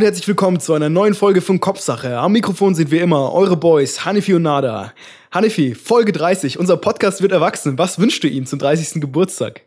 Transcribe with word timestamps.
Und 0.00 0.06
herzlich 0.06 0.28
willkommen 0.28 0.60
zu 0.60 0.72
einer 0.72 0.88
neuen 0.88 1.12
Folge 1.12 1.42
von 1.42 1.60
Kopfsache. 1.60 2.16
Am 2.16 2.32
Mikrofon 2.32 2.74
sind 2.74 2.90
wie 2.90 3.00
immer 3.00 3.34
eure 3.34 3.54
Boys 3.58 4.02
Hanifi 4.06 4.32
und 4.32 4.40
Nada. 4.40 4.94
Hanifi, 5.30 5.74
Folge 5.74 6.12
30. 6.12 6.58
Unser 6.58 6.78
Podcast 6.78 7.20
wird 7.20 7.32
erwachsen. 7.32 7.76
Was 7.76 7.98
wünschst 7.98 8.24
du 8.24 8.26
ihm 8.26 8.46
zum 8.46 8.58
30. 8.58 9.02
Geburtstag? 9.02 9.60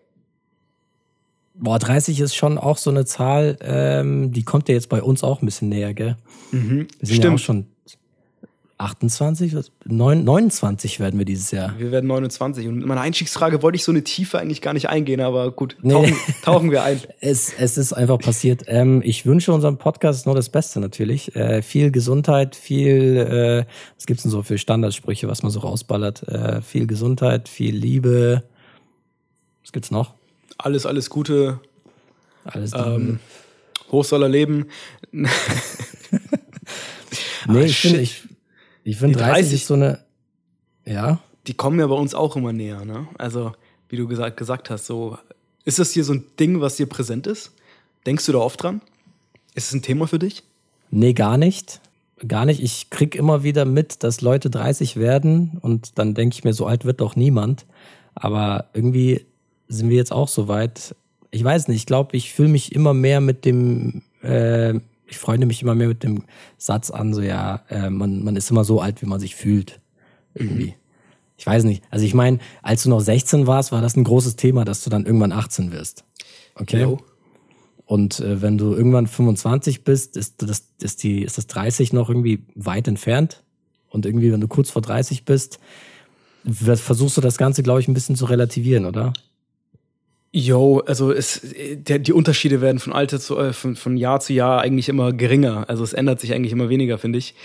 Boah, 1.53 1.77
30 1.77 2.19
ist 2.19 2.33
schon 2.33 2.57
auch 2.57 2.77
so 2.79 2.89
eine 2.89 3.05
Zahl, 3.05 3.59
ähm, 3.61 4.31
die 4.31 4.41
kommt 4.41 4.69
ja 4.69 4.73
jetzt 4.73 4.89
bei 4.89 5.03
uns 5.03 5.23
auch 5.23 5.39
ein 5.43 5.45
bisschen 5.45 5.69
näher, 5.69 5.93
gell? 5.93 6.17
Mhm, 6.51 6.79
Wir 6.79 6.87
sind 7.01 7.07
stimmt. 7.09 7.23
ja 7.25 7.31
auch 7.33 7.37
schon 7.37 7.67
28, 8.83 9.55
was? 9.55 9.71
Neun- 9.85 10.23
29 10.23 10.99
werden 10.99 11.17
wir 11.17 11.25
dieses 11.25 11.51
Jahr. 11.51 11.73
Wir 11.77 11.91
werden 11.91 12.07
29. 12.07 12.67
Und 12.67 12.77
mit 12.77 12.85
meiner 12.85 13.01
Einstiegsfrage 13.01 13.61
wollte 13.61 13.75
ich 13.77 13.83
so 13.83 13.91
eine 13.91 14.03
Tiefe 14.03 14.39
eigentlich 14.39 14.61
gar 14.61 14.73
nicht 14.73 14.89
eingehen, 14.89 15.19
aber 15.21 15.51
gut, 15.51 15.77
Nee. 15.81 15.93
tauchen, 15.93 16.15
tauchen 16.43 16.71
wir 16.71 16.83
ein. 16.83 16.99
Es, 17.21 17.51
es 17.57 17.77
ist 17.77 17.93
einfach 17.93 18.19
passiert. 18.19 18.63
Ähm, 18.67 19.01
ich 19.03 19.25
wünsche 19.25 19.53
unserem 19.53 19.77
Podcast 19.77 20.25
nur 20.25 20.35
das 20.35 20.49
Beste 20.49 20.79
natürlich. 20.79 21.35
Äh, 21.35 21.61
viel 21.61 21.91
Gesundheit, 21.91 22.55
viel, 22.55 23.17
äh, 23.17 23.65
was 23.95 24.05
gibt's 24.05 24.23
denn 24.23 24.31
so 24.31 24.43
für 24.43 24.57
Standardsprüche, 24.57 25.27
was 25.27 25.41
man 25.43 25.51
so 25.51 25.59
rausballert? 25.61 26.23
Äh, 26.27 26.61
viel 26.61 26.85
Gesundheit, 26.87 27.49
viel 27.49 27.75
Liebe. 27.75 28.43
Was 29.63 29.71
gibt's 29.71 29.91
noch? 29.91 30.13
Alles, 30.57 30.85
alles 30.85 31.09
Gute. 31.09 31.59
Alles 32.45 32.73
Ähm, 32.73 33.19
hoch 33.91 34.03
soll 34.03 34.23
er 34.23 34.29
leben. 34.29 34.65
Nee, 37.47 37.59
Ah, 37.59 37.63
ich 37.65 37.77
finde, 37.77 38.05
shit. 38.05 38.23
ich, 38.23 38.32
ich 38.83 38.97
finde 38.97 39.17
Die 39.17 39.23
30, 39.23 39.33
30 39.33 39.53
ist 39.53 39.67
so 39.67 39.73
eine, 39.75 39.99
ja. 40.85 41.19
Die 41.47 41.53
kommen 41.53 41.79
ja 41.79 41.87
bei 41.87 41.95
uns 41.95 42.13
auch 42.13 42.35
immer 42.35 42.53
näher, 42.53 42.85
ne? 42.85 43.07
Also, 43.17 43.53
wie 43.89 43.97
du 43.97 44.07
gesagt, 44.07 44.37
gesagt 44.37 44.69
hast, 44.69 44.85
so, 44.85 45.17
ist 45.65 45.79
das 45.79 45.91
hier 45.91 46.03
so 46.03 46.13
ein 46.13 46.25
Ding, 46.39 46.61
was 46.61 46.75
dir 46.77 46.87
präsent 46.87 47.27
ist? 47.27 47.51
Denkst 48.05 48.25
du 48.25 48.31
da 48.33 48.39
oft 48.39 48.61
dran? 48.61 48.81
Ist 49.55 49.67
es 49.67 49.73
ein 49.73 49.81
Thema 49.81 50.07
für 50.07 50.19
dich? 50.19 50.43
Nee, 50.89 51.13
gar 51.13 51.37
nicht. 51.37 51.79
Gar 52.27 52.45
nicht. 52.45 52.61
Ich 52.61 52.89
krieg 52.89 53.15
immer 53.15 53.43
wieder 53.43 53.65
mit, 53.65 54.03
dass 54.03 54.21
Leute 54.21 54.49
30 54.49 54.97
werden 54.97 55.57
und 55.61 55.97
dann 55.97 56.13
denke 56.13 56.35
ich 56.35 56.43
mir, 56.43 56.53
so 56.53 56.65
alt 56.65 56.85
wird 56.85 57.01
doch 57.01 57.15
niemand. 57.15 57.65
Aber 58.15 58.65
irgendwie 58.73 59.25
sind 59.67 59.89
wir 59.89 59.97
jetzt 59.97 60.11
auch 60.11 60.27
so 60.27 60.47
weit. 60.47 60.95
Ich 61.31 61.43
weiß 61.43 61.67
nicht, 61.67 61.77
ich 61.77 61.85
glaube, 61.85 62.15
ich 62.15 62.31
fühle 62.33 62.49
mich 62.49 62.73
immer 62.73 62.93
mehr 62.93 63.21
mit 63.21 63.45
dem, 63.45 64.03
äh, 64.21 64.75
ich 65.07 65.17
freunde 65.17 65.45
mich 65.45 65.61
immer 65.61 65.75
mehr 65.75 65.87
mit 65.87 66.03
dem 66.03 66.23
Satz 66.57 66.89
an, 66.89 67.13
so 67.13 67.21
ja, 67.21 67.63
äh, 67.69 67.89
man, 67.89 68.23
man 68.23 68.35
ist 68.35 68.49
immer 68.51 68.63
so 68.63 68.81
alt, 68.81 69.01
wie 69.01 69.05
man 69.05 69.19
sich 69.19 69.35
fühlt. 69.35 69.79
Irgendwie. 70.33 70.75
Ich 71.37 71.45
weiß 71.45 71.63
nicht. 71.65 71.83
Also 71.89 72.05
ich 72.05 72.13
meine, 72.13 72.39
als 72.61 72.83
du 72.83 72.89
noch 72.89 73.01
16 73.01 73.47
warst, 73.47 73.71
war 73.71 73.81
das 73.81 73.95
ein 73.95 74.03
großes 74.03 74.35
Thema, 74.35 74.65
dass 74.65 74.83
du 74.83 74.89
dann 74.89 75.05
irgendwann 75.05 75.31
18 75.31 75.71
wirst. 75.71 76.05
Okay. 76.55 76.81
Jo. 76.81 76.99
Und 77.85 78.19
äh, 78.21 78.41
wenn 78.41 78.57
du 78.57 78.73
irgendwann 78.73 79.07
25 79.07 79.83
bist, 79.83 80.15
ist 80.15 80.41
das, 80.41 80.69
ist, 80.81 81.03
die, 81.03 81.21
ist 81.23 81.37
das 81.37 81.47
30 81.47 81.91
noch 81.93 82.09
irgendwie 82.09 82.45
weit 82.55 82.87
entfernt. 82.87 83.43
Und 83.89 84.05
irgendwie, 84.05 84.31
wenn 84.31 84.41
du 84.41 84.47
kurz 84.47 84.69
vor 84.69 84.81
30 84.81 85.25
bist, 85.25 85.59
versuchst 86.45 87.17
du 87.17 87.21
das 87.21 87.37
Ganze, 87.37 87.61
glaube 87.61 87.79
ich, 87.79 87.87
ein 87.87 87.93
bisschen 87.93 88.15
zu 88.15 88.25
relativieren, 88.25 88.85
oder? 88.85 89.13
Jo, 90.35 90.79
also 90.87 91.11
es, 91.11 91.41
der, 91.75 91.99
die 91.99 92.11
Unterschiede 92.11 92.59
werden 92.59 92.79
von 92.79 92.91
Alter 92.91 93.19
zu 93.19 93.37
äh, 93.37 93.53
von, 93.53 93.75
von 93.75 93.97
Jahr 93.97 94.19
zu 94.19 94.33
Jahr 94.33 94.61
eigentlich 94.61 94.89
immer 94.89 95.13
geringer. 95.13 95.65
Also 95.69 95.83
es 95.83 95.93
ändert 95.93 96.19
sich 96.19 96.33
eigentlich 96.33 96.51
immer 96.51 96.69
weniger, 96.69 96.97
finde 96.97 97.19
ich. 97.19 97.35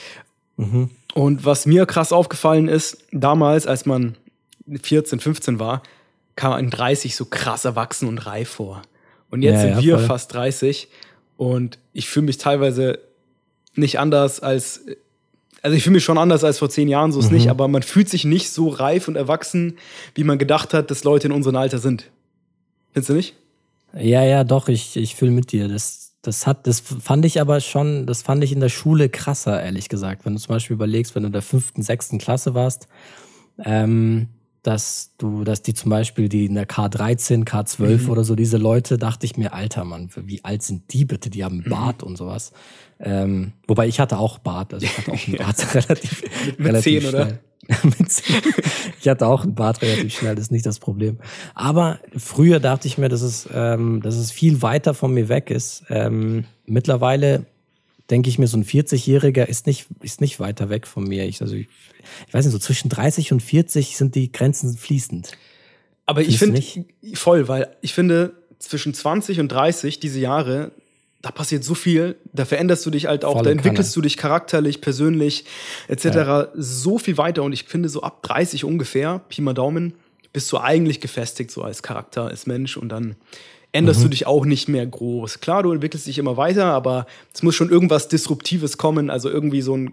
Mhm. 0.56 0.88
Und 1.14 1.44
was 1.44 1.66
mir 1.66 1.84
krass 1.84 2.12
aufgefallen 2.12 2.66
ist, 2.66 3.04
damals, 3.12 3.66
als 3.66 3.84
man 3.84 4.16
14, 4.82 5.20
15 5.20 5.58
war, 5.58 5.82
kam 6.34 6.52
ein 6.54 6.70
30 6.70 7.14
so 7.14 7.26
krass 7.26 7.66
erwachsen 7.66 8.08
und 8.08 8.18
reif 8.26 8.48
vor. 8.48 8.80
Und 9.30 9.42
jetzt 9.42 9.56
Ja, 9.56 9.60
sind 9.60 9.70
ja, 9.72 9.82
wir 9.82 9.98
voll. 9.98 10.06
fast 10.06 10.32
30 10.32 10.88
und 11.36 11.78
ich 11.92 12.08
fühle 12.08 12.24
mich 12.26 12.38
teilweise 12.38 13.00
nicht 13.74 13.98
anders 13.98 14.40
als, 14.40 14.86
also 15.60 15.76
ich 15.76 15.82
fühle 15.82 15.94
mich 15.94 16.04
schon 16.04 16.16
anders 16.16 16.42
als 16.42 16.58
vor 16.58 16.70
zehn 16.70 16.88
Jahren, 16.88 17.12
so 17.12 17.20
ist 17.20 17.28
Mhm. 17.30 17.36
nicht, 17.36 17.50
aber 17.50 17.68
man 17.68 17.82
fühlt 17.82 18.08
sich 18.08 18.24
nicht 18.24 18.48
so 18.50 18.68
reif 18.68 19.08
und 19.08 19.16
erwachsen, 19.16 19.76
wie 20.14 20.24
man 20.24 20.38
gedacht 20.38 20.72
hat, 20.72 20.90
dass 20.90 21.04
Leute 21.04 21.26
in 21.26 21.32
unserem 21.32 21.56
Alter 21.56 21.78
sind. 21.78 22.10
Findest 22.92 23.10
du 23.10 23.14
nicht? 23.14 23.36
Ja, 23.94 24.22
ja, 24.24 24.44
doch, 24.44 24.68
ich, 24.68 24.96
ich 24.96 25.14
fühle 25.16 25.30
mit 25.30 25.52
dir. 25.52 25.68
Das, 25.68 26.16
das 26.22 26.46
hat, 26.46 26.66
das 26.66 26.80
fand 26.80 27.24
ich 27.24 27.40
aber 27.40 27.60
schon, 27.60 28.06
das 28.06 28.22
fand 28.22 28.44
ich 28.44 28.52
in 28.52 28.60
der 28.60 28.68
Schule 28.68 29.08
krasser, 29.08 29.62
ehrlich 29.62 29.88
gesagt. 29.88 30.24
Wenn 30.24 30.34
du 30.34 30.40
zum 30.40 30.54
Beispiel 30.54 30.74
überlegst, 30.74 31.14
wenn 31.14 31.22
du 31.22 31.28
in 31.28 31.32
der 31.32 31.42
fünften, 31.42 31.82
sechsten 31.82 32.18
Klasse 32.18 32.54
warst, 32.54 32.88
ähm, 33.64 34.28
dass 34.62 35.14
du, 35.18 35.44
dass 35.44 35.62
die 35.62 35.74
zum 35.74 35.90
Beispiel 35.90 36.28
die 36.28 36.46
in 36.46 36.54
der 36.54 36.68
K13, 36.68 37.44
K12 37.44 38.08
oder 38.08 38.24
so, 38.24 38.34
diese 38.34 38.56
Leute, 38.56 38.98
dachte 38.98 39.26
ich 39.26 39.36
mir, 39.36 39.52
Alter, 39.52 39.84
Mann, 39.84 40.10
wie 40.16 40.44
alt 40.44 40.62
sind 40.62 40.92
die 40.92 41.04
bitte? 41.04 41.30
Die 41.30 41.44
haben 41.44 41.62
einen 41.62 41.70
Bart 41.70 42.02
und 42.02 42.16
sowas. 42.16 42.52
Ähm, 43.00 43.52
wobei 43.66 43.86
ich 43.86 44.00
hatte 44.00 44.18
auch 44.18 44.38
Bart, 44.38 44.74
also 44.74 44.84
ich 44.84 44.98
hatte 44.98 45.12
auch 45.12 45.28
einen 45.28 45.36
Bart 45.38 45.74
relativ, 45.74 46.22
mit 46.58 46.66
relativ 46.66 47.02
10, 47.02 47.08
oder? 47.08 47.26
schnell. 47.26 47.38
mit 47.98 48.10
10. 48.10 48.42
Ich 49.00 49.08
hatte 49.08 49.26
auch 49.26 49.44
einen 49.44 49.54
Bart 49.54 49.82
relativ 49.82 50.16
schnell, 50.16 50.34
das 50.34 50.46
ist 50.46 50.52
nicht 50.52 50.66
das 50.66 50.80
Problem. 50.80 51.18
Aber 51.54 51.98
früher 52.16 52.60
dachte 52.60 52.88
ich 52.88 52.98
mir, 52.98 53.08
dass 53.08 53.22
es, 53.22 53.48
ähm, 53.52 54.00
dass 54.02 54.16
es 54.16 54.32
viel 54.32 54.62
weiter 54.62 54.94
von 54.94 55.14
mir 55.14 55.28
weg 55.28 55.50
ist. 55.50 55.84
Ähm, 55.88 56.44
mittlerweile 56.66 57.46
denke 58.10 58.28
ich 58.28 58.38
mir, 58.38 58.46
so 58.46 58.56
ein 58.56 58.64
40-Jähriger 58.64 59.44
ist 59.44 59.66
nicht, 59.66 59.86
ist 60.02 60.20
nicht 60.20 60.40
weiter 60.40 60.70
weg 60.70 60.86
von 60.86 61.04
mir. 61.04 61.26
Ich, 61.26 61.42
also 61.42 61.54
ich, 61.54 61.68
ich 62.26 62.34
weiß 62.34 62.44
nicht, 62.44 62.52
so 62.52 62.58
zwischen 62.58 62.88
30 62.88 63.32
und 63.32 63.40
40 63.42 63.96
sind 63.96 64.14
die 64.14 64.32
Grenzen 64.32 64.76
fließend. 64.76 65.32
Aber 66.06 66.22
ich 66.22 66.38
finde 66.38 66.62
voll, 67.14 67.48
weil 67.48 67.76
ich 67.82 67.92
finde, 67.92 68.32
zwischen 68.58 68.94
20 68.94 69.40
und 69.40 69.52
30, 69.52 70.00
diese 70.00 70.18
Jahre, 70.18 70.72
da 71.22 71.30
passiert 71.30 71.64
so 71.64 71.74
viel, 71.74 72.16
da 72.32 72.44
veränderst 72.44 72.84
du 72.86 72.90
dich 72.90 73.06
halt 73.06 73.24
auch, 73.24 73.34
Volle 73.34 73.44
da 73.44 73.50
entwickelst 73.50 73.92
Kanne. 73.92 74.02
du 74.02 74.08
dich 74.08 74.16
charakterlich, 74.16 74.80
persönlich, 74.80 75.44
etc. 75.88 76.50
so 76.54 76.98
viel 76.98 77.18
weiter. 77.18 77.42
Und 77.42 77.52
ich 77.52 77.64
finde, 77.64 77.88
so 77.88 78.02
ab 78.02 78.22
30 78.22 78.64
ungefähr, 78.64 79.20
Pi 79.28 79.42
mal 79.42 79.54
Daumen, 79.54 79.94
bist 80.32 80.50
du 80.52 80.58
eigentlich 80.58 81.00
gefestigt, 81.00 81.50
so 81.50 81.62
als 81.62 81.82
Charakter, 81.82 82.26
als 82.26 82.46
Mensch. 82.46 82.76
Und 82.76 82.90
dann 82.90 83.16
änderst 83.72 84.00
Mhm. 84.00 84.04
du 84.04 84.08
dich 84.10 84.26
auch 84.26 84.44
nicht 84.44 84.68
mehr 84.68 84.86
groß. 84.86 85.40
Klar, 85.40 85.62
du 85.62 85.72
entwickelst 85.72 86.06
dich 86.06 86.18
immer 86.18 86.36
weiter, 86.36 86.66
aber 86.66 87.06
es 87.34 87.42
muss 87.42 87.54
schon 87.54 87.70
irgendwas 87.70 88.08
Disruptives 88.08 88.78
kommen, 88.78 89.10
also 89.10 89.28
irgendwie 89.28 89.62
so 89.62 89.76
ein, 89.76 89.92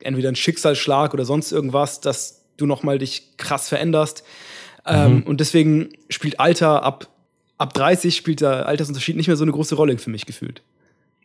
entweder 0.00 0.28
ein 0.28 0.36
Schicksalsschlag 0.36 1.12
oder 1.14 1.24
sonst 1.24 1.52
irgendwas, 1.52 2.00
dass 2.00 2.42
du 2.56 2.66
nochmal 2.66 2.98
dich 2.98 3.36
krass 3.36 3.68
veränderst. 3.68 4.22
Ähm, 4.86 5.24
und 5.26 5.40
deswegen 5.40 5.88
spielt 6.08 6.38
Alter 6.38 6.82
ab, 6.84 7.08
ab 7.58 7.74
30 7.74 8.14
spielt 8.14 8.40
der 8.40 8.66
Altersunterschied 8.66 9.16
nicht 9.16 9.26
mehr 9.26 9.36
so 9.36 9.42
eine 9.44 9.52
große 9.52 9.74
Rolle 9.74 9.98
für 9.98 10.10
mich 10.10 10.26
gefühlt. 10.26 10.62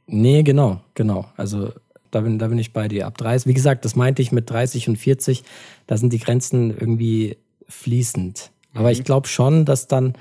Nee, 0.08 0.42
genau, 0.44 0.82
genau. 0.96 1.30
Also 1.38 1.72
da 2.10 2.22
bin, 2.22 2.40
da 2.40 2.48
bin 2.48 2.58
ich 2.58 2.74
bei 2.74 2.88
dir. 2.88 3.06
Ab 3.06 3.18
30, 3.18 3.48
wie 3.48 3.54
gesagt, 3.54 3.86
das 3.86 3.96
meinte 3.96 4.22
ich 4.22 4.32
mit 4.32 4.50
30 4.50 4.90
und 4.90 4.98
40, 4.98 5.44
da 5.88 5.96
sind 5.96 6.12
die 6.12 6.20
Grenzen 6.20 6.72
irgendwie 6.72 7.38
fließend. 7.70 8.52
Aber 8.74 8.92
ich 8.92 9.04
glaube 9.04 9.28
schon, 9.28 9.66
dass 9.66 9.88
dann 9.88 10.16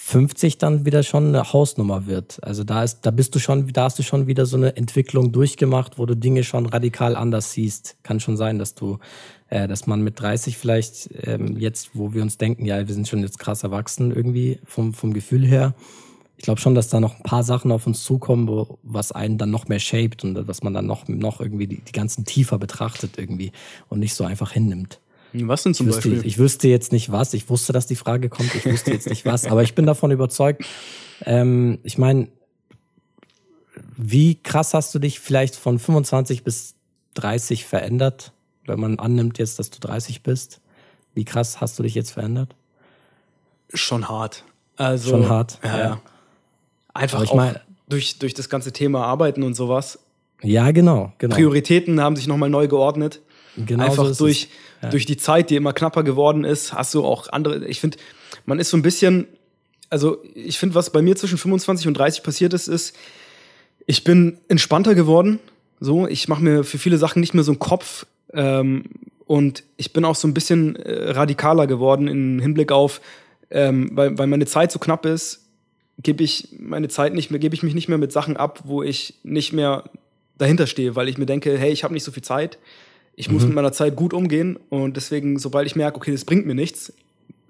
50 0.00 0.58
dann 0.58 0.86
wieder 0.86 1.02
schon 1.02 1.26
eine 1.26 1.52
Hausnummer 1.52 2.06
wird. 2.06 2.42
Also 2.44 2.62
da 2.62 2.84
ist, 2.84 3.00
da 3.02 3.10
bist 3.10 3.34
du 3.34 3.40
schon, 3.40 3.66
da 3.72 3.84
hast 3.84 3.98
du 3.98 4.04
schon 4.04 4.28
wieder 4.28 4.46
so 4.46 4.56
eine 4.56 4.76
Entwicklung 4.76 5.32
durchgemacht, 5.32 5.98
wo 5.98 6.06
du 6.06 6.16
Dinge 6.16 6.44
schon 6.44 6.66
radikal 6.66 7.16
anders 7.16 7.52
siehst. 7.52 7.96
Kann 8.04 8.20
schon 8.20 8.36
sein, 8.36 8.60
dass 8.60 8.76
du, 8.76 8.98
äh, 9.48 9.66
dass 9.66 9.88
man 9.88 10.02
mit 10.02 10.20
30 10.20 10.56
vielleicht 10.56 11.10
ähm, 11.24 11.58
jetzt, 11.58 11.90
wo 11.94 12.14
wir 12.14 12.22
uns 12.22 12.38
denken, 12.38 12.64
ja, 12.64 12.86
wir 12.86 12.94
sind 12.94 13.08
schon 13.08 13.22
jetzt 13.22 13.40
krass 13.40 13.64
erwachsen 13.64 14.12
irgendwie 14.12 14.60
vom, 14.64 14.94
vom 14.94 15.12
Gefühl 15.12 15.44
her. 15.44 15.74
Ich 16.36 16.44
glaube 16.44 16.60
schon, 16.60 16.76
dass 16.76 16.88
da 16.88 17.00
noch 17.00 17.16
ein 17.16 17.24
paar 17.24 17.42
Sachen 17.42 17.72
auf 17.72 17.88
uns 17.88 18.04
zukommen, 18.04 18.46
wo, 18.46 18.78
was 18.84 19.10
einen 19.10 19.36
dann 19.36 19.50
noch 19.50 19.66
mehr 19.66 19.80
shaped 19.80 20.22
und 20.22 20.34
dass 20.34 20.62
man 20.62 20.74
dann 20.74 20.86
noch, 20.86 21.08
noch 21.08 21.40
irgendwie 21.40 21.66
die, 21.66 21.80
die 21.80 21.92
ganzen 21.92 22.24
tiefer 22.24 22.56
betrachtet 22.56 23.18
irgendwie 23.18 23.50
und 23.88 23.98
nicht 23.98 24.14
so 24.14 24.24
einfach 24.24 24.52
hinnimmt. 24.52 25.00
Was 25.32 25.62
denn 25.62 25.72
Ich 25.72 25.78
zum 25.78 25.86
wüsste, 25.88 26.08
Beispiel? 26.10 26.26
ich 26.26 26.38
wüsste 26.38 26.68
jetzt 26.68 26.92
nicht 26.92 27.12
was. 27.12 27.34
Ich 27.34 27.48
wusste, 27.50 27.72
dass 27.72 27.86
die 27.86 27.96
Frage 27.96 28.28
kommt. 28.28 28.54
Ich 28.54 28.64
wusste 28.66 28.92
jetzt 28.92 29.08
nicht 29.08 29.24
was. 29.26 29.44
Aber 29.46 29.62
ich 29.62 29.74
bin 29.74 29.84
davon 29.86 30.10
überzeugt. 30.10 30.64
Ähm, 31.24 31.78
ich 31.82 31.98
meine, 31.98 32.28
wie 33.96 34.36
krass 34.42 34.74
hast 34.74 34.94
du 34.94 34.98
dich 34.98 35.20
vielleicht 35.20 35.56
von 35.56 35.78
25 35.78 36.44
bis 36.44 36.74
30 37.14 37.64
verändert? 37.64 38.32
Wenn 38.66 38.80
man 38.80 38.98
annimmt 38.98 39.38
jetzt, 39.38 39.58
dass 39.58 39.70
du 39.70 39.80
30 39.80 40.22
bist. 40.22 40.60
Wie 41.14 41.24
krass 41.24 41.60
hast 41.60 41.78
du 41.78 41.82
dich 41.82 41.94
jetzt 41.94 42.12
verändert? 42.12 42.54
Schon 43.74 44.08
hart. 44.08 44.44
Also, 44.76 45.10
Schon 45.10 45.28
hart, 45.28 45.58
Ja. 45.64 45.78
ja. 45.78 46.00
Einfach 46.94 47.22
ich 47.22 47.30
auch 47.30 47.34
mein- 47.36 47.58
durch, 47.88 48.18
durch 48.18 48.34
das 48.34 48.48
ganze 48.48 48.72
Thema 48.72 49.04
Arbeiten 49.04 49.42
und 49.42 49.54
sowas. 49.54 49.98
Ja, 50.42 50.70
genau. 50.70 51.12
genau. 51.18 51.34
Prioritäten 51.34 52.00
haben 52.00 52.14
sich 52.16 52.26
nochmal 52.26 52.50
neu 52.50 52.68
geordnet. 52.68 53.20
Genau 53.66 53.84
so 53.84 53.90
Einfach 53.90 54.06
es. 54.10 54.18
durch, 54.18 54.48
Ja. 54.82 54.90
durch 54.90 55.06
die 55.06 55.16
Zeit, 55.16 55.50
die 55.50 55.56
immer 55.56 55.72
knapper 55.72 56.02
geworden 56.02 56.44
ist, 56.44 56.72
hast 56.72 56.94
du 56.94 57.04
auch 57.04 57.28
andere. 57.30 57.66
Ich 57.66 57.80
finde, 57.80 57.98
man 58.46 58.58
ist 58.58 58.70
so 58.70 58.76
ein 58.76 58.82
bisschen. 58.82 59.26
Also, 59.90 60.22
ich 60.34 60.58
finde, 60.58 60.74
was 60.74 60.90
bei 60.90 61.00
mir 61.02 61.16
zwischen 61.16 61.38
25 61.38 61.86
und 61.88 61.94
30 61.94 62.22
passiert 62.22 62.52
ist, 62.52 62.68
ist, 62.68 62.94
ich 63.86 64.04
bin 64.04 64.38
entspannter 64.48 64.94
geworden. 64.94 65.38
So, 65.80 66.06
ich 66.06 66.28
mache 66.28 66.42
mir 66.42 66.62
für 66.64 66.78
viele 66.78 66.98
Sachen 66.98 67.20
nicht 67.20 67.32
mehr 67.34 67.44
so 67.44 67.52
einen 67.52 67.58
Kopf. 67.58 68.04
Ähm, 68.34 68.84
und 69.26 69.62
ich 69.76 69.92
bin 69.92 70.04
auch 70.04 70.14
so 70.14 70.28
ein 70.28 70.34
bisschen 70.34 70.76
äh, 70.76 71.10
radikaler 71.10 71.66
geworden 71.66 72.08
im 72.08 72.38
Hinblick 72.40 72.70
auf, 72.72 73.00
ähm, 73.50 73.90
weil, 73.94 74.16
weil 74.18 74.26
meine 74.26 74.46
Zeit 74.46 74.72
so 74.72 74.78
knapp 74.78 75.06
ist, 75.06 75.46
gebe 76.02 76.22
ich 76.22 76.48
meine 76.58 76.88
Zeit 76.88 77.14
nicht 77.14 77.30
mehr, 77.30 77.38
gebe 77.40 77.54
ich 77.54 77.62
mich 77.62 77.74
nicht 77.74 77.88
mehr 77.88 77.98
mit 77.98 78.12
Sachen 78.12 78.36
ab, 78.36 78.60
wo 78.64 78.82
ich 78.82 79.14
nicht 79.22 79.52
mehr 79.52 79.84
dahinter 80.36 80.66
stehe, 80.66 80.96
weil 80.96 81.08
ich 81.08 81.18
mir 81.18 81.26
denke, 81.26 81.56
hey, 81.58 81.72
ich 81.72 81.84
habe 81.84 81.92
nicht 81.94 82.04
so 82.04 82.12
viel 82.12 82.22
Zeit, 82.22 82.58
ich 83.18 83.28
muss 83.28 83.44
mit 83.44 83.52
meiner 83.52 83.72
Zeit 83.72 83.96
gut 83.96 84.14
umgehen 84.14 84.56
und 84.68 84.96
deswegen, 84.96 85.40
sobald 85.40 85.66
ich 85.66 85.74
merke, 85.74 85.96
okay, 85.96 86.12
das 86.12 86.24
bringt 86.24 86.46
mir 86.46 86.54
nichts, 86.54 86.92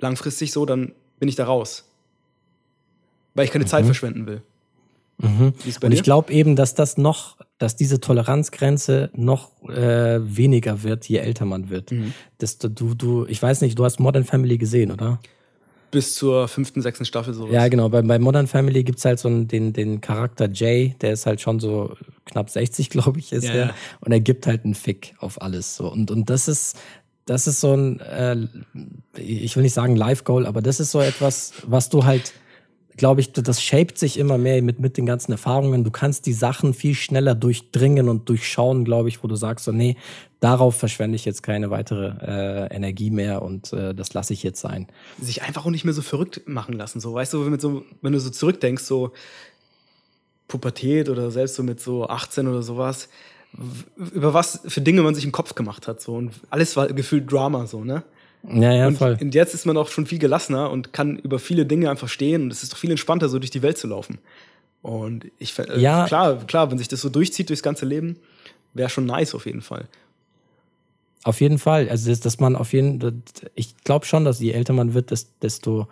langfristig 0.00 0.50
so, 0.50 0.64
dann 0.64 0.92
bin 1.18 1.28
ich 1.28 1.36
da 1.36 1.44
raus. 1.44 1.84
Weil 3.34 3.44
ich 3.44 3.50
keine 3.50 3.66
Zeit 3.66 3.84
verschwenden 3.84 4.26
will. 4.26 4.40
Mhm. 5.18 5.52
Und 5.82 5.92
ich 5.92 6.02
glaube 6.02 6.32
eben, 6.32 6.56
dass 6.56 6.74
das 6.74 6.96
noch, 6.96 7.36
dass 7.58 7.76
diese 7.76 8.00
Toleranzgrenze 8.00 9.10
noch 9.12 9.62
äh, 9.68 10.20
weniger 10.22 10.84
wird, 10.84 11.06
je 11.06 11.18
älter 11.18 11.44
man 11.44 11.68
wird. 11.68 11.92
Mhm. 11.92 12.14
Dass 12.38 12.56
du, 12.56 12.70
du, 12.70 12.94
du, 12.94 13.26
ich 13.26 13.42
weiß 13.42 13.60
nicht, 13.60 13.78
du 13.78 13.84
hast 13.84 14.00
Modern 14.00 14.24
Family 14.24 14.56
gesehen, 14.56 14.90
oder? 14.90 15.20
Bis 15.90 16.14
zur 16.14 16.48
fünften, 16.48 16.82
sechsten 16.82 17.04
Staffel 17.04 17.32
sowas. 17.32 17.52
Ja, 17.52 17.68
genau. 17.68 17.88
Bei, 17.88 18.02
bei 18.02 18.18
Modern 18.18 18.46
Family 18.46 18.84
gibt's 18.84 19.04
halt 19.04 19.18
so 19.18 19.28
einen, 19.28 19.48
den, 19.48 19.72
den 19.72 20.00
Charakter 20.00 20.48
Jay, 20.50 20.94
der 21.00 21.12
ist 21.12 21.24
halt 21.24 21.40
schon 21.40 21.60
so 21.60 21.94
knapp 22.26 22.50
60, 22.50 22.90
glaube 22.90 23.18
ich, 23.18 23.32
ist 23.32 23.44
Ja, 23.44 23.52
der. 23.52 23.66
ja. 23.66 23.74
Und 24.00 24.12
er 24.12 24.20
gibt 24.20 24.46
halt 24.46 24.64
einen 24.64 24.74
Fick 24.74 25.14
auf 25.18 25.40
alles. 25.40 25.76
So. 25.76 25.90
Und, 25.90 26.10
und 26.10 26.28
das 26.28 26.46
ist, 26.48 26.76
das 27.24 27.46
ist 27.46 27.60
so 27.60 27.74
ein, 27.74 28.00
äh, 28.00 28.36
ich 29.16 29.56
will 29.56 29.62
nicht 29.62 29.74
sagen 29.74 29.96
Life-Goal, 29.96 30.46
aber 30.46 30.62
das 30.62 30.80
ist 30.80 30.90
so 30.90 31.00
etwas, 31.00 31.52
was 31.66 31.88
du 31.88 32.04
halt, 32.04 32.32
glaube 32.98 33.20
ich, 33.20 33.32
das 33.32 33.62
shaped 33.62 33.96
sich 33.96 34.18
immer 34.18 34.36
mehr 34.36 34.60
mit, 34.62 34.80
mit 34.80 34.98
den 34.98 35.06
ganzen 35.06 35.32
Erfahrungen. 35.32 35.84
Du 35.84 35.90
kannst 35.90 36.26
die 36.26 36.32
Sachen 36.32 36.74
viel 36.74 36.94
schneller 36.94 37.34
durchdringen 37.34 38.08
und 38.08 38.28
durchschauen, 38.28 38.84
glaube 38.84 39.08
ich, 39.08 39.22
wo 39.22 39.28
du 39.28 39.36
sagst, 39.36 39.64
so, 39.64 39.72
nee, 39.72 39.96
darauf 40.40 40.76
verschwende 40.76 41.16
ich 41.16 41.24
jetzt 41.24 41.42
keine 41.42 41.70
weitere 41.70 42.08
äh, 42.20 42.74
Energie 42.74 43.10
mehr 43.10 43.42
und 43.42 43.72
äh, 43.72 43.94
das 43.94 44.12
lasse 44.12 44.32
ich 44.34 44.42
jetzt 44.42 44.60
sein. 44.60 44.86
sich 45.20 45.42
einfach 45.42 45.64
auch 45.64 45.70
nicht 45.70 45.84
mehr 45.84 45.94
so 45.94 46.02
verrückt 46.02 46.42
machen 46.46 46.74
lassen. 46.74 47.00
So, 47.00 47.14
weißt 47.14 47.32
du, 47.32 47.58
so, 47.58 47.84
wenn 48.02 48.12
du 48.12 48.20
so 48.20 48.30
zurückdenkst, 48.30 48.84
so 48.84 49.12
Pubertät 50.48 51.08
oder 51.08 51.30
selbst 51.30 51.54
so 51.54 51.62
mit 51.62 51.80
so 51.80 52.06
18 52.06 52.46
oder 52.48 52.62
sowas, 52.62 53.08
über 53.96 54.34
was 54.34 54.60
für 54.66 54.80
Dinge 54.80 55.02
man 55.02 55.14
sich 55.14 55.24
im 55.24 55.32
Kopf 55.32 55.54
gemacht 55.54 55.88
hat. 55.88 56.00
So. 56.00 56.14
Und 56.14 56.32
alles 56.50 56.76
war 56.76 56.88
gefühlt 56.88 57.30
Drama, 57.30 57.66
so, 57.66 57.84
ne? 57.84 58.02
Ja, 58.50 58.72
ja, 58.72 58.86
und, 58.86 58.96
voll. 58.96 59.18
und 59.20 59.34
jetzt 59.34 59.54
ist 59.54 59.66
man 59.66 59.76
auch 59.76 59.88
schon 59.88 60.06
viel 60.06 60.18
gelassener 60.18 60.70
und 60.70 60.92
kann 60.92 61.18
über 61.18 61.38
viele 61.38 61.66
Dinge 61.66 61.90
einfach 61.90 62.08
stehen 62.08 62.42
und 62.44 62.52
es 62.52 62.62
ist 62.62 62.72
doch 62.72 62.78
viel 62.78 62.90
entspannter, 62.90 63.28
so 63.28 63.38
durch 63.38 63.50
die 63.50 63.62
Welt 63.62 63.76
zu 63.78 63.86
laufen. 63.88 64.18
Und 64.82 65.26
ich 65.38 65.58
äh, 65.58 65.78
Ja. 65.80 66.06
klar, 66.06 66.36
klar, 66.46 66.70
wenn 66.70 66.78
sich 66.78 66.88
das 66.88 67.00
so 67.00 67.08
durchzieht 67.08 67.48
durchs 67.50 67.62
ganze 67.62 67.84
Leben, 67.84 68.16
wäre 68.74 68.88
schon 68.88 69.06
nice 69.06 69.34
auf 69.34 69.44
jeden 69.46 69.60
Fall. 69.62 69.86
Auf 71.24 71.40
jeden 71.40 71.58
Fall. 71.58 71.88
Also, 71.88 72.08
dass, 72.10 72.20
dass 72.20 72.38
man 72.40 72.54
auf 72.56 72.72
jeden 72.72 73.22
ich 73.54 73.76
glaube 73.84 74.06
schon, 74.06 74.24
dass 74.24 74.38
je 74.40 74.52
älter 74.52 74.72
man 74.72 74.94
wird, 74.94 75.10
des- 75.10 75.28
desto 75.42 75.88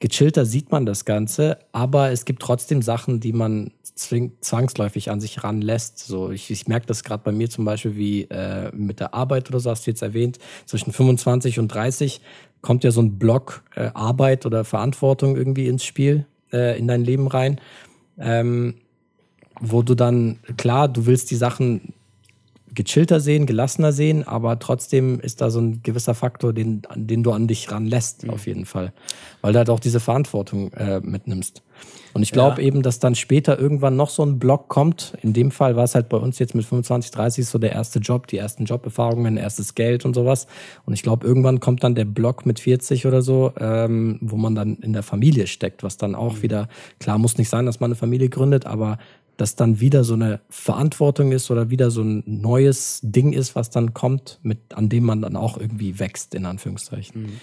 gechillter 0.00 0.44
sieht 0.44 0.70
man 0.70 0.86
das 0.86 1.04
Ganze. 1.04 1.58
Aber 1.72 2.10
es 2.10 2.24
gibt 2.24 2.42
trotzdem 2.42 2.82
Sachen, 2.82 3.20
die 3.20 3.32
man 3.32 3.72
zwangsläufig 3.94 5.10
an 5.10 5.20
sich 5.20 5.42
ranlässt. 5.42 5.98
So, 5.98 6.30
ich, 6.30 6.50
ich 6.50 6.68
merke 6.68 6.86
das 6.86 7.02
gerade 7.02 7.22
bei 7.24 7.32
mir 7.32 7.50
zum 7.50 7.64
Beispiel, 7.64 7.96
wie 7.96 8.22
äh, 8.24 8.70
mit 8.74 9.00
der 9.00 9.12
Arbeit 9.14 9.48
oder 9.48 9.60
so, 9.60 9.70
hast 9.70 9.86
du 9.86 9.90
jetzt 9.90 10.02
erwähnt, 10.02 10.38
zwischen 10.66 10.92
25 10.92 11.58
und 11.58 11.68
30 11.68 12.20
kommt 12.60 12.84
ja 12.84 12.90
so 12.90 13.00
ein 13.00 13.18
Block 13.18 13.62
äh, 13.74 13.90
Arbeit 13.94 14.46
oder 14.46 14.64
Verantwortung 14.64 15.36
irgendwie 15.36 15.66
ins 15.66 15.84
Spiel, 15.84 16.26
äh, 16.52 16.78
in 16.78 16.86
dein 16.88 17.04
Leben 17.04 17.26
rein. 17.26 17.60
Ähm, 18.18 18.74
wo 19.60 19.82
du 19.82 19.96
dann, 19.96 20.38
klar, 20.56 20.88
du 20.88 21.06
willst 21.06 21.30
die 21.32 21.36
Sachen 21.36 21.92
gechillter 22.78 23.18
sehen, 23.18 23.44
gelassener 23.44 23.92
sehen, 23.92 24.26
aber 24.26 24.58
trotzdem 24.60 25.18
ist 25.20 25.40
da 25.40 25.50
so 25.50 25.60
ein 25.60 25.82
gewisser 25.82 26.14
Faktor, 26.14 26.52
den, 26.52 26.82
den 26.94 27.24
du 27.24 27.32
an 27.32 27.48
dich 27.48 27.70
ranlässt, 27.72 28.28
auf 28.28 28.46
jeden 28.46 28.66
Fall. 28.66 28.92
Weil 29.42 29.52
du 29.52 29.58
halt 29.58 29.68
auch 29.68 29.80
diese 29.80 29.98
Verantwortung 30.00 30.72
äh, 30.74 31.00
mitnimmst. 31.00 31.62
Und 32.14 32.22
ich 32.22 32.32
glaube 32.32 32.60
Ja. 32.62 32.66
eben, 32.68 32.82
dass 32.82 32.98
dann 33.00 33.14
später 33.14 33.58
irgendwann 33.58 33.94
noch 33.96 34.10
so 34.10 34.24
ein 34.24 34.38
Block 34.38 34.68
kommt. 34.68 35.12
In 35.22 35.32
dem 35.32 35.50
Fall 35.50 35.76
war 35.76 35.84
es 35.84 35.94
halt 35.94 36.08
bei 36.08 36.16
uns 36.16 36.38
jetzt 36.38 36.54
mit 36.54 36.64
25, 36.64 37.10
30 37.12 37.46
so 37.46 37.58
der 37.58 37.72
erste 37.72 37.98
Job, 37.98 38.26
die 38.28 38.38
ersten 38.38 38.64
Joberfahrungen, 38.64 39.36
erstes 39.36 39.74
Geld 39.74 40.04
und 40.04 40.14
sowas. 40.14 40.46
Und 40.86 40.94
ich 40.94 41.02
glaube, 41.02 41.26
irgendwann 41.26 41.60
kommt 41.60 41.84
dann 41.84 41.94
der 41.94 42.06
Block 42.06 42.46
mit 42.46 42.60
40 42.60 43.06
oder 43.06 43.22
so, 43.22 43.52
ähm, 43.60 44.18
wo 44.20 44.36
man 44.36 44.54
dann 44.54 44.76
in 44.76 44.92
der 44.92 45.02
Familie 45.02 45.46
steckt, 45.46 45.82
was 45.82 45.96
dann 45.96 46.14
auch 46.14 46.42
wieder, 46.42 46.68
klar, 46.98 47.18
muss 47.18 47.38
nicht 47.38 47.50
sein, 47.50 47.66
dass 47.66 47.78
man 47.80 47.88
eine 47.88 47.96
Familie 47.96 48.28
gründet, 48.28 48.66
aber 48.66 48.98
dass 49.38 49.54
dann 49.54 49.80
wieder 49.80 50.04
so 50.04 50.14
eine 50.14 50.40
Verantwortung 50.50 51.32
ist 51.32 51.50
oder 51.50 51.70
wieder 51.70 51.90
so 51.90 52.02
ein 52.02 52.24
neues 52.26 52.98
Ding 53.02 53.32
ist, 53.32 53.54
was 53.54 53.70
dann 53.70 53.94
kommt, 53.94 54.40
mit, 54.42 54.58
an 54.74 54.88
dem 54.88 55.04
man 55.04 55.22
dann 55.22 55.36
auch 55.36 55.56
irgendwie 55.56 55.98
wächst, 56.00 56.34
in 56.34 56.44
Anführungszeichen. 56.44 57.40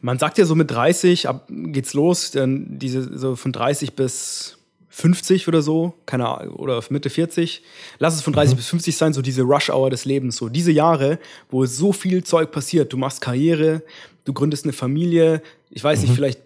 Man 0.00 0.18
sagt 0.18 0.38
ja 0.38 0.46
so 0.46 0.54
mit 0.54 0.70
30 0.70 1.28
ab 1.28 1.46
geht's 1.50 1.92
los, 1.92 2.30
dann 2.30 2.78
diese 2.78 3.16
so 3.16 3.36
von 3.36 3.52
30 3.52 3.92
bis 3.92 4.56
50 4.88 5.46
oder 5.46 5.60
so, 5.60 5.94
keine 6.06 6.28
Ahnung, 6.28 6.54
oder 6.54 6.82
Mitte 6.88 7.10
40. 7.10 7.62
Lass 7.98 8.14
es 8.14 8.22
von 8.22 8.32
30 8.32 8.56
bis 8.56 8.68
50 8.68 8.96
sein, 8.96 9.12
so 9.12 9.20
diese 9.20 9.42
Rush 9.42 9.68
Hour 9.68 9.90
des 9.90 10.06
Lebens, 10.06 10.36
so 10.36 10.48
diese 10.48 10.72
Jahre, 10.72 11.18
wo 11.50 11.66
so 11.66 11.92
viel 11.92 12.24
Zeug 12.24 12.52
passiert. 12.52 12.92
Du 12.92 12.96
machst 12.96 13.20
Karriere, 13.20 13.82
du 14.24 14.32
gründest 14.32 14.64
eine 14.64 14.72
Familie, 14.72 15.42
ich 15.68 15.84
weiß 15.84 16.00
nicht, 16.00 16.14
vielleicht 16.14 16.40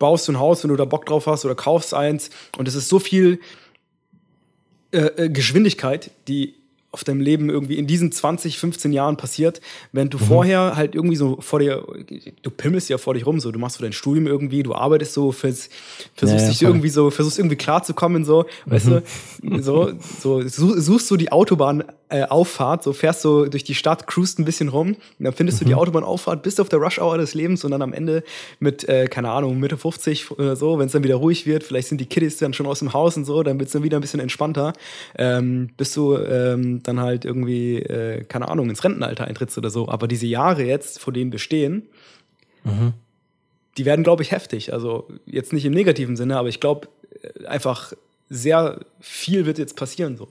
baust 0.00 0.26
du 0.26 0.32
ein 0.32 0.40
Haus, 0.40 0.64
wenn 0.64 0.70
du 0.70 0.76
da 0.76 0.86
Bock 0.86 1.06
drauf 1.06 1.26
hast 1.26 1.44
oder 1.44 1.54
kaufst 1.54 1.94
eins 1.94 2.30
und 2.58 2.66
es 2.66 2.74
ist 2.74 2.88
so 2.88 2.98
viel 2.98 3.38
äh, 4.92 4.98
äh, 5.24 5.28
Geschwindigkeit, 5.28 6.10
die 6.28 6.54
auf 6.92 7.04
deinem 7.04 7.20
Leben 7.20 7.50
irgendwie 7.50 7.76
in 7.78 7.86
diesen 7.86 8.10
20, 8.10 8.58
15 8.58 8.92
Jahren 8.92 9.16
passiert, 9.16 9.60
wenn 9.92 10.06
Mhm. 10.06 10.10
du 10.10 10.18
vorher 10.18 10.74
halt 10.74 10.96
irgendwie 10.96 11.14
so 11.14 11.40
vor 11.40 11.60
dir, 11.60 11.84
du 12.42 12.50
pimmelst 12.50 12.88
ja 12.88 12.98
vor 12.98 13.14
dich 13.14 13.24
rum, 13.26 13.38
so, 13.38 13.52
du 13.52 13.60
machst 13.60 13.76
so 13.76 13.84
dein 13.84 13.92
Studium 13.92 14.26
irgendwie, 14.26 14.64
du 14.64 14.74
arbeitest 14.74 15.12
so, 15.12 15.30
vers, 15.30 15.68
versuchst 16.16 16.40
Ja, 16.42 16.46
ja, 16.46 16.50
dich. 16.52 16.60
Mhm. 16.62 16.66
irgendwie 16.66 16.88
so, 16.88 17.10
versuchst 17.10 17.38
irgendwie 17.38 17.54
klarzukommen, 17.54 18.24
so, 18.24 18.44
weißt 18.66 18.88
du, 18.88 19.02
so, 19.62 19.92
so, 20.20 20.42
su- 20.48 20.80
suchst 20.80 21.08
du 21.12 21.16
die 21.16 21.30
Autobahnauffahrt, 21.30 21.94
äh, 22.10 22.24
Auffahrt, 22.24 22.82
so 22.82 22.92
fährst 22.92 23.22
so 23.22 23.46
durch 23.46 23.64
die 23.64 23.74
Stadt, 23.74 24.06
cruist 24.06 24.38
ein 24.38 24.44
bisschen 24.44 24.68
rum, 24.68 24.88
und 25.18 25.24
dann 25.24 25.32
findest 25.32 25.60
du 25.60 25.64
Mhm. 25.64 25.68
die 25.68 25.74
Autobahnauffahrt, 25.76 26.42
bist 26.42 26.60
auf 26.60 26.68
der 26.68 26.78
Rush 26.80 26.98
Hour 26.98 27.18
des 27.18 27.34
Lebens 27.34 27.64
und 27.64 27.70
dann 27.70 27.82
am 27.82 27.92
Ende 27.92 28.22
mit, 28.58 28.88
äh, 28.88 29.06
keine 29.06 29.30
Ahnung, 29.30 29.58
Mitte 29.60 29.76
50 29.76 30.30
oder 30.32 30.56
so, 30.56 30.78
wenn 30.78 30.86
es 30.86 30.92
dann 30.92 31.04
wieder 31.04 31.16
ruhig 31.16 31.46
wird, 31.46 31.64
vielleicht 31.64 31.88
sind 31.88 32.00
die 32.00 32.06
Kiddies 32.06 32.38
dann 32.38 32.52
schon 32.52 32.66
aus 32.66 32.80
dem 32.80 32.92
Haus 32.92 33.16
und 33.16 33.24
so, 33.24 33.42
dann 33.42 33.58
wird 33.58 33.68
es 33.68 33.72
dann 33.72 33.82
wieder 33.82 33.98
ein 33.98 34.00
bisschen 34.00 34.20
entspannter, 34.20 34.72
ähm, 35.16 35.70
bis 35.76 35.92
du 35.94 36.16
ähm, 36.16 36.82
dann 36.82 37.00
halt 37.00 37.24
irgendwie, 37.24 37.76
äh, 37.76 38.24
keine 38.24 38.48
Ahnung, 38.48 38.68
ins 38.70 38.82
Rentenalter 38.84 39.24
eintrittst 39.24 39.56
oder 39.56 39.70
so. 39.70 39.88
Aber 39.88 40.08
diese 40.08 40.26
Jahre 40.26 40.64
jetzt, 40.64 41.00
vor 41.00 41.12
denen 41.12 41.32
wir 41.32 41.38
stehen, 41.38 41.86
die 43.78 43.84
werden, 43.84 44.02
glaube 44.02 44.22
ich, 44.22 44.32
heftig. 44.32 44.72
Also 44.72 45.08
jetzt 45.26 45.52
nicht 45.52 45.64
im 45.64 45.72
negativen 45.72 46.16
Sinne, 46.16 46.36
aber 46.36 46.48
ich 46.48 46.60
glaube, 46.60 46.88
äh, 47.22 47.46
einfach 47.46 47.92
sehr 48.28 48.80
viel 49.00 49.46
wird 49.46 49.58
jetzt 49.58 49.76
passieren 49.76 50.16
so. 50.16 50.28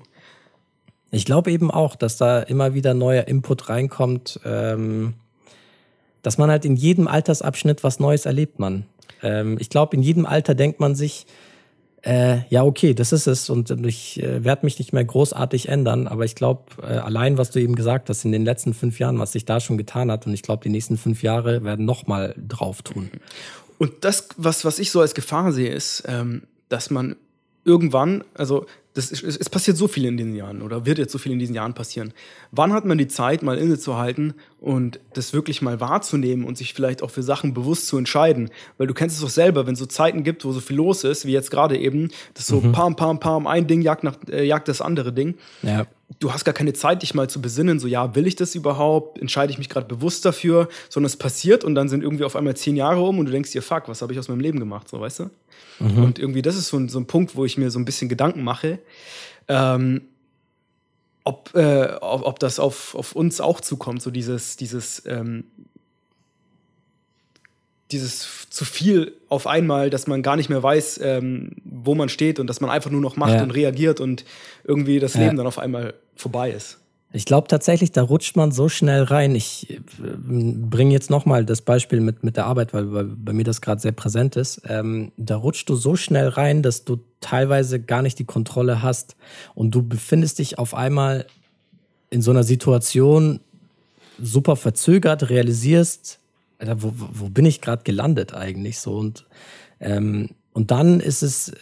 Ich 1.11 1.25
glaube 1.25 1.51
eben 1.51 1.71
auch, 1.71 1.95
dass 1.95 2.17
da 2.17 2.39
immer 2.39 2.73
wieder 2.73 2.93
neuer 2.93 3.27
Input 3.27 3.69
reinkommt, 3.69 4.39
ähm, 4.45 5.15
dass 6.21 6.37
man 6.37 6.49
halt 6.51 6.65
in 6.65 6.75
jedem 6.75 7.07
Altersabschnitt 7.07 7.83
was 7.83 7.99
Neues 7.99 8.25
erlebt, 8.25 8.59
man. 8.59 8.85
Ähm, 9.23 9.57
ich 9.59 9.69
glaube, 9.69 9.95
in 9.95 10.03
jedem 10.03 10.25
Alter 10.25 10.53
denkt 10.55 10.79
man 10.79 10.95
sich, 10.95 11.25
äh, 12.01 12.47
ja, 12.49 12.63
okay, 12.63 12.93
das 12.93 13.11
ist 13.11 13.27
es 13.27 13.49
und 13.49 13.71
ich 13.85 14.21
äh, 14.23 14.43
werde 14.43 14.65
mich 14.65 14.79
nicht 14.79 14.93
mehr 14.93 15.03
großartig 15.03 15.67
ändern, 15.67 16.07
aber 16.07 16.23
ich 16.23 16.35
glaube, 16.35 16.63
äh, 16.81 16.85
allein, 16.85 17.37
was 17.37 17.51
du 17.51 17.59
eben 17.59 17.75
gesagt 17.75 18.09
hast, 18.09 18.23
in 18.23 18.31
den 18.31 18.45
letzten 18.45 18.73
fünf 18.73 18.99
Jahren, 18.99 19.19
was 19.19 19.33
sich 19.33 19.45
da 19.45 19.59
schon 19.59 19.77
getan 19.77 20.09
hat 20.09 20.25
und 20.25 20.33
ich 20.33 20.41
glaube, 20.41 20.63
die 20.63 20.69
nächsten 20.69 20.97
fünf 20.97 21.23
Jahre 21.23 21.63
werden 21.63 21.85
nochmal 21.85 22.35
drauf 22.37 22.83
tun. 22.83 23.09
Und 23.79 23.91
das, 24.01 24.29
was, 24.37 24.63
was 24.63 24.79
ich 24.79 24.91
so 24.91 25.01
als 25.01 25.13
Gefahr 25.13 25.51
sehe, 25.51 25.71
ist, 25.71 26.03
ähm, 26.07 26.43
dass 26.69 26.89
man 26.89 27.15
irgendwann, 27.65 28.23
also 28.33 28.65
das 28.93 29.11
ist, 29.11 29.23
es, 29.23 29.49
passiert 29.49 29.77
so 29.77 29.87
viel 29.87 30.05
in 30.05 30.17
diesen 30.17 30.35
Jahren 30.35 30.61
oder 30.61 30.85
wird 30.85 30.97
jetzt 30.97 31.11
so 31.11 31.19
viel 31.19 31.31
in 31.31 31.39
diesen 31.39 31.55
Jahren 31.55 31.73
passieren. 31.73 32.11
Wann 32.51 32.73
hat 32.73 32.85
man 32.85 32.97
die 32.97 33.07
Zeit, 33.07 33.43
mal 33.43 33.57
innezuhalten 33.57 34.33
und 34.59 34.99
das 35.13 35.31
wirklich 35.31 35.61
mal 35.61 35.79
wahrzunehmen 35.79 36.43
und 36.43 36.57
sich 36.57 36.73
vielleicht 36.73 37.03
auch 37.03 37.11
für 37.11 37.21
Sachen 37.21 37.53
bewusst 37.53 37.87
zu 37.87 37.97
entscheiden? 37.97 38.49
Weil 38.77 38.87
du 38.87 38.95
kennst 38.95 39.15
es 39.15 39.21
doch 39.21 39.29
selber, 39.29 39.67
wenn 39.67 39.73
es 39.73 39.79
so 39.79 39.85
Zeiten 39.85 40.23
gibt, 40.23 40.43
wo 40.43 40.51
so 40.51 40.59
viel 40.59 40.77
los 40.77 41.03
ist, 41.03 41.25
wie 41.25 41.31
jetzt 41.31 41.51
gerade 41.51 41.77
eben, 41.77 42.09
das 42.33 42.47
so 42.47 42.61
pam, 42.61 42.95
pam, 42.95 43.19
pam, 43.19 43.45
ein 43.45 43.67
Ding 43.67 43.81
jagt, 43.81 44.03
nach, 44.03 44.17
äh, 44.29 44.43
jagt 44.43 44.67
das 44.67 44.81
andere 44.81 45.13
Ding 45.13 45.35
Ja. 45.61 45.85
Du 46.17 46.33
hast 46.33 46.43
gar 46.43 46.53
keine 46.53 46.73
Zeit, 46.73 47.03
dich 47.03 47.13
mal 47.13 47.29
zu 47.29 47.41
besinnen, 47.41 47.79
so 47.79 47.87
ja, 47.87 48.15
will 48.15 48.25
ich 48.25 48.35
das 48.35 48.55
überhaupt? 48.55 49.19
Entscheide 49.19 49.51
ich 49.51 49.59
mich 49.59 49.69
gerade 49.69 49.85
bewusst 49.85 50.25
dafür? 50.25 50.67
Sondern 50.89 51.07
es 51.07 51.17
passiert 51.17 51.63
und 51.63 51.75
dann 51.75 51.87
sind 51.87 52.03
irgendwie 52.03 52.23
auf 52.23 52.35
einmal 52.35 52.55
zehn 52.55 52.75
Jahre 52.75 53.01
um 53.01 53.19
und 53.19 53.27
du 53.27 53.31
denkst 53.31 53.51
dir, 53.51 53.61
fuck, 53.61 53.87
was 53.87 54.01
habe 54.01 54.13
ich 54.13 54.19
aus 54.19 54.27
meinem 54.27 54.39
Leben 54.39 54.59
gemacht, 54.59 54.89
so 54.89 54.99
weißt 54.99 55.19
du? 55.19 55.29
Und 56.01 56.19
irgendwie, 56.19 56.41
das 56.41 56.55
ist 56.55 56.69
so 56.69 56.77
ein, 56.77 56.89
so 56.89 56.99
ein 56.99 57.05
Punkt, 57.05 57.35
wo 57.35 57.45
ich 57.45 57.57
mir 57.57 57.69
so 57.69 57.79
ein 57.79 57.85
bisschen 57.85 58.09
Gedanken 58.09 58.43
mache, 58.43 58.79
ähm, 59.47 60.01
ob, 61.23 61.53
äh, 61.55 61.95
ob, 62.01 62.25
ob 62.25 62.39
das 62.39 62.59
auf, 62.59 62.95
auf 62.95 63.13
uns 63.13 63.39
auch 63.39 63.61
zukommt, 63.61 64.01
so 64.01 64.09
dieses, 64.09 64.57
dieses, 64.57 65.03
ähm, 65.05 65.45
dieses 67.91 68.47
zu 68.49 68.65
viel 68.65 69.13
auf 69.29 69.47
einmal, 69.47 69.89
dass 69.89 70.07
man 70.07 70.21
gar 70.21 70.35
nicht 70.35 70.49
mehr 70.49 70.61
weiß, 70.61 70.99
ähm, 71.03 71.51
wo 71.63 71.95
man 71.95 72.09
steht 72.09 72.39
und 72.39 72.47
dass 72.47 72.61
man 72.61 72.69
einfach 72.69 72.91
nur 72.91 73.01
noch 73.01 73.15
macht 73.17 73.33
Ja. 73.33 73.43
und 73.43 73.51
reagiert 73.51 73.99
und 73.99 74.25
irgendwie 74.63 74.99
das 74.99 75.13
Ja. 75.15 75.21
Leben 75.21 75.37
dann 75.37 75.47
auf 75.47 75.59
einmal 75.59 75.93
vorbei 76.15 76.51
ist. 76.51 76.77
Ich 77.11 77.25
glaube 77.25 77.47
tatsächlich, 77.47 77.91
da 77.91 78.03
rutscht 78.03 78.35
man 78.35 78.51
so 78.51 78.69
schnell 78.69 79.01
rein. 79.01 79.33
Ich 79.33 79.67
äh, 79.71 79.79
bringe 79.97 80.91
jetzt 80.93 81.09
nochmal 81.09 81.43
das 81.43 81.61
Beispiel 81.61 82.01
mit, 82.01 82.23
mit 82.23 82.37
der 82.37 82.45
Arbeit, 82.45 82.71
weil, 82.71 82.93
weil 82.93 83.05
bei 83.05 83.33
mir 83.33 83.43
das 83.43 83.61
gerade 83.61 83.81
sehr 83.81 83.93
präsent 83.93 84.35
ist. 84.35 84.61
Ähm, 84.67 85.11
da 85.17 85.35
rutscht 85.37 85.67
du 85.69 85.75
so 85.75 85.95
schnell 85.95 86.27
rein, 86.27 86.61
dass 86.61 86.85
du 86.85 86.99
teilweise 87.19 87.79
gar 87.79 88.03
nicht 88.03 88.19
die 88.19 88.25
Kontrolle 88.25 88.83
hast 88.83 89.15
und 89.55 89.71
du 89.71 89.81
befindest 89.81 90.37
dich 90.37 90.59
auf 90.59 90.75
einmal 90.75 91.25
in 92.11 92.21
so 92.21 92.29
einer 92.29 92.43
Situation 92.43 93.39
super 94.21 94.55
verzögert, 94.55 95.29
realisierst, 95.31 96.18
Alter, 96.59 96.83
wo, 96.83 96.93
wo 96.95 97.29
bin 97.29 97.45
ich 97.45 97.61
gerade 97.61 97.83
gelandet 97.83 98.33
eigentlich 98.33 98.79
so 98.79 98.97
und 98.97 99.25
ähm, 99.79 100.29
und 100.53 100.71
dann 100.71 100.99
ist 100.99 101.21
es 101.21 101.53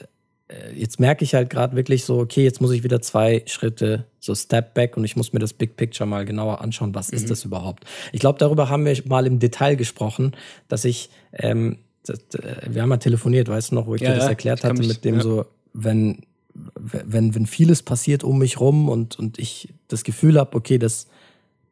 äh, 0.48 0.74
jetzt 0.74 1.00
merke 1.00 1.24
ich 1.24 1.34
halt 1.34 1.50
gerade 1.50 1.76
wirklich 1.76 2.06
so, 2.06 2.20
okay, 2.20 2.44
jetzt 2.44 2.62
muss 2.62 2.72
ich 2.72 2.84
wieder 2.84 3.02
zwei 3.02 3.44
Schritte 3.48 4.06
so 4.20 4.34
Step 4.34 4.74
Back 4.74 4.98
und 4.98 5.04
ich 5.04 5.16
muss 5.16 5.34
mir 5.34 5.40
das 5.40 5.54
Big 5.54 5.76
Picture 5.76 6.08
mal 6.08 6.26
genauer 6.26 6.62
anschauen, 6.62 6.96
was 6.96 7.12
mhm. 7.12 7.18
ist 7.18 7.30
das 7.30 7.46
überhaupt? 7.46 7.86
Ich 8.12 8.20
glaube, 8.20 8.40
darüber 8.40 8.70
haben 8.70 8.86
wir 8.86 8.96
mal 9.06 9.26
im 9.28 9.40
Detail 9.40 9.76
gesprochen, 9.76 10.36
dass 10.68 10.86
ich, 10.86 11.10
ähm, 11.34 11.78
das, 12.06 12.20
äh, 12.36 12.62
wir 12.70 12.82
haben 12.82 12.90
mal 12.90 12.98
telefoniert, 12.98 13.50
weißt 13.50 13.72
du 13.72 13.76
noch, 13.76 13.88
wo 13.88 13.96
ich 13.96 14.02
ja, 14.02 14.12
dir 14.12 14.18
das 14.18 14.28
erklärt 14.28 14.64
hatte, 14.64 14.80
mich, 14.80 14.88
mit 14.88 15.06
dem 15.06 15.16
ja. 15.16 15.22
so, 15.22 15.46
wenn, 15.74 16.22
wenn, 16.54 17.36
wenn 17.36 17.46
vieles 17.46 17.84
passiert 17.84 18.24
um 18.24 18.40
mich 18.40 18.60
rum 18.60 18.90
und, 18.90 19.20
und 19.20 19.38
ich 19.40 19.74
das 19.88 20.04
Gefühl 20.04 20.40
habe, 20.40 20.56
okay, 20.56 20.78
das 20.78 21.08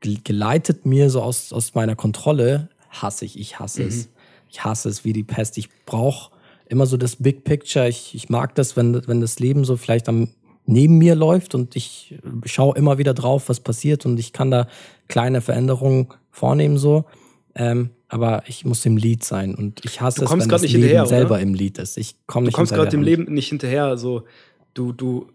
geleitet 0.01 0.85
mir 0.85 1.09
so 1.09 1.21
aus, 1.21 1.51
aus 1.51 1.73
meiner 1.73 1.95
Kontrolle, 1.95 2.69
hasse 3.01 3.25
ich, 3.25 3.39
ich 3.39 3.59
hasse 3.59 3.83
mhm. 3.83 3.87
es. 3.87 4.09
Ich 4.49 4.63
hasse 4.63 4.89
es 4.89 5.03
wie 5.03 5.13
die 5.13 5.23
Pest. 5.23 5.57
Ich 5.57 5.69
brauche 5.85 6.31
immer 6.67 6.85
so 6.85 6.97
das 6.97 7.17
Big 7.17 7.43
Picture. 7.43 7.87
Ich, 7.87 8.15
ich 8.15 8.29
mag 8.29 8.55
das, 8.55 8.77
wenn, 8.77 9.07
wenn 9.07 9.21
das 9.21 9.39
Leben 9.39 9.65
so 9.65 9.77
vielleicht 9.77 10.07
am 10.07 10.29
neben 10.67 10.97
mir 10.97 11.15
läuft 11.15 11.55
und 11.55 11.75
ich 11.75 12.15
schaue 12.45 12.75
immer 12.75 12.97
wieder 12.97 13.13
drauf, 13.13 13.49
was 13.49 13.59
passiert 13.59 14.05
und 14.05 14.19
ich 14.19 14.33
kann 14.33 14.49
da 14.49 14.67
kleine 15.07 15.41
Veränderungen 15.41 16.07
vornehmen 16.31 16.77
so. 16.77 17.05
Ähm, 17.53 17.91
aber 18.07 18.43
ich 18.47 18.65
muss 18.65 18.85
im 18.85 18.97
Lied 18.97 19.23
sein 19.23 19.55
und 19.55 19.83
ich 19.85 20.01
hasse 20.01 20.25
es, 20.25 20.31
wenn 20.31 20.39
das 20.39 20.61
Leben 20.61 20.73
hinterher, 20.73 21.05
selber 21.05 21.39
im 21.39 21.53
Lied 21.53 21.77
ist. 21.77 21.97
Ich 21.97 22.15
komm 22.27 22.43
nicht 22.43 22.53
du 22.53 22.57
kommst 22.57 22.73
gerade 22.73 22.89
dem 22.89 23.01
Leben 23.01 23.33
nicht 23.33 23.49
hinterher. 23.49 23.97
So, 23.97 24.25
du, 24.73 24.91
du, 24.91 25.27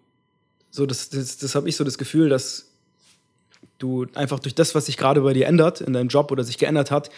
so 0.71 0.87
das, 0.87 1.11
das, 1.11 1.39
das 1.39 1.55
habe 1.55 1.69
ich 1.69 1.77
so 1.77 1.85
das 1.85 1.99
Gefühl, 1.99 2.29
dass 2.29 2.71
du 3.79 4.07
einfach 4.15 4.39
durch 4.39 4.55
das, 4.55 4.75
was 4.75 4.87
sich 4.87 4.97
gerade 4.97 5.23
bei 5.23 5.33
dir 5.33 5.47
ändert 5.47 5.81
in 5.81 5.93
deinem 5.93 6.09
Job 6.09 6.31
oder 6.31 6.45
sich 6.45 6.59
geändert 6.59 6.91
hat, 6.91 7.11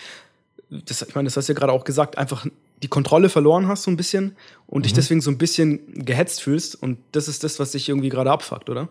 das, 0.85 1.03
ich 1.03 1.15
meine, 1.15 1.27
das 1.27 1.37
hast 1.37 1.49
du 1.49 1.53
ja 1.53 1.59
gerade 1.59 1.73
auch 1.73 1.85
gesagt, 1.85 2.19
einfach 2.19 2.47
die 2.83 2.89
Kontrolle 2.89 3.29
verloren 3.29 3.69
hast 3.69 3.85
so 3.85 3.91
ein 3.91 3.97
bisschen 3.97 4.37
und 4.67 4.81
mhm. 4.81 4.83
dich 4.85 4.93
deswegen 4.93 5.21
so 5.21 5.31
ein 5.31 5.39
bisschen 5.39 6.05
gehetzt 6.05 6.43
fühlst 6.43 6.83
und 6.83 6.99
das 7.13 7.29
ist 7.29 7.45
das, 7.45 7.59
was 7.59 7.73
dich 7.73 7.89
irgendwie 7.89 8.09
gerade 8.09 8.31
abfuckt, 8.31 8.71
oder? 8.71 8.89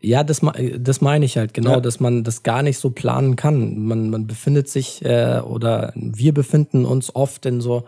Ja, 0.00 0.24
das, 0.24 0.42
das 0.78 1.00
meine 1.00 1.24
ich 1.24 1.36
halt, 1.36 1.54
genau, 1.54 1.72
ja. 1.72 1.80
dass 1.80 2.00
man 2.00 2.22
das 2.22 2.42
gar 2.42 2.62
nicht 2.62 2.78
so 2.78 2.90
planen 2.90 3.34
kann. 3.34 3.86
Man, 3.86 4.10
man 4.10 4.26
befindet 4.26 4.68
sich 4.68 5.04
äh, 5.04 5.40
oder 5.40 5.92
wir 5.96 6.34
befinden 6.34 6.84
uns 6.84 7.14
oft 7.14 7.46
in 7.46 7.60
so 7.60 7.84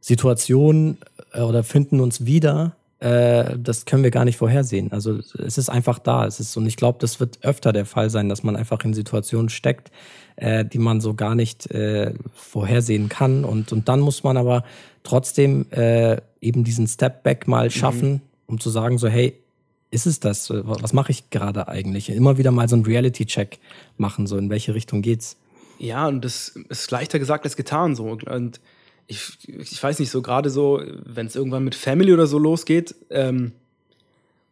Situationen 0.00 0.98
äh, 1.32 1.40
oder 1.40 1.64
finden 1.64 2.00
uns 2.00 2.26
wieder, 2.26 2.76
äh, 3.00 3.58
das 3.58 3.84
können 3.84 4.02
wir 4.02 4.10
gar 4.10 4.24
nicht 4.24 4.36
vorhersehen. 4.36 4.92
Also 4.92 5.18
es 5.38 5.58
ist 5.58 5.68
einfach 5.70 5.98
da. 5.98 6.26
Es 6.26 6.40
ist, 6.40 6.56
und 6.56 6.66
ich 6.66 6.76
glaube, 6.76 6.98
das 7.00 7.20
wird 7.20 7.38
öfter 7.42 7.72
der 7.72 7.86
Fall 7.86 8.10
sein, 8.10 8.28
dass 8.28 8.42
man 8.42 8.54
einfach 8.54 8.84
in 8.84 8.94
Situationen 8.94 9.48
steckt, 9.48 9.90
äh, 10.36 10.64
die 10.64 10.78
man 10.78 11.00
so 11.00 11.14
gar 11.14 11.34
nicht 11.34 11.70
äh, 11.70 12.14
vorhersehen 12.34 13.08
kann. 13.08 13.44
Und, 13.44 13.72
und 13.72 13.88
dann 13.88 14.00
muss 14.00 14.24
man 14.24 14.36
aber 14.36 14.64
trotzdem 15.02 15.66
äh, 15.70 16.20
eben 16.40 16.64
diesen 16.64 16.86
Step 16.86 17.22
Back 17.22 17.46
mal 17.46 17.66
mhm. 17.66 17.70
schaffen, 17.70 18.10
mhm. 18.12 18.20
um 18.46 18.60
zu 18.60 18.70
sagen, 18.70 18.98
so, 18.98 19.08
hey, 19.08 19.34
ist 19.90 20.06
es 20.06 20.18
das? 20.18 20.50
Was 20.50 20.92
mache 20.92 21.12
ich 21.12 21.30
gerade 21.30 21.68
eigentlich? 21.68 22.10
Immer 22.10 22.36
wieder 22.36 22.50
mal 22.50 22.68
so 22.68 22.74
einen 22.74 22.84
Reality-Check 22.84 23.60
machen, 23.96 24.26
so 24.26 24.36
in 24.36 24.50
welche 24.50 24.74
Richtung 24.74 25.02
geht's? 25.02 25.36
Ja, 25.78 26.08
und 26.08 26.24
das 26.24 26.48
ist 26.68 26.90
leichter 26.90 27.20
gesagt 27.20 27.44
als 27.44 27.54
getan 27.54 27.94
so. 27.94 28.06
Und 28.06 28.60
ich, 29.06 29.38
ich 29.46 29.80
weiß 29.80 30.00
nicht, 30.00 30.10
so 30.10 30.20
gerade 30.20 30.50
so, 30.50 30.82
wenn 31.04 31.26
es 31.26 31.36
irgendwann 31.36 31.62
mit 31.62 31.76
Family 31.76 32.12
oder 32.12 32.26
so 32.26 32.38
losgeht, 32.38 32.94
ähm, 33.10 33.52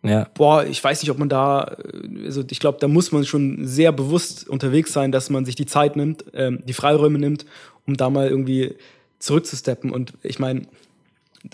ja. 0.03 0.27
Boah, 0.35 0.65
ich 0.65 0.83
weiß 0.83 1.03
nicht, 1.03 1.11
ob 1.11 1.19
man 1.19 1.29
da, 1.29 1.77
also 2.25 2.43
ich 2.51 2.59
glaube, 2.59 2.79
da 2.81 2.89
muss 2.89 3.13
man 3.13 3.25
schon 3.25 3.67
sehr 3.67 3.93
bewusst 3.93 4.49
unterwegs 4.49 4.93
sein, 4.93 5.13
dass 5.13 5.31
man 5.31 5.45
sich 5.45 5.55
die 5.55 5.67
Zeit 5.67 5.95
nimmt, 5.97 6.25
ähm, 6.35 6.61
die 6.67 6.73
Freiräume 6.73 7.19
nimmt, 7.19 7.47
um 7.87 7.97
da 7.97 8.11
mal 8.11 8.29
irgendwie 8.29 8.75
zurückzusteppen. 9.21 9.93
Und 9.93 10.15
ich 10.23 10.41
meine, 10.41 10.63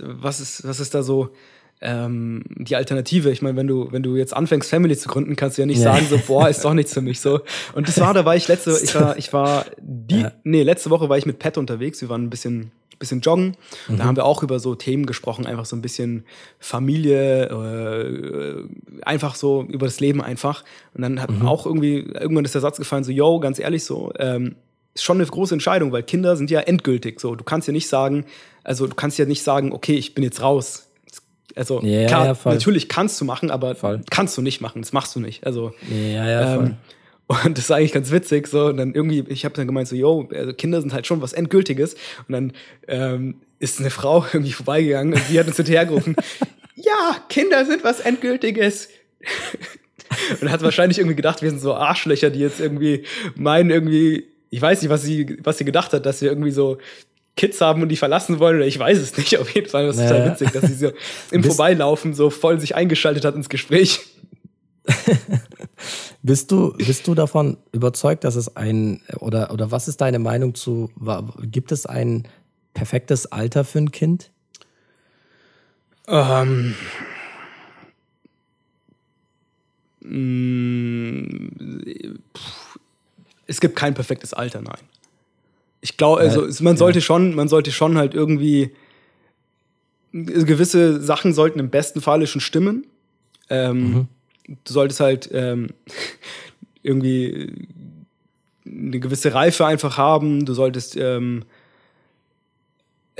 was 0.00 0.40
ist, 0.40 0.66
was 0.66 0.80
ist 0.80 0.94
da 0.94 1.02
so 1.02 1.28
ähm, 1.82 2.42
die 2.56 2.74
Alternative? 2.74 3.30
Ich 3.30 3.42
meine, 3.42 3.56
wenn 3.56 3.66
du, 3.66 3.92
wenn 3.92 4.02
du 4.02 4.16
jetzt 4.16 4.34
anfängst, 4.34 4.70
Family 4.70 4.96
zu 4.96 5.10
gründen, 5.10 5.36
kannst 5.36 5.58
du 5.58 5.62
ja 5.62 5.66
nicht 5.66 5.82
ja. 5.82 5.92
sagen, 5.92 6.06
so, 6.08 6.18
boah, 6.26 6.48
ist 6.48 6.64
doch 6.64 6.72
nichts 6.72 6.94
für 6.94 7.02
mich. 7.02 7.20
So. 7.20 7.40
Und 7.74 7.86
das 7.86 8.00
war, 8.00 8.14
da 8.14 8.24
war 8.24 8.34
ich 8.34 8.48
letzte, 8.48 8.78
ich 8.82 8.94
war, 8.94 9.18
ich 9.18 9.32
war 9.34 9.66
die, 9.78 10.22
ja. 10.22 10.32
nee, 10.44 10.62
letzte 10.62 10.88
Woche 10.88 11.10
war 11.10 11.18
ich 11.18 11.26
mit 11.26 11.38
Pat 11.38 11.58
unterwegs, 11.58 12.00
wir 12.00 12.08
waren 12.08 12.24
ein 12.24 12.30
bisschen 12.30 12.72
bisschen 12.98 13.20
joggen. 13.20 13.56
Mhm. 13.88 13.98
Da 13.98 14.04
haben 14.04 14.16
wir 14.16 14.24
auch 14.24 14.42
über 14.42 14.58
so 14.60 14.74
Themen 14.74 15.06
gesprochen, 15.06 15.46
einfach 15.46 15.66
so 15.66 15.76
ein 15.76 15.82
bisschen 15.82 16.24
Familie, 16.58 17.44
äh, 17.46 19.02
einfach 19.02 19.34
so 19.34 19.62
über 19.62 19.86
das 19.86 20.00
Leben 20.00 20.22
einfach. 20.22 20.64
Und 20.94 21.02
dann 21.02 21.20
hat 21.20 21.30
mhm. 21.30 21.46
auch 21.46 21.66
irgendwie, 21.66 21.98
irgendwann 21.98 22.44
ist 22.44 22.54
der 22.54 22.60
Satz 22.60 22.78
gefallen, 22.78 23.04
so, 23.04 23.12
yo, 23.12 23.40
ganz 23.40 23.58
ehrlich 23.58 23.84
so, 23.84 24.12
ähm, 24.18 24.56
ist 24.94 25.04
schon 25.04 25.18
eine 25.18 25.26
große 25.26 25.54
Entscheidung, 25.54 25.92
weil 25.92 26.02
Kinder 26.02 26.36
sind 26.36 26.50
ja 26.50 26.60
endgültig 26.60 27.20
so. 27.20 27.34
Du 27.34 27.44
kannst 27.44 27.68
ja 27.68 27.72
nicht 27.72 27.88
sagen, 27.88 28.24
also 28.64 28.86
du 28.86 28.94
kannst 28.94 29.18
ja 29.18 29.24
nicht 29.24 29.42
sagen, 29.42 29.72
okay, 29.72 29.94
ich 29.94 30.14
bin 30.14 30.24
jetzt 30.24 30.42
raus. 30.42 30.88
Also 31.54 31.80
ja, 31.82 32.06
klar, 32.06 32.26
ja, 32.26 32.36
natürlich 32.44 32.88
kannst 32.88 33.20
du 33.20 33.24
machen, 33.24 33.50
aber 33.50 33.74
voll. 33.74 34.02
kannst 34.10 34.36
du 34.36 34.42
nicht 34.42 34.60
machen. 34.60 34.82
Das 34.82 34.92
machst 34.92 35.16
du 35.16 35.20
nicht. 35.20 35.44
Also 35.46 35.72
ja. 35.90 36.56
Ähm, 36.56 36.76
und 37.28 37.58
das 37.58 37.66
ist 37.66 37.70
eigentlich 37.70 37.92
ganz 37.92 38.10
witzig. 38.10 38.46
So, 38.48 38.66
und 38.66 38.78
dann 38.78 38.94
irgendwie, 38.94 39.24
ich 39.28 39.44
habe 39.44 39.54
dann 39.54 39.66
gemeint, 39.66 39.86
so, 39.86 39.94
yo, 39.94 40.28
also 40.32 40.52
Kinder 40.54 40.80
sind 40.80 40.94
halt 40.94 41.06
schon 41.06 41.20
was 41.20 41.34
Endgültiges. 41.34 41.94
Und 42.26 42.32
dann 42.32 42.52
ähm, 42.88 43.34
ist 43.58 43.80
eine 43.80 43.90
Frau 43.90 44.24
irgendwie 44.32 44.52
vorbeigegangen 44.52 45.14
und 45.14 45.22
die 45.30 45.38
hat 45.38 45.46
uns 45.46 45.56
hinterhergerufen, 45.56 46.16
ja, 46.74 47.16
Kinder 47.28 47.64
sind 47.66 47.84
was 47.84 48.00
Endgültiges. 48.00 48.88
und 50.40 50.50
hat 50.50 50.62
wahrscheinlich 50.62 50.98
irgendwie 50.98 51.16
gedacht, 51.16 51.42
wir 51.42 51.50
sind 51.50 51.60
so 51.60 51.74
Arschlöcher, 51.74 52.30
die 52.30 52.40
jetzt 52.40 52.60
irgendwie 52.60 53.04
meinen, 53.36 53.70
irgendwie, 53.70 54.24
ich 54.48 54.62
weiß 54.62 54.80
nicht, 54.80 54.90
was 54.90 55.02
sie, 55.02 55.36
was 55.42 55.58
sie 55.58 55.64
gedacht 55.64 55.92
hat, 55.92 56.06
dass 56.06 56.22
wir 56.22 56.30
irgendwie 56.30 56.50
so 56.50 56.78
Kids 57.36 57.60
haben 57.60 57.82
und 57.82 57.88
die 57.88 57.96
verlassen 57.96 58.38
wollen, 58.38 58.56
oder 58.56 58.66
ich 58.66 58.78
weiß 58.78 58.98
es 58.98 59.16
nicht. 59.16 59.38
Auf 59.38 59.50
jeden 59.50 59.68
Fall, 59.68 59.86
das 59.86 59.96
ist 59.96 60.02
naja. 60.02 60.16
total 60.16 60.32
witzig, 60.32 60.50
dass 60.52 60.64
sie 60.64 60.74
so 60.74 60.92
im 61.30 61.44
Vorbeilaufen 61.44 62.14
so 62.14 62.30
voll 62.30 62.58
sich 62.58 62.74
eingeschaltet 62.74 63.24
hat 63.24 63.34
ins 63.34 63.48
Gespräch. 63.48 64.00
bist, 66.22 66.50
du, 66.50 66.72
bist 66.72 67.06
du 67.06 67.14
davon 67.14 67.56
überzeugt, 67.72 68.24
dass 68.24 68.36
es 68.36 68.56
ein, 68.56 69.02
oder, 69.20 69.52
oder 69.52 69.70
was 69.70 69.88
ist 69.88 70.00
deine 70.00 70.18
Meinung 70.18 70.54
zu, 70.54 70.90
gibt 71.42 71.72
es 71.72 71.86
ein 71.86 72.26
perfektes 72.74 73.26
Alter 73.26 73.64
für 73.64 73.78
ein 73.78 73.92
Kind? 73.92 74.30
Ähm. 76.06 76.74
Es 83.46 83.60
gibt 83.60 83.76
kein 83.76 83.94
perfektes 83.94 84.32
Alter, 84.32 84.62
nein. 84.62 84.80
Ich 85.80 85.96
glaube, 85.96 86.20
also 86.20 86.46
man 86.62 86.76
sollte 86.76 87.00
schon, 87.00 87.34
man 87.34 87.48
sollte 87.48 87.70
schon 87.70 87.96
halt 87.98 88.14
irgendwie 88.14 88.74
gewisse 90.12 91.00
Sachen 91.00 91.32
sollten 91.34 91.58
im 91.58 91.70
besten 91.70 92.00
Falle 92.00 92.26
schon 92.26 92.40
stimmen. 92.40 92.86
Ähm, 93.50 93.92
mhm 93.92 94.08
du 94.48 94.72
solltest 94.72 95.00
halt 95.00 95.28
ähm, 95.32 95.68
irgendwie 96.82 97.52
eine 98.66 99.00
gewisse 99.00 99.34
Reife 99.34 99.66
einfach 99.66 99.96
haben. 99.96 100.44
Du 100.44 100.54
solltest 100.54 100.96
ähm, 100.96 101.44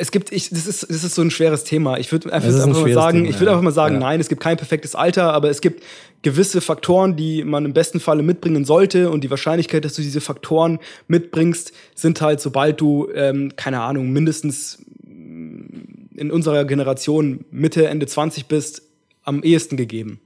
es 0.01 0.13
gibt, 0.13 0.31
ich, 0.33 0.51
das 0.51 0.67
ist, 0.69 0.89
das 0.89 1.03
ist 1.03 1.15
so 1.17 1.23
ein 1.23 1.31
schweres 1.33 1.65
Thema. 1.65 1.99
Ich 1.99 2.13
würde 2.13 2.33
einfach, 2.33 2.49
einfach 2.49 2.81
mal 2.81 2.93
sagen, 2.93 3.19
Thema, 3.19 3.31
ich 3.31 3.41
würde 3.41 3.51
einfach 3.51 3.63
mal 3.63 3.73
sagen, 3.73 3.95
ja. 3.97 4.01
nein, 4.01 4.21
es 4.21 4.29
gibt 4.29 4.41
kein 4.41 4.57
perfektes 4.57 4.95
Alter, 4.95 5.33
aber 5.33 5.51
es 5.51 5.61
gibt 5.61 5.83
gewisse 6.23 6.61
Faktoren, 6.61 7.17
die 7.17 7.43
man 7.43 7.65
im 7.65 7.73
besten 7.73 7.99
Falle 7.99 8.23
mitbringen 8.23 8.65
sollte 8.65 9.11
und 9.11 9.25
die 9.25 9.31
Wahrscheinlichkeit, 9.31 9.85
dass 9.85 9.95
du 9.95 10.03
diese 10.03 10.21
Faktoren 10.21 10.79
mitbringst, 11.09 11.73
sind 11.97 12.21
halt, 12.21 12.41
sobald 12.41 12.81
du, 12.81 13.09
ähm, 13.13 13.57
keine 13.57 13.81
Ahnung, 13.81 14.11
mindestens 14.11 14.85
in 15.05 16.31
unserer 16.31 16.65
Generation 16.65 17.45
Mitte, 17.51 17.89
Ende 17.89 18.07
20 18.07 18.47
bist, 18.47 18.83
am 19.25 19.43
ehesten 19.43 19.77
gegeben. 19.77 20.21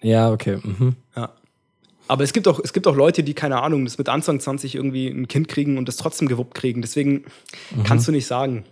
Ja, 0.00 0.30
okay. 0.30 0.58
Mhm. 0.62 0.96
Ja. 1.16 1.32
Aber 2.08 2.24
es 2.24 2.32
gibt 2.32 2.48
auch, 2.48 2.58
es 2.62 2.72
gibt 2.72 2.86
auch 2.86 2.96
Leute, 2.96 3.22
die, 3.22 3.34
keine 3.34 3.62
Ahnung, 3.62 3.84
das 3.84 3.98
mit 3.98 4.08
Anfang 4.08 4.40
20 4.40 4.74
irgendwie 4.74 5.08
ein 5.08 5.28
Kind 5.28 5.48
kriegen 5.48 5.76
und 5.76 5.86
das 5.86 5.96
trotzdem 5.96 6.26
gewuppt 6.26 6.54
kriegen. 6.54 6.80
Deswegen 6.80 7.24
mhm. 7.74 7.82
kannst 7.84 8.08
du 8.08 8.12
nicht 8.12 8.26
sagen. 8.26 8.64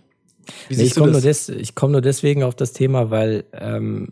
Nee, 0.69 0.83
ich 0.83 0.95
komme 0.95 1.11
nur, 1.11 1.21
komm 1.75 1.91
nur 1.91 2.01
deswegen 2.01 2.43
auf 2.43 2.55
das 2.55 2.73
Thema, 2.73 3.11
weil 3.11 3.43
ähm, 3.53 4.09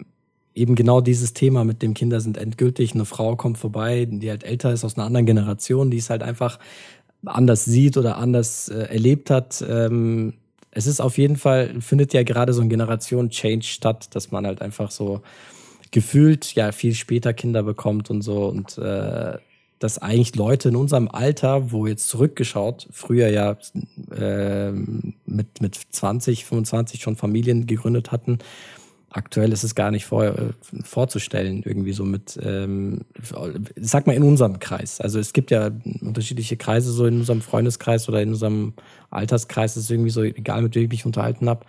eben 0.54 0.76
genau 0.76 1.02
dieses 1.02 1.34
Thema 1.34 1.64
mit 1.64 1.82
dem 1.82 1.94
Kinder 1.94 2.20
sind 2.20 2.38
endgültig. 2.38 2.94
Eine 2.94 3.06
Frau 3.06 3.36
kommt 3.36 3.58
vorbei, 3.58 4.08
die 4.10 4.30
halt 4.30 4.44
älter 4.44 4.72
ist 4.72 4.84
aus 4.84 4.96
einer 4.96 5.06
anderen 5.06 5.26
Generation, 5.26 5.90
die 5.90 5.98
es 5.98 6.10
halt 6.10 6.22
einfach 6.22 6.60
anders 7.26 7.66
sieht 7.66 7.98
oder 7.98 8.18
anders 8.18 8.70
äh, 8.70 8.84
erlebt 8.84 9.30
hat. 9.30 9.64
Ähm, 9.68 10.34
es 10.72 10.88
ist 10.88 11.00
auf 11.00 11.18
jeden 11.18 11.38
Fall, 11.38 11.82
findet 11.82 12.14
ja 12.14 12.24
gerade 12.24 12.54
so 12.54 12.62
ein 12.62 12.70
Generation-Change 12.70 13.66
statt, 13.66 14.14
dass 14.14 14.32
man 14.32 14.46
halt 14.46 14.62
einfach 14.62 14.92
so 14.92 15.22
gefühlt 15.92 16.54
ja 16.56 16.72
viel 16.72 16.94
später 16.94 17.34
Kinder 17.34 17.64
bekommt 17.64 18.10
und 18.10 18.22
so 18.22 18.48
und 18.48 18.78
äh, 18.78 19.38
dass 19.80 19.98
eigentlich 19.98 20.36
Leute 20.36 20.70
in 20.70 20.76
unserem 20.76 21.08
Alter, 21.10 21.72
wo 21.72 21.86
jetzt 21.86 22.08
zurückgeschaut, 22.08 22.88
früher 22.92 23.28
ja 23.28 23.58
äh, 24.18 24.72
mit, 24.72 25.62
mit 25.62 25.76
20, 25.90 26.46
25 26.46 27.02
schon 27.02 27.18
Familien 27.18 27.68
gegründet 27.68 28.12
hatten, 28.12 28.40
aktuell 29.10 29.52
ist 29.54 29.64
es 29.64 29.76
gar 29.76 29.92
nicht 29.92 30.06
vor, 30.06 30.26
äh, 30.26 30.54
vorzustellen, 30.84 31.64
irgendwie 31.64 31.94
so 31.94 32.04
mit, 32.04 32.38
ähm, 32.42 33.02
sag 33.76 34.08
mal 34.08 34.16
in 34.16 34.24
unserem 34.24 34.60
Kreis. 34.60 35.00
Also 35.00 35.20
es 35.20 35.34
gibt 35.34 35.52
ja 35.52 35.72
unterschiedliche 36.02 36.58
Kreise, 36.58 36.92
so 36.92 37.06
in 37.06 37.20
unserem 37.20 37.42
Freundeskreis 37.42 38.10
oder 38.10 38.22
in 38.22 38.30
unserem 38.30 38.74
Alterskreis, 39.10 39.78
ist 39.78 39.92
irgendwie 39.92 40.10
so, 40.10 40.22
egal 40.22 40.62
mit 40.62 40.76
wem 40.76 40.84
ich 40.84 40.90
mich 40.90 41.06
unterhalten 41.06 41.50
habe, 41.50 41.66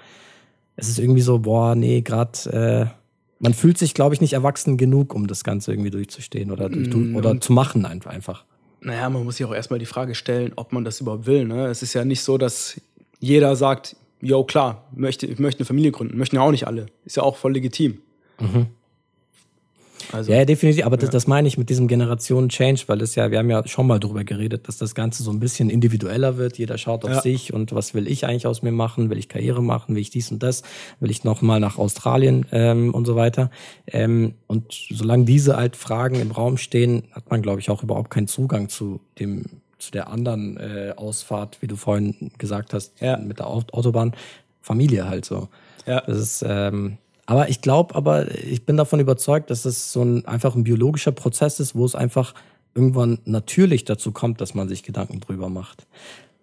es 0.76 0.88
ist 0.88 0.98
irgendwie 0.98 1.22
so, 1.22 1.38
boah, 1.38 1.74
nee, 1.74 2.02
gerade, 2.02 2.92
äh, 2.92 3.05
man 3.38 3.54
fühlt 3.54 3.78
sich, 3.78 3.94
glaube 3.94 4.14
ich, 4.14 4.20
nicht 4.20 4.32
erwachsen 4.32 4.76
genug, 4.76 5.14
um 5.14 5.26
das 5.26 5.44
Ganze 5.44 5.72
irgendwie 5.72 5.90
durchzustehen 5.90 6.50
oder, 6.50 6.68
mm, 6.68 7.16
oder 7.16 7.40
zu 7.40 7.52
machen 7.52 7.84
einfach. 7.84 8.44
Naja, 8.80 9.08
man 9.10 9.24
muss 9.24 9.36
sich 9.36 9.46
auch 9.46 9.54
erstmal 9.54 9.78
die 9.78 9.86
Frage 9.86 10.14
stellen, 10.14 10.52
ob 10.56 10.72
man 10.72 10.84
das 10.84 11.00
überhaupt 11.00 11.26
will. 11.26 11.44
Ne? 11.44 11.66
Es 11.66 11.82
ist 11.82 11.94
ja 11.94 12.04
nicht 12.04 12.22
so, 12.22 12.38
dass 12.38 12.80
jeder 13.18 13.56
sagt, 13.56 13.96
jo, 14.20 14.44
klar, 14.44 14.84
möchte, 14.94 15.26
ich 15.26 15.38
möchte 15.38 15.60
eine 15.60 15.66
Familie 15.66 15.92
gründen. 15.92 16.16
Möchten 16.16 16.36
ja 16.36 16.42
auch 16.42 16.50
nicht 16.50 16.66
alle. 16.66 16.86
Ist 17.04 17.16
ja 17.16 17.22
auch 17.22 17.36
voll 17.36 17.52
legitim. 17.52 17.98
Mhm. 18.40 18.66
Also, 20.12 20.32
ja, 20.32 20.44
definitiv. 20.44 20.84
Aber 20.84 20.96
ja. 20.96 21.02
Das, 21.02 21.10
das 21.10 21.26
meine 21.26 21.48
ich 21.48 21.58
mit 21.58 21.68
diesem 21.68 21.88
Generationen-Change, 21.88 22.84
weil 22.86 22.98
das 22.98 23.14
ja, 23.14 23.30
wir 23.30 23.38
haben 23.38 23.50
ja 23.50 23.66
schon 23.66 23.86
mal 23.86 23.98
drüber 23.98 24.24
geredet, 24.24 24.68
dass 24.68 24.78
das 24.78 24.94
Ganze 24.94 25.22
so 25.22 25.30
ein 25.30 25.40
bisschen 25.40 25.70
individueller 25.70 26.36
wird. 26.36 26.58
Jeder 26.58 26.78
schaut 26.78 27.04
auf 27.04 27.10
ja. 27.10 27.22
sich 27.22 27.52
und 27.52 27.74
was 27.74 27.94
will 27.94 28.06
ich 28.06 28.26
eigentlich 28.26 28.46
aus 28.46 28.62
mir 28.62 28.72
machen? 28.72 29.10
Will 29.10 29.18
ich 29.18 29.28
Karriere 29.28 29.62
machen? 29.62 29.94
Will 29.94 30.02
ich 30.02 30.10
dies 30.10 30.30
und 30.30 30.42
das? 30.42 30.62
Will 31.00 31.10
ich 31.10 31.24
nochmal 31.24 31.60
nach 31.60 31.78
Australien 31.78 32.46
ähm, 32.52 32.94
und 32.94 33.06
so 33.06 33.16
weiter? 33.16 33.50
Ähm, 33.86 34.34
und 34.46 34.72
solange 34.90 35.24
diese 35.24 35.56
halt 35.56 35.76
Fragen 35.76 36.20
im 36.20 36.30
Raum 36.30 36.56
stehen, 36.56 37.04
hat 37.12 37.30
man, 37.30 37.42
glaube 37.42 37.60
ich, 37.60 37.70
auch 37.70 37.82
überhaupt 37.82 38.10
keinen 38.10 38.28
Zugang 38.28 38.68
zu 38.68 39.00
dem 39.18 39.44
zu 39.78 39.90
der 39.90 40.08
anderen 40.08 40.56
äh, 40.56 40.94
Ausfahrt, 40.96 41.60
wie 41.60 41.66
du 41.66 41.76
vorhin 41.76 42.32
gesagt 42.38 42.72
hast, 42.72 42.98
ja. 43.00 43.18
mit 43.18 43.40
der 43.40 43.46
Autobahn, 43.46 44.14
Familie 44.62 45.08
halt 45.08 45.24
so. 45.24 45.48
Ja. 45.86 46.00
Das 46.00 46.18
ist, 46.18 46.44
ähm, 46.46 46.96
aber 47.26 47.48
ich 47.48 47.60
glaube, 47.60 47.94
aber 47.94 48.32
ich 48.34 48.64
bin 48.64 48.76
davon 48.76 49.00
überzeugt, 49.00 49.50
dass 49.50 49.64
es 49.64 49.92
so 49.92 50.02
ein 50.02 50.24
einfach 50.26 50.54
ein 50.54 50.64
biologischer 50.64 51.12
Prozess 51.12 51.60
ist, 51.60 51.74
wo 51.74 51.84
es 51.84 51.96
einfach 51.96 52.34
irgendwann 52.74 53.18
natürlich 53.24 53.84
dazu 53.84 54.12
kommt, 54.12 54.40
dass 54.40 54.54
man 54.54 54.68
sich 54.68 54.84
Gedanken 54.84 55.20
drüber 55.20 55.48
macht. 55.48 55.86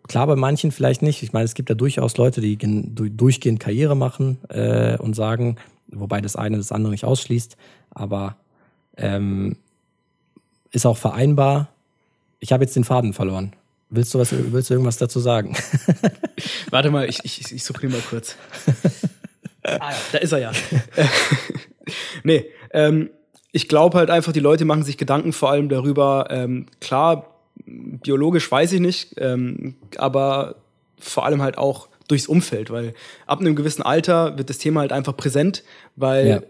Klar, 0.08 0.28
bei 0.28 0.36
manchen 0.36 0.72
vielleicht 0.72 1.02
nicht. 1.02 1.24
Ich 1.24 1.32
meine, 1.32 1.46
es 1.46 1.54
gibt 1.54 1.70
ja 1.70 1.76
durchaus 1.76 2.18
Leute, 2.18 2.42
die 2.42 2.58
durchgehend 2.58 3.62
Karriere 3.62 3.96
machen 3.96 4.38
äh, 4.50 4.98
und 4.98 5.16
sagen, 5.16 5.56
wobei 5.88 6.20
das 6.20 6.36
eine 6.36 6.58
das 6.58 6.74
andere 6.74 6.92
nicht 6.92 7.06
ausschließt, 7.06 7.56
aber 7.92 8.36
ähm, 8.98 9.56
ist 10.72 10.86
auch 10.86 10.98
vereinbar. 10.98 11.70
Ich 12.40 12.52
habe 12.52 12.66
jetzt 12.66 12.76
den 12.76 12.84
Faden 12.84 13.14
verloren. 13.14 13.54
Willst 13.90 14.14
du, 14.14 14.20
was, 14.20 14.34
willst 14.34 14.70
du 14.70 14.74
irgendwas 14.74 14.98
dazu 14.98 15.20
sagen? 15.20 15.56
Warte 16.72 16.90
mal, 16.90 17.08
ich, 17.08 17.20
ich, 17.24 17.54
ich 17.54 17.64
suche 17.64 17.86
ihn 17.86 17.92
mal 17.92 18.02
kurz. 18.02 18.36
Ah, 19.64 19.92
ja, 19.92 19.96
da 20.12 20.18
ist 20.18 20.32
er 20.32 20.40
ja. 20.40 20.52
nee, 22.24 22.46
ähm, 22.72 23.10
ich 23.52 23.68
glaube 23.68 23.98
halt 23.98 24.10
einfach, 24.10 24.34
die 24.34 24.40
Leute 24.40 24.66
machen 24.66 24.84
sich 24.84 24.98
Gedanken 24.98 25.32
vor 25.32 25.52
allem 25.52 25.70
darüber, 25.70 26.28
ähm, 26.30 26.66
klar, 26.82 27.34
biologisch 27.66 28.52
weiß 28.52 28.74
ich 28.74 28.80
nicht, 28.80 29.16
ähm, 29.18 29.76
aber 29.98 30.56
vor 31.00 31.26
allem 31.26 31.42
halt 31.42 31.58
auch 31.58 31.88
durchs 32.08 32.28
Umfeld, 32.28 32.72
weil 32.72 32.94
ab 33.26 33.40
einem 33.40 33.56
gewissen 33.56 33.82
Alter 33.82 34.38
wird 34.38 34.50
das 34.50 34.58
Thema 34.58 34.82
halt 34.82 34.92
einfach 34.92 35.16
präsent, 35.16 35.64
weil 35.96 36.28
ja. 36.28 36.42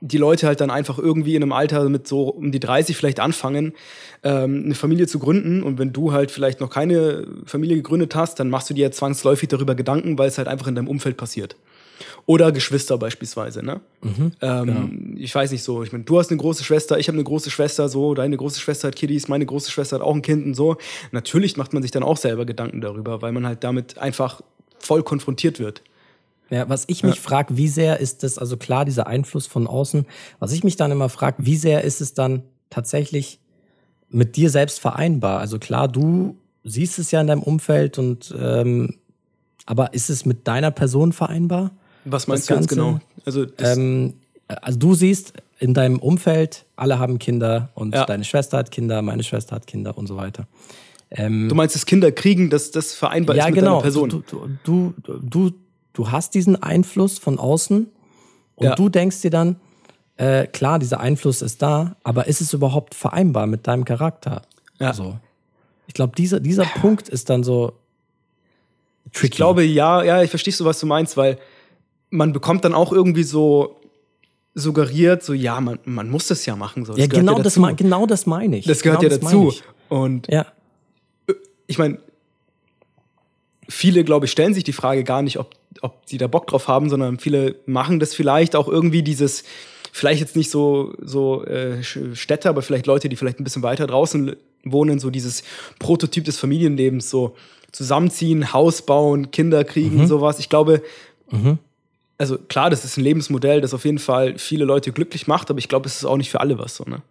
die 0.00 0.18
Leute 0.18 0.46
halt 0.46 0.60
dann 0.60 0.70
einfach 0.70 0.98
irgendwie 0.98 1.36
in 1.36 1.42
einem 1.42 1.52
Alter 1.52 1.88
mit 1.88 2.08
so 2.08 2.28
um 2.28 2.52
die 2.52 2.60
30 2.60 2.96
vielleicht 2.96 3.20
anfangen, 3.20 3.74
ähm, 4.22 4.62
eine 4.64 4.74
Familie 4.74 5.06
zu 5.06 5.18
gründen. 5.18 5.62
Und 5.62 5.78
wenn 5.78 5.92
du 5.92 6.12
halt 6.12 6.30
vielleicht 6.30 6.60
noch 6.60 6.70
keine 6.70 7.26
Familie 7.44 7.76
gegründet 7.76 8.14
hast, 8.14 8.40
dann 8.40 8.50
machst 8.50 8.68
du 8.70 8.74
dir 8.74 8.86
ja 8.86 8.90
zwangsläufig 8.90 9.48
darüber 9.48 9.74
Gedanken, 9.74 10.18
weil 10.18 10.28
es 10.28 10.38
halt 10.38 10.48
einfach 10.48 10.66
in 10.66 10.74
deinem 10.74 10.88
Umfeld 10.88 11.16
passiert. 11.16 11.56
Oder 12.26 12.52
Geschwister 12.52 12.98
beispielsweise, 12.98 13.64
ne? 13.64 13.80
Mhm, 14.02 14.32
ähm, 14.40 14.66
genau. 14.66 15.20
Ich 15.22 15.34
weiß 15.34 15.50
nicht 15.50 15.62
so, 15.62 15.82
ich 15.82 15.92
meine, 15.92 16.04
du 16.04 16.18
hast 16.18 16.30
eine 16.30 16.38
große 16.38 16.64
Schwester, 16.64 16.98
ich 16.98 17.08
habe 17.08 17.16
eine 17.16 17.24
große 17.24 17.50
Schwester, 17.50 17.88
so, 17.88 18.14
deine 18.14 18.36
große 18.36 18.60
Schwester 18.60 18.88
hat 18.88 18.96
Kiddies, 18.96 19.28
meine 19.28 19.46
große 19.46 19.70
Schwester 19.70 19.96
hat 19.96 20.02
auch 20.02 20.14
ein 20.14 20.22
Kind 20.22 20.46
und 20.46 20.54
so. 20.54 20.76
Natürlich 21.12 21.56
macht 21.56 21.72
man 21.72 21.82
sich 21.82 21.90
dann 21.90 22.02
auch 22.02 22.16
selber 22.16 22.44
Gedanken 22.44 22.80
darüber, 22.80 23.22
weil 23.22 23.32
man 23.32 23.46
halt 23.46 23.64
damit 23.64 23.98
einfach 23.98 24.40
voll 24.78 25.02
konfrontiert 25.02 25.58
wird. 25.58 25.82
Ja, 26.50 26.68
was 26.68 26.84
ich 26.86 27.02
mich 27.02 27.16
ja. 27.16 27.20
frage, 27.20 27.56
wie 27.56 27.68
sehr 27.68 27.98
ist 27.98 28.22
das, 28.22 28.38
also 28.38 28.56
klar, 28.56 28.84
dieser 28.84 29.06
Einfluss 29.06 29.46
von 29.46 29.66
außen, 29.66 30.06
was 30.38 30.52
ich 30.52 30.62
mich 30.62 30.76
dann 30.76 30.92
immer 30.92 31.08
frage, 31.08 31.44
wie 31.44 31.56
sehr 31.56 31.82
ist 31.82 32.00
es 32.00 32.14
dann 32.14 32.42
tatsächlich 32.70 33.40
mit 34.08 34.36
dir 34.36 34.50
selbst 34.50 34.78
vereinbar? 34.78 35.40
Also 35.40 35.58
klar, 35.58 35.88
du 35.88 36.36
siehst 36.62 36.98
es 36.98 37.10
ja 37.10 37.20
in 37.20 37.26
deinem 37.26 37.42
Umfeld 37.42 37.98
und 37.98 38.34
ähm, 38.38 38.96
aber 39.66 39.94
ist 39.94 40.10
es 40.10 40.24
mit 40.24 40.46
deiner 40.46 40.70
Person 40.70 41.12
vereinbar? 41.12 41.72
Was 42.06 42.26
meinst 42.26 42.48
du 42.48 42.54
jetzt 42.54 42.68
genau? 42.68 43.00
Also, 43.24 43.46
ähm, 43.58 44.14
also 44.46 44.78
du 44.78 44.94
siehst 44.94 45.32
in 45.58 45.74
deinem 45.74 45.98
Umfeld, 45.98 46.64
alle 46.76 46.98
haben 46.98 47.18
Kinder 47.18 47.70
und 47.74 47.94
ja. 47.94 48.04
deine 48.04 48.24
Schwester 48.24 48.58
hat 48.58 48.70
Kinder, 48.70 49.02
meine 49.02 49.22
Schwester 49.22 49.56
hat 49.56 49.66
Kinder 49.66 49.96
und 49.98 50.06
so 50.06 50.16
weiter. 50.16 50.46
Ähm, 51.10 51.48
du 51.48 51.54
meinst, 51.54 51.74
dass 51.74 51.86
Kinder 51.86 52.12
kriegen, 52.12 52.50
dass 52.50 52.70
das 52.70 52.94
vereinbar 52.94 53.36
ja, 53.36 53.44
ist 53.44 53.50
mit 53.50 53.58
genau. 53.58 53.70
deiner 53.72 53.82
Person? 53.82 54.08
Du, 54.08 54.22
du, 54.64 54.94
du, 55.04 55.20
du, 55.20 55.50
du 55.92 56.10
hast 56.10 56.34
diesen 56.34 56.62
Einfluss 56.62 57.18
von 57.18 57.38
außen 57.38 57.86
und 58.56 58.64
ja. 58.64 58.74
du 58.74 58.88
denkst 58.88 59.20
dir 59.20 59.30
dann, 59.30 59.56
äh, 60.16 60.46
klar, 60.46 60.78
dieser 60.78 61.00
Einfluss 61.00 61.42
ist 61.42 61.60
da, 61.62 61.96
aber 62.02 62.26
ist 62.26 62.40
es 62.40 62.52
überhaupt 62.52 62.94
vereinbar 62.94 63.46
mit 63.46 63.66
deinem 63.66 63.84
Charakter? 63.84 64.42
Ja. 64.78 64.88
Also, 64.88 65.18
ich 65.86 65.94
glaube, 65.94 66.14
dieser, 66.16 66.40
dieser 66.40 66.64
Punkt 66.64 67.08
ist 67.08 67.30
dann 67.30 67.44
so. 67.44 67.72
Tricky. 69.12 69.26
Ich 69.26 69.30
glaube, 69.32 69.62
ja, 69.62 70.02
ja, 70.02 70.22
ich 70.22 70.30
verstehe 70.30 70.52
so, 70.52 70.64
was 70.64 70.80
du 70.80 70.86
meinst, 70.86 71.16
weil 71.16 71.38
man 72.10 72.32
bekommt 72.32 72.64
dann 72.64 72.74
auch 72.74 72.92
irgendwie 72.92 73.22
so 73.22 73.80
suggeriert, 74.54 75.22
so 75.22 75.34
ja, 75.34 75.60
man, 75.60 75.78
man 75.84 76.08
muss 76.08 76.28
das 76.28 76.46
ja 76.46 76.56
machen. 76.56 76.84
So. 76.84 76.92
Das 76.92 77.00
ja, 77.00 77.06
genau, 77.06 77.36
ja 77.36 77.42
das 77.42 77.60
genau 77.76 78.06
das 78.06 78.26
meine 78.26 78.56
ich. 78.56 78.64
Das 78.64 78.82
gehört 78.82 79.00
genau 79.00 79.12
ja 79.12 79.18
dazu. 79.18 79.54
Und 79.88 80.28
ja. 80.28 80.46
Ich 81.66 81.78
meine, 81.78 81.98
viele, 83.68 84.02
glaube 84.02 84.26
ich, 84.26 84.32
stellen 84.32 84.54
sich 84.54 84.64
die 84.64 84.72
Frage 84.72 85.04
gar 85.04 85.20
nicht, 85.20 85.38
ob, 85.38 85.54
ob 85.82 86.00
sie 86.06 86.16
da 86.16 86.26
Bock 86.26 86.46
drauf 86.46 86.68
haben, 86.68 86.88
sondern 86.88 87.18
viele 87.18 87.56
machen 87.66 88.00
das 88.00 88.14
vielleicht 88.14 88.56
auch 88.56 88.68
irgendwie 88.68 89.02
dieses, 89.02 89.44
vielleicht 89.92 90.20
jetzt 90.20 90.36
nicht 90.36 90.50
so, 90.50 90.94
so 91.02 91.44
äh, 91.44 91.82
Städte, 91.82 92.48
aber 92.48 92.62
vielleicht 92.62 92.86
Leute, 92.86 93.08
die 93.08 93.16
vielleicht 93.16 93.40
ein 93.40 93.44
bisschen 93.44 93.62
weiter 93.62 93.86
draußen 93.86 94.36
wohnen, 94.64 94.98
so 94.98 95.10
dieses 95.10 95.42
Prototyp 95.78 96.24
des 96.24 96.38
Familienlebens, 96.38 97.10
so 97.10 97.36
zusammenziehen, 97.72 98.54
Haus 98.54 98.86
bauen, 98.86 99.30
Kinder 99.32 99.64
kriegen, 99.64 99.98
mhm. 99.98 100.06
sowas. 100.06 100.38
Ich 100.38 100.48
glaube, 100.48 100.82
mhm 101.30 101.58
also 102.18 102.38
klar, 102.38 102.70
das 102.70 102.84
ist 102.84 102.96
ein 102.96 103.04
Lebensmodell, 103.04 103.60
das 103.60 103.74
auf 103.74 103.84
jeden 103.84 103.98
Fall 103.98 104.38
viele 104.38 104.64
Leute 104.64 104.92
glücklich 104.92 105.26
macht, 105.26 105.50
aber 105.50 105.58
ich 105.58 105.68
glaube, 105.68 105.86
es 105.86 105.96
ist 105.96 106.04
auch 106.04 106.16
nicht 106.16 106.30
für 106.30 106.40
alle 106.40 106.58
was 106.58 106.76
so, 106.76 106.84
ne? 106.84 107.02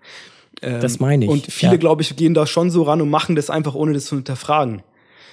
Ähm, 0.62 0.82
das 0.82 1.00
meine 1.00 1.26
ich. 1.26 1.32
Und 1.32 1.46
viele, 1.52 1.74
ja. 1.74 1.78
glaube 1.78 2.02
ich, 2.02 2.16
gehen 2.16 2.34
da 2.34 2.48
schon 2.48 2.72
so 2.72 2.84
ran 2.84 3.02
und 3.02 3.10
machen 3.10 3.36
das 3.36 3.50
einfach, 3.50 3.76
ohne 3.76 3.94
das 3.94 4.06
zu 4.06 4.16
hinterfragen. 4.16 4.84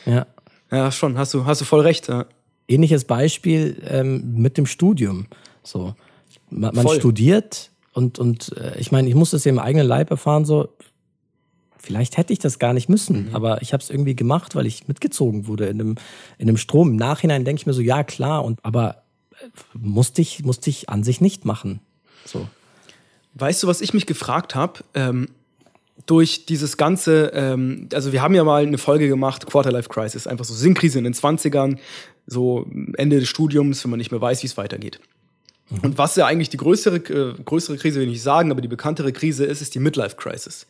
Ja. 0.05 0.27
Ja, 0.71 0.91
schon, 0.91 1.19
hast 1.19 1.35
du, 1.35 1.45
hast 1.45 1.61
du 1.61 1.65
voll 1.65 1.81
recht. 1.81 2.09
Ja. 2.09 2.27
Ähnliches 2.67 3.05
Beispiel 3.05 3.83
ähm, 3.87 4.35
mit 4.37 4.57
dem 4.57 4.67
Studium. 4.67 5.27
So, 5.63 5.95
man, 6.51 6.75
man 6.75 6.89
studiert 6.89 7.71
und, 7.93 8.19
und 8.19 8.57
äh, 8.57 8.79
ich 8.79 8.91
meine, 8.91 9.09
ich 9.09 9.15
muss 9.15 9.31
das 9.31 9.45
ja 9.45 9.51
im 9.51 9.59
eigenen 9.59 9.87
Leib 9.87 10.11
erfahren, 10.11 10.45
so, 10.45 10.69
vielleicht 11.79 12.17
hätte 12.17 12.33
ich 12.33 12.39
das 12.39 12.59
gar 12.59 12.73
nicht 12.73 12.89
müssen, 12.89 13.29
mhm. 13.29 13.35
aber 13.35 13.61
ich 13.63 13.73
habe 13.73 13.83
es 13.83 13.91
irgendwie 13.91 14.17
gemacht, 14.17 14.55
weil 14.55 14.67
ich 14.67 14.89
mitgezogen 14.89 15.47
wurde 15.47 15.67
in 15.67 15.81
einem, 15.81 15.95
in 16.39 16.49
einem 16.49 16.57
Strom. 16.57 16.91
Im 16.91 16.97
Nachhinein 16.97 17.45
denke 17.45 17.61
ich 17.61 17.67
mir 17.67 17.75
so, 17.75 17.83
ja 17.83 18.03
klar, 18.03 18.45
und 18.45 18.59
aber 18.65 19.02
musste 19.75 20.23
ich, 20.23 20.45
musste 20.45 20.71
ich 20.71 20.89
an 20.89 21.05
sich 21.05 21.21
nicht 21.21 21.45
machen. 21.45 21.81
So. 22.25 22.49
Weißt 23.35 23.63
du, 23.63 23.67
was 23.67 23.81
ich 23.81 23.95
mich 23.95 24.07
gefragt 24.07 24.55
habe? 24.55 24.81
Ähm, 24.95 25.29
durch 26.07 26.47
dieses 26.47 26.77
ganze, 26.77 27.33
ähm, 27.35 27.89
also 27.93 28.13
wir 28.13 28.23
haben 28.23 28.35
ja 28.35 28.45
mal 28.45 28.67
eine 28.67 28.79
Folge 28.79 29.09
gemacht, 29.09 29.47
Quarterlife 29.47 29.89
Crisis, 29.89 30.27
einfach 30.27 30.45
so 30.45 30.55
Sinnkrise 30.55 30.99
in 30.99 31.05
den 31.05 31.15
20ern, 31.15 31.79
so 32.27 32.67
Ende 32.97 33.21
des 33.21 33.29
Studiums, 33.29 33.85
wenn 33.85 33.91
man 33.91 33.99
nicht 33.99 34.11
mehr 34.11 34.21
weiß, 34.21 34.43
wie 34.43 34.47
es 34.47 34.57
weitergeht. 34.57 35.01
Mhm. 35.73 35.81
Und 35.83 35.99
was 35.99 36.17
ja 36.17 36.27
eigentlich 36.27 36.51
die 36.51 36.57
größere, 36.57 36.97
äh, 36.97 37.35
größere 37.45 37.77
Krise, 37.77 37.97
will 37.97 38.07
ich 38.07 38.13
nicht 38.13 38.23
sagen, 38.23 38.51
aber 38.51 38.61
die 38.61 38.69
bekanntere 38.69 39.13
Krise 39.13 39.45
ist, 39.45 39.63
ist 39.63 39.75
die 39.75 39.79
Midlife 39.79 40.17
Crisis. 40.17 40.67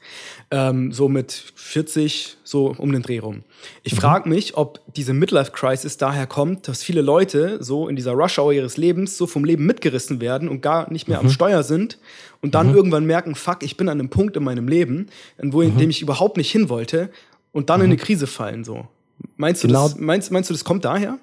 Ähm, 0.51 0.93
so 0.93 1.09
mit 1.09 1.33
40, 1.55 2.37
so 2.45 2.75
um 2.77 2.93
den 2.93 3.03
Dreh 3.03 3.19
rum. 3.19 3.43
Ich 3.83 3.95
mhm. 3.95 3.99
frage 3.99 4.29
mich, 4.29 4.57
ob 4.57 4.81
diese 4.95 5.13
Midlife 5.13 5.51
Crisis 5.51 5.97
daher 5.97 6.27
kommt, 6.27 6.69
dass 6.69 6.83
viele 6.83 7.03
Leute 7.03 7.63
so 7.63 7.89
in 7.89 7.97
dieser 7.97 8.13
Rush 8.13 8.39
Hour 8.39 8.53
ihres 8.53 8.77
Lebens 8.77 9.17
so 9.17 9.27
vom 9.27 9.45
Leben 9.45 9.67
mitgerissen 9.67 10.21
werden 10.21 10.49
und 10.49 10.61
gar 10.61 10.91
nicht 10.93 11.09
mehr 11.09 11.21
mhm. 11.21 11.27
am 11.27 11.33
Steuer 11.33 11.63
sind 11.63 11.99
und 12.41 12.55
dann 12.55 12.71
mhm. 12.71 12.77
irgendwann 12.77 13.05
merken, 13.05 13.35
fuck, 13.35 13.63
ich 13.63 13.77
bin 13.77 13.89
an 13.89 13.99
einem 13.99 14.09
Punkt 14.09 14.37
in 14.37 14.45
meinem 14.45 14.69
Leben, 14.69 15.09
wo, 15.39 15.63
in 15.63 15.75
mhm. 15.75 15.79
dem 15.79 15.91
ich 15.91 16.03
überhaupt 16.03 16.37
nicht 16.37 16.51
hin 16.51 16.69
wollte 16.69 17.11
und 17.53 17.71
dann 17.71 17.81
in 17.81 17.87
eine 17.87 17.95
mhm. 17.95 18.01
Krise 18.01 18.27
fallen 18.27 18.65
so. 18.65 18.87
Meinst 19.37 19.63
du, 19.63 19.69
genau, 19.69 19.89
das, 19.89 19.99
meinst, 19.99 20.31
meinst 20.31 20.51
du, 20.51 20.55
das 20.55 20.65
kommt 20.65 20.85
daher? 20.85 21.19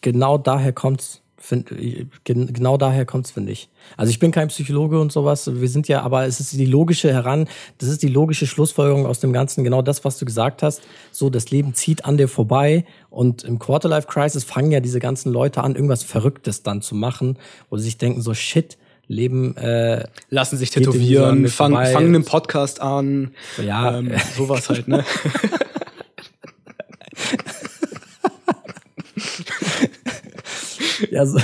Genau 0.00 0.38
daher 0.38 0.72
kommt's 0.72 1.20
Find, 1.42 1.72
genau 2.24 2.76
daher 2.76 3.06
kommt 3.06 3.24
es, 3.24 3.32
finde 3.32 3.52
ich. 3.52 3.70
Also 3.96 4.10
ich 4.10 4.18
bin 4.18 4.30
kein 4.30 4.48
Psychologe 4.48 5.00
und 5.00 5.10
sowas. 5.10 5.50
Wir 5.50 5.68
sind 5.70 5.88
ja, 5.88 6.02
aber 6.02 6.26
es 6.26 6.38
ist 6.38 6.52
die 6.52 6.66
logische 6.66 7.10
heran, 7.10 7.48
das 7.78 7.88
ist 7.88 8.02
die 8.02 8.08
logische 8.08 8.46
Schlussfolgerung 8.46 9.06
aus 9.06 9.20
dem 9.20 9.32
Ganzen. 9.32 9.64
Genau 9.64 9.80
das, 9.80 10.04
was 10.04 10.18
du 10.18 10.26
gesagt 10.26 10.62
hast. 10.62 10.82
So, 11.12 11.30
das 11.30 11.50
Leben 11.50 11.72
zieht 11.72 12.04
an 12.04 12.18
dir 12.18 12.28
vorbei 12.28 12.84
und 13.08 13.42
im 13.42 13.58
Quarterlife 13.58 14.06
Crisis 14.06 14.44
fangen 14.44 14.70
ja 14.70 14.80
diese 14.80 15.00
ganzen 15.00 15.32
Leute 15.32 15.62
an, 15.64 15.74
irgendwas 15.74 16.02
Verrücktes 16.02 16.62
dann 16.62 16.82
zu 16.82 16.94
machen, 16.94 17.38
wo 17.70 17.78
sie 17.78 17.84
sich 17.84 17.96
denken 17.96 18.20
so 18.20 18.34
Shit. 18.34 18.76
Leben 19.08 19.56
äh, 19.56 20.04
lassen 20.28 20.56
sich 20.56 20.70
tätowieren, 20.70 21.48
fangen 21.48 21.84
fang 21.86 22.04
einen 22.04 22.24
Podcast 22.24 22.80
an, 22.80 23.32
ja, 23.60 23.98
ähm, 23.98 24.12
sowas 24.36 24.68
halt, 24.68 24.86
ne? 24.86 25.04
ja, 31.10 31.26
so, 31.26 31.38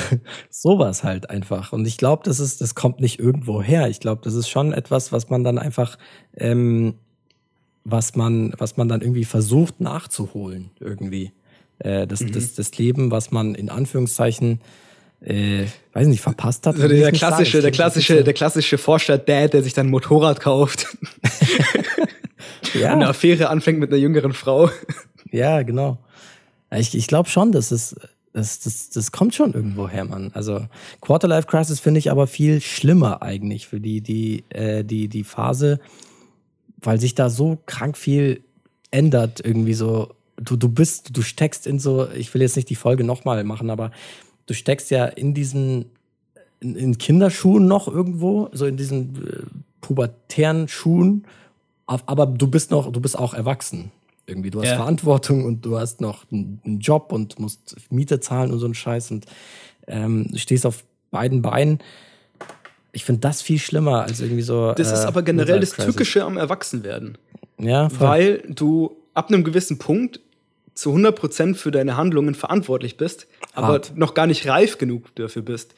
sowas 0.50 1.04
halt 1.04 1.30
einfach. 1.30 1.72
Und 1.72 1.86
ich 1.86 1.96
glaube, 1.96 2.22
das 2.24 2.40
ist, 2.40 2.60
das 2.60 2.74
kommt 2.74 3.00
nicht 3.00 3.18
irgendwo 3.18 3.62
her. 3.62 3.88
Ich 3.88 4.00
glaube, 4.00 4.22
das 4.24 4.34
ist 4.34 4.48
schon 4.48 4.72
etwas, 4.72 5.12
was 5.12 5.30
man 5.30 5.44
dann 5.44 5.58
einfach, 5.58 5.98
ähm, 6.36 6.94
was 7.84 8.16
man, 8.16 8.52
was 8.58 8.76
man 8.76 8.88
dann 8.88 9.00
irgendwie 9.00 9.24
versucht 9.24 9.80
nachzuholen, 9.80 10.70
irgendwie. 10.80 11.32
Äh, 11.78 12.06
das, 12.06 12.20
mhm. 12.20 12.32
das, 12.32 12.54
das 12.54 12.76
Leben, 12.78 13.10
was 13.10 13.30
man 13.30 13.54
in 13.54 13.70
Anführungszeichen 13.70 14.60
äh, 15.20 15.64
weiß 15.92 16.06
nicht, 16.06 16.20
verpasst 16.20 16.66
hat. 16.66 16.76
Also 16.76 16.88
der, 16.88 17.12
klassische, 17.12 17.62
der 17.62 17.70
klassische, 17.70 18.22
der 18.22 18.34
klassische 18.34 18.78
Vorstadt-Dad, 18.78 19.54
der 19.54 19.62
sich 19.62 19.72
dann 19.72 19.86
ein 19.86 19.90
Motorrad 19.90 20.40
kauft. 20.40 20.96
ja. 22.74 22.92
Eine 22.92 23.08
Affäre 23.08 23.48
anfängt 23.48 23.78
mit 23.78 23.90
einer 23.90 23.98
jüngeren 23.98 24.32
Frau. 24.32 24.70
Ja, 25.30 25.62
genau. 25.62 25.98
Ich, 26.70 26.94
ich 26.94 27.06
glaube 27.06 27.28
schon, 27.28 27.52
dass 27.52 27.70
es 27.70 27.96
das, 28.36 28.58
das, 28.60 28.90
das 28.90 29.12
kommt 29.12 29.34
schon 29.34 29.54
irgendwo 29.54 29.88
her, 29.88 30.04
Mann. 30.04 30.30
Also 30.34 30.66
Quarterlife 31.00 31.46
Crisis 31.46 31.80
finde 31.80 32.00
ich 32.00 32.10
aber 32.10 32.26
viel 32.26 32.60
schlimmer 32.60 33.22
eigentlich 33.22 33.66
für 33.66 33.80
die, 33.80 34.02
die, 34.02 34.44
äh, 34.50 34.84
die, 34.84 35.08
die 35.08 35.24
Phase, 35.24 35.80
weil 36.82 37.00
sich 37.00 37.14
da 37.14 37.30
so 37.30 37.56
krank 37.64 37.96
viel 37.96 38.42
ändert, 38.90 39.40
irgendwie 39.42 39.72
so. 39.72 40.10
Du, 40.36 40.56
du 40.56 40.68
bist, 40.68 41.16
du 41.16 41.22
steckst 41.22 41.66
in 41.66 41.78
so, 41.78 42.10
ich 42.10 42.34
will 42.34 42.42
jetzt 42.42 42.56
nicht 42.56 42.68
die 42.68 42.74
Folge 42.74 43.04
nochmal 43.04 43.42
machen, 43.42 43.70
aber 43.70 43.90
du 44.44 44.52
steckst 44.52 44.90
ja 44.90 45.06
in 45.06 45.32
diesen, 45.32 45.86
in, 46.60 46.76
in 46.76 46.98
Kinderschuhen 46.98 47.66
noch 47.66 47.88
irgendwo, 47.88 48.50
so 48.52 48.66
in 48.66 48.76
diesen 48.76 49.26
äh, 49.26 49.42
pubertären 49.80 50.68
Schuhen, 50.68 51.24
aber 51.86 52.26
du 52.26 52.48
bist 52.48 52.70
noch, 52.70 52.92
du 52.92 53.00
bist 53.00 53.18
auch 53.18 53.32
erwachsen. 53.32 53.92
Irgendwie, 54.26 54.50
du 54.50 54.60
hast 54.60 54.70
ja. 54.70 54.76
Verantwortung 54.76 55.44
und 55.44 55.64
du 55.64 55.78
hast 55.78 56.00
noch 56.00 56.24
einen 56.32 56.80
Job 56.80 57.12
und 57.12 57.38
musst 57.38 57.76
Miete 57.90 58.20
zahlen 58.20 58.50
und 58.50 58.58
so 58.58 58.64
einen 58.64 58.74
Scheiß 58.74 59.12
und 59.12 59.26
ähm, 59.86 60.30
stehst 60.34 60.66
auf 60.66 60.84
beiden 61.10 61.42
Beinen. 61.42 61.78
Ich 62.92 63.04
finde 63.04 63.20
das 63.20 63.42
viel 63.42 63.58
schlimmer 63.58 64.02
als 64.02 64.20
irgendwie 64.20 64.42
so. 64.42 64.72
Das 64.72 64.90
äh, 64.90 64.94
ist 64.94 65.04
aber 65.04 65.22
generell 65.22 65.60
das 65.60 65.72
Tückische 65.72 66.24
am 66.24 66.36
Erwachsenwerden. 66.36 67.18
Ja, 67.58 67.88
voll. 67.88 68.00
Weil 68.00 68.42
du 68.48 68.96
ab 69.14 69.28
einem 69.28 69.44
gewissen 69.44 69.78
Punkt 69.78 70.20
zu 70.74 70.94
100% 70.94 71.54
für 71.54 71.70
deine 71.70 71.96
Handlungen 71.96 72.34
verantwortlich 72.34 72.96
bist, 72.96 73.28
Hart. 73.54 73.90
aber 73.90 73.98
noch 73.98 74.14
gar 74.14 74.26
nicht 74.26 74.46
reif 74.46 74.78
genug 74.78 75.14
dafür 75.14 75.42
bist. 75.42 75.74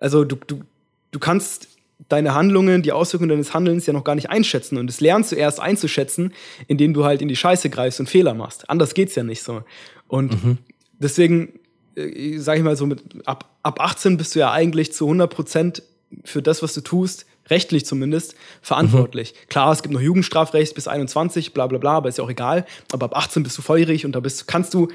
Also 0.00 0.24
du, 0.24 0.36
du, 0.36 0.62
du 1.10 1.18
kannst 1.18 1.68
deine 2.08 2.34
Handlungen, 2.34 2.82
die 2.82 2.92
Auswirkungen 2.92 3.30
deines 3.30 3.54
Handelns 3.54 3.86
ja 3.86 3.92
noch 3.92 4.04
gar 4.04 4.14
nicht 4.14 4.30
einschätzen. 4.30 4.78
Und 4.78 4.86
das 4.86 5.00
lernst 5.00 5.32
du 5.32 5.36
erst 5.36 5.60
einzuschätzen, 5.60 6.32
indem 6.68 6.94
du 6.94 7.04
halt 7.04 7.22
in 7.22 7.28
die 7.28 7.36
Scheiße 7.36 7.70
greifst 7.70 8.00
und 8.00 8.08
Fehler 8.08 8.34
machst. 8.34 8.70
Anders 8.70 8.94
geht's 8.94 9.14
ja 9.14 9.24
nicht 9.24 9.42
so. 9.42 9.62
Und 10.06 10.44
mhm. 10.44 10.58
deswegen, 10.98 11.58
äh, 11.96 12.38
sag 12.38 12.56
ich 12.56 12.62
mal 12.62 12.76
so, 12.76 12.86
mit, 12.86 13.02
ab, 13.26 13.50
ab 13.62 13.80
18 13.80 14.16
bist 14.16 14.34
du 14.34 14.38
ja 14.38 14.52
eigentlich 14.52 14.92
zu 14.92 15.06
100 15.06 15.32
Prozent 15.32 15.82
für 16.24 16.40
das, 16.40 16.62
was 16.62 16.72
du 16.72 16.80
tust, 16.80 17.26
rechtlich 17.50 17.84
zumindest, 17.84 18.34
verantwortlich. 18.62 19.34
Mhm. 19.34 19.48
Klar, 19.48 19.72
es 19.72 19.82
gibt 19.82 19.92
noch 19.92 20.00
Jugendstrafrecht 20.00 20.74
bis 20.74 20.88
21, 20.88 21.52
bla 21.52 21.66
bla 21.66 21.78
bla, 21.78 21.96
aber 21.96 22.08
ist 22.08 22.18
ja 22.18 22.24
auch 22.24 22.30
egal. 22.30 22.64
Aber 22.92 23.06
ab 23.06 23.16
18 23.16 23.42
bist 23.42 23.58
du 23.58 23.62
feurig 23.62 24.06
und 24.06 24.12
da 24.12 24.20
bist, 24.20 24.46
kannst 24.46 24.72
du, 24.72 24.88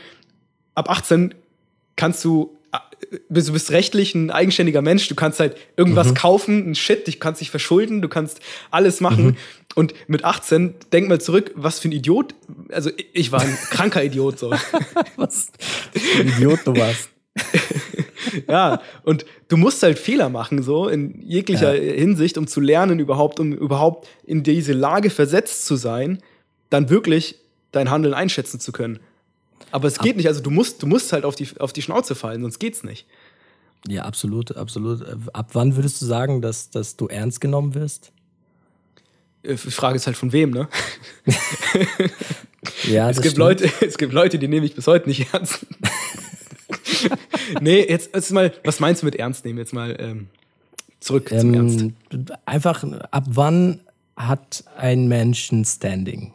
ab 0.74 0.90
18 0.90 1.36
kannst 1.96 2.24
du 2.24 2.58
du 3.30 3.54
bist 3.54 3.72
rechtlich 3.72 4.16
ein 4.16 4.32
eigenständiger 4.32 4.82
Mensch, 4.82 5.08
du 5.08 5.16
kannst 5.16 5.40
halt 5.40 5.56
irgendwas 5.78 6.10
mhm. 6.10 6.14
kaufen, 6.16 6.72
ein 6.72 6.76
Shit, 6.76 7.08
du 7.08 7.12
kannst 7.14 7.42
dich 7.42 7.52
verschulden, 7.52 8.02
du 8.02 8.10
kannst 8.10 8.40
alles 8.72 9.02
machen. 9.02 9.26
Mhm. 9.26 9.38
Und 9.76 9.94
mit 10.08 10.24
18, 10.24 10.76
denk 10.92 11.10
mal 11.10 11.20
zurück, 11.20 11.52
was 11.56 11.80
für 11.80 11.90
ein 11.90 11.94
Idiot, 11.94 12.36
also 12.70 12.92
ich 13.14 13.32
war 13.32 13.42
ein 13.42 13.58
kranker 13.72 14.04
Idiot 14.04 14.40
so. 14.40 14.52
was 15.16 15.48
für 15.92 16.22
ein 16.22 16.28
Idiot 16.28 16.60
du 16.66 16.76
warst. 16.76 17.10
ja, 18.48 18.82
und 19.04 19.26
du 19.48 19.58
musst 19.58 19.82
halt 19.82 19.98
Fehler 19.98 20.30
machen, 20.30 20.62
so 20.62 20.88
in 20.88 21.22
jeglicher 21.22 21.76
ja. 21.76 21.94
Hinsicht, 21.94 22.38
um 22.38 22.48
zu 22.48 22.62
lernen, 22.62 23.00
überhaupt, 23.00 23.40
um 23.40 23.54
überhaupt 23.54 24.08
in 24.24 24.44
diese 24.44 24.74
Lage 24.74 25.10
versetzt 25.10 25.66
zu 25.66 25.76
sein, 25.76 26.20
dann 26.70 26.90
wirklich 26.90 27.40
dein 27.72 27.90
Handeln 27.90 28.14
einschätzen 28.14 28.60
zu 28.60 28.72
können. 28.72 29.00
Aber 29.72 29.88
es 29.88 30.00
geht 30.00 30.14
Ab 30.14 30.18
nicht. 30.18 30.28
Also 30.28 30.42
du 30.42 30.50
musst, 30.50 30.82
du 30.82 30.88
musst 30.88 31.14
halt 31.14 31.26
auf 31.26 31.36
die, 31.36 31.48
auf 31.60 31.74
die 31.74 31.82
Schnauze 31.82 32.16
fallen, 32.16 32.42
sonst 32.42 32.60
geht's 32.60 32.84
nicht. 32.84 33.06
Ja, 33.88 34.04
absolut, 34.04 34.56
absolut. 34.56 35.04
Ab 35.34 35.50
wann 35.54 35.76
würdest 35.76 36.02
du 36.02 36.06
sagen, 36.06 36.42
dass, 36.42 36.70
dass 36.70 36.96
du 36.96 37.08
ernst 37.08 37.42
genommen 37.42 37.76
wirst? 37.76 38.12
Äh, 39.44 39.56
die 39.56 39.72
Frage 39.72 39.98
ist 39.98 40.08
halt 40.08 40.16
von 40.16 40.32
wem, 40.32 40.52
ne? 40.52 40.70
ja, 42.90 43.10
es 43.10 43.22
gibt 43.22 43.38
Leute, 43.38 43.70
es 43.82 43.98
gibt 43.98 44.14
Leute, 44.14 44.40
die 44.40 44.48
nehme 44.48 44.66
ich 44.66 44.76
bis 44.76 44.88
heute 44.88 45.10
nicht 45.10 45.34
ernst. 45.34 45.66
nee, 47.62 47.86
jetzt, 47.88 48.16
jetzt 48.16 48.32
mal, 48.32 48.54
was 48.64 48.80
meinst 48.80 49.02
du 49.02 49.06
mit 49.06 49.16
ernst 49.16 49.44
nehmen? 49.44 49.60
Jetzt 49.60 49.74
mal 49.74 49.96
ähm, 50.00 50.30
zurück 51.02 51.32
ähm, 51.32 51.40
zum 51.40 51.54
Ernst. 51.54 51.86
Einfach, 52.46 52.84
ab 53.12 53.26
wann 53.28 53.82
hat 54.16 54.64
ein 54.78 55.08
Mensch 55.08 55.52
ein 55.52 55.66
Standing? 55.66 56.34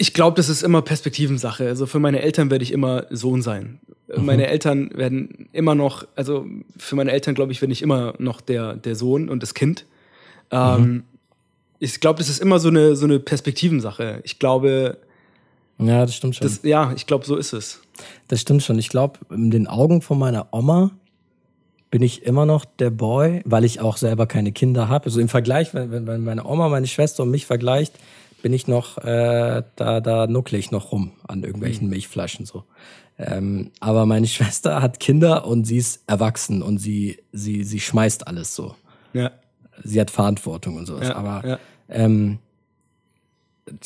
Ich 0.00 0.14
glaube, 0.14 0.34
das 0.34 0.48
ist 0.48 0.62
immer 0.62 0.80
Perspektivensache. 0.80 1.66
Also 1.66 1.84
für 1.84 1.98
meine 1.98 2.22
Eltern 2.22 2.50
werde 2.50 2.62
ich 2.62 2.72
immer 2.72 3.04
Sohn 3.10 3.42
sein. 3.42 3.80
Mhm. 4.08 4.24
Meine 4.24 4.46
Eltern 4.46 4.90
werden 4.94 5.50
immer 5.52 5.74
noch, 5.74 6.06
also 6.16 6.46
für 6.78 6.96
meine 6.96 7.12
Eltern 7.12 7.34
glaube 7.34 7.52
ich, 7.52 7.60
bin 7.60 7.70
ich 7.70 7.82
immer 7.82 8.14
noch 8.16 8.40
der, 8.40 8.76
der 8.76 8.96
Sohn 8.96 9.28
und 9.28 9.42
das 9.42 9.52
Kind. 9.52 9.84
Ähm, 10.50 10.82
mhm. 10.82 11.02
ich 11.80 12.00
glaube, 12.00 12.16
das 12.16 12.30
ist 12.30 12.40
immer 12.40 12.58
so 12.58 12.68
eine, 12.68 12.96
so 12.96 13.04
eine 13.04 13.20
Perspektivensache. 13.20 14.22
Ich 14.24 14.38
glaube. 14.38 14.96
Ja, 15.78 16.06
das 16.06 16.14
stimmt 16.14 16.34
schon. 16.34 16.46
Das, 16.46 16.60
ja, 16.62 16.94
ich 16.96 17.06
glaube, 17.06 17.26
so 17.26 17.36
ist 17.36 17.52
es. 17.52 17.82
Das 18.28 18.40
stimmt 18.40 18.62
schon. 18.62 18.78
Ich 18.78 18.88
glaube, 18.88 19.18
in 19.28 19.50
den 19.50 19.66
Augen 19.66 20.00
von 20.00 20.18
meiner 20.18 20.48
Oma 20.50 20.92
bin 21.90 22.00
ich 22.00 22.22
immer 22.22 22.46
noch 22.46 22.64
der 22.64 22.88
Boy, 22.88 23.42
weil 23.44 23.66
ich 23.66 23.82
auch 23.82 23.98
selber 23.98 24.26
keine 24.26 24.52
Kinder 24.52 24.88
habe. 24.88 25.04
Also 25.04 25.20
im 25.20 25.28
Vergleich, 25.28 25.74
wenn, 25.74 26.06
wenn 26.06 26.24
meine 26.24 26.46
Oma, 26.46 26.70
meine 26.70 26.86
Schwester 26.86 27.24
und 27.24 27.30
mich 27.30 27.44
vergleicht, 27.44 27.92
bin 28.42 28.52
ich 28.52 28.68
noch, 28.68 28.98
äh, 28.98 29.62
da, 29.76 30.00
da 30.00 30.26
nuckle 30.26 30.58
ich 30.58 30.70
noch 30.70 30.92
rum 30.92 31.12
an 31.26 31.42
irgendwelchen 31.42 31.84
mhm. 31.84 31.90
Milchflaschen 31.90 32.46
so. 32.46 32.64
Ähm, 33.18 33.70
aber 33.80 34.06
meine 34.06 34.26
Schwester 34.28 34.82
hat 34.82 35.00
Kinder 35.00 35.46
und 35.46 35.66
sie 35.66 35.76
ist 35.76 36.02
erwachsen 36.06 36.62
und 36.62 36.78
sie, 36.78 37.18
sie, 37.32 37.64
sie 37.64 37.80
schmeißt 37.80 38.26
alles 38.26 38.54
so. 38.54 38.74
Ja. 39.12 39.32
Sie 39.82 40.00
hat 40.00 40.10
Verantwortung 40.10 40.76
und 40.76 40.86
sowas. 40.86 41.08
Ja, 41.08 41.16
aber 41.16 41.46
ja. 41.46 41.58
Ähm, 41.88 42.38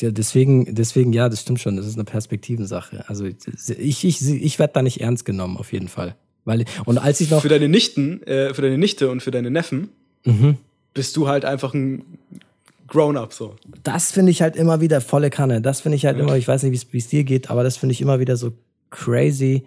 deswegen, 0.01 0.75
deswegen, 0.75 1.13
ja, 1.13 1.29
das 1.29 1.41
stimmt 1.41 1.59
schon. 1.59 1.77
Das 1.77 1.85
ist 1.85 1.95
eine 1.95 2.03
Perspektivensache. 2.03 3.07
Also 3.07 3.25
ich, 3.25 4.03
ich, 4.03 4.29
ich 4.29 4.59
werde 4.59 4.73
da 4.73 4.81
nicht 4.81 5.01
ernst 5.01 5.25
genommen, 5.25 5.57
auf 5.57 5.73
jeden 5.73 5.87
Fall. 5.87 6.15
Weil, 6.43 6.65
und 6.85 6.97
als 6.97 7.21
ich 7.21 7.31
noch. 7.31 7.41
Für 7.41 7.49
deine 7.49 7.69
Nichten, 7.69 8.21
äh, 8.23 8.53
für 8.53 8.61
deine 8.61 8.77
Nichte 8.77 9.09
und 9.09 9.21
für 9.21 9.31
deine 9.31 9.49
Neffen 9.49 9.89
mhm. 10.23 10.57
bist 10.93 11.17
du 11.17 11.27
halt 11.27 11.43
einfach 11.43 11.73
ein 11.73 12.03
Grown-up 12.87 13.33
so. 13.33 13.55
Das 13.83 14.11
finde 14.11 14.31
ich 14.31 14.41
halt 14.41 14.55
immer 14.55 14.81
wieder 14.81 15.01
volle 15.01 15.29
Kanne. 15.29 15.61
Das 15.61 15.81
finde 15.81 15.95
ich 15.95 16.05
halt 16.05 16.17
ja. 16.17 16.23
immer, 16.23 16.37
ich 16.37 16.47
weiß 16.47 16.63
nicht, 16.63 16.93
wie 16.93 16.97
es 16.97 17.07
dir 17.07 17.23
geht, 17.23 17.49
aber 17.49 17.63
das 17.63 17.77
finde 17.77 17.93
ich 17.93 18.01
immer 18.01 18.19
wieder 18.19 18.37
so 18.37 18.51
crazy, 18.91 19.65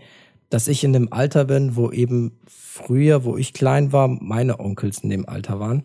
dass 0.51 0.69
ich 0.69 0.85
in 0.85 0.93
dem 0.93 1.13
Alter 1.13 1.45
bin, 1.45 1.77
wo 1.77 1.91
eben 1.91 2.33
früher, 2.47 3.25
wo 3.25 3.37
ich 3.37 3.53
klein 3.53 3.93
war, 3.93 4.09
meine 4.09 4.61
Onkels 4.61 4.99
in 4.99 5.11
dem 5.11 5.29
Alter 5.29 5.61
waren. 5.61 5.83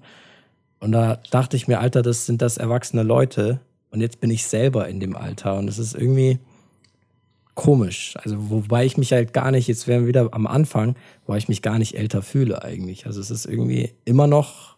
Und 0.80 0.92
da 0.92 1.20
dachte 1.32 1.58
ich 1.58 1.68
mir, 1.68 1.80
Alter, 1.80 2.02
das 2.02 2.26
sind 2.26 2.42
das 2.42 2.58
erwachsene 2.58 3.04
Leute. 3.04 3.62
Und 3.90 4.02
jetzt 4.02 4.20
bin 4.20 4.30
ich 4.30 4.46
selber 4.46 4.88
in 4.88 5.00
dem 5.00 5.16
Alter. 5.16 5.58
Und 5.58 5.68
es 5.68 5.80
ist 5.80 5.96
irgendwie 5.96 6.40
komisch. 7.56 8.16
Also, 8.18 8.50
wobei 8.50 8.86
ich 8.86 8.98
mich 8.98 9.12
halt 9.12 9.34
gar 9.34 9.52
nicht, 9.52 9.68
jetzt 9.68 9.88
wären 9.88 10.02
wir 10.02 10.08
wieder 10.08 10.30
am 10.32 10.48
Anfang, 10.48 10.96
wo 11.26 11.36
ich 11.36 11.48
mich 11.48 11.62
gar 11.62 11.80
nicht 11.80 11.98
älter 11.98 12.22
fühle 12.22 12.64
eigentlich. 12.64 13.06
Also 13.06 13.22
es 13.22 13.32
ist 13.32 13.46
irgendwie 13.46 13.94
immer 14.06 14.28
noch 14.28 14.73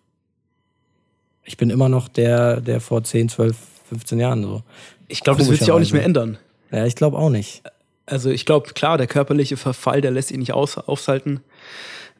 ich 1.45 1.58
bin 1.58 1.69
immer 1.69 1.89
noch 1.89 2.08
der, 2.08 2.60
der 2.60 2.81
vor 2.81 3.03
10, 3.03 3.29
12, 3.29 3.55
15 3.89 4.19
Jahren 4.19 4.43
so. 4.43 4.63
Ich 5.08 5.21
glaube, 5.21 5.39
das 5.39 5.49
wird 5.49 5.60
sich 5.60 5.71
auch 5.71 5.79
nicht 5.79 5.93
mehr 5.93 6.03
ändern. 6.03 6.38
Ja, 6.71 6.86
ich 6.86 6.95
glaube 6.95 7.17
auch 7.17 7.29
nicht. 7.29 7.62
Also 8.08 8.29
ich 8.29 8.45
glaube, 8.45 8.73
klar, 8.73 8.97
der 8.97 9.08
körperliche 9.08 9.58
Verfall, 9.58 10.01
der 10.01 10.12
lässt 10.12 10.31
ihn 10.31 10.39
nicht 10.39 10.53
aus, 10.53 10.77
aufhalten. 10.77 11.41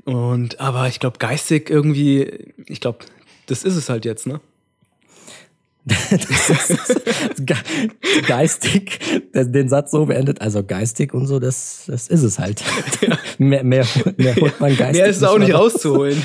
Und 0.04 0.60
aber 0.60 0.88
ich 0.88 1.00
glaube, 1.00 1.18
geistig 1.18 1.70
irgendwie, 1.70 2.54
ich 2.68 2.80
glaube, 2.80 3.00
das 3.48 3.64
ist 3.64 3.76
es 3.76 3.90
halt 3.90 4.06
jetzt, 4.06 4.28
ne? 4.28 4.40
geistig, 8.28 9.00
den 9.34 9.70
Satz 9.70 9.92
so 9.92 10.06
beendet, 10.06 10.42
also 10.42 10.64
geistig 10.64 11.14
und 11.14 11.28
so, 11.28 11.40
das, 11.40 11.84
das 11.88 12.08
ist 12.08 12.24
es 12.24 12.40
halt. 12.40 12.64
Ja. 13.02 13.18
mehr, 13.38 13.64
mehr, 13.64 13.86
mehr 14.18 14.36
holt 14.36 14.60
man 14.60 14.76
geistig. 14.76 15.02
Mehr 15.02 15.08
ist 15.08 15.24
auch 15.24 15.38
nicht 15.38 15.54
rauszuholen. 15.54 16.22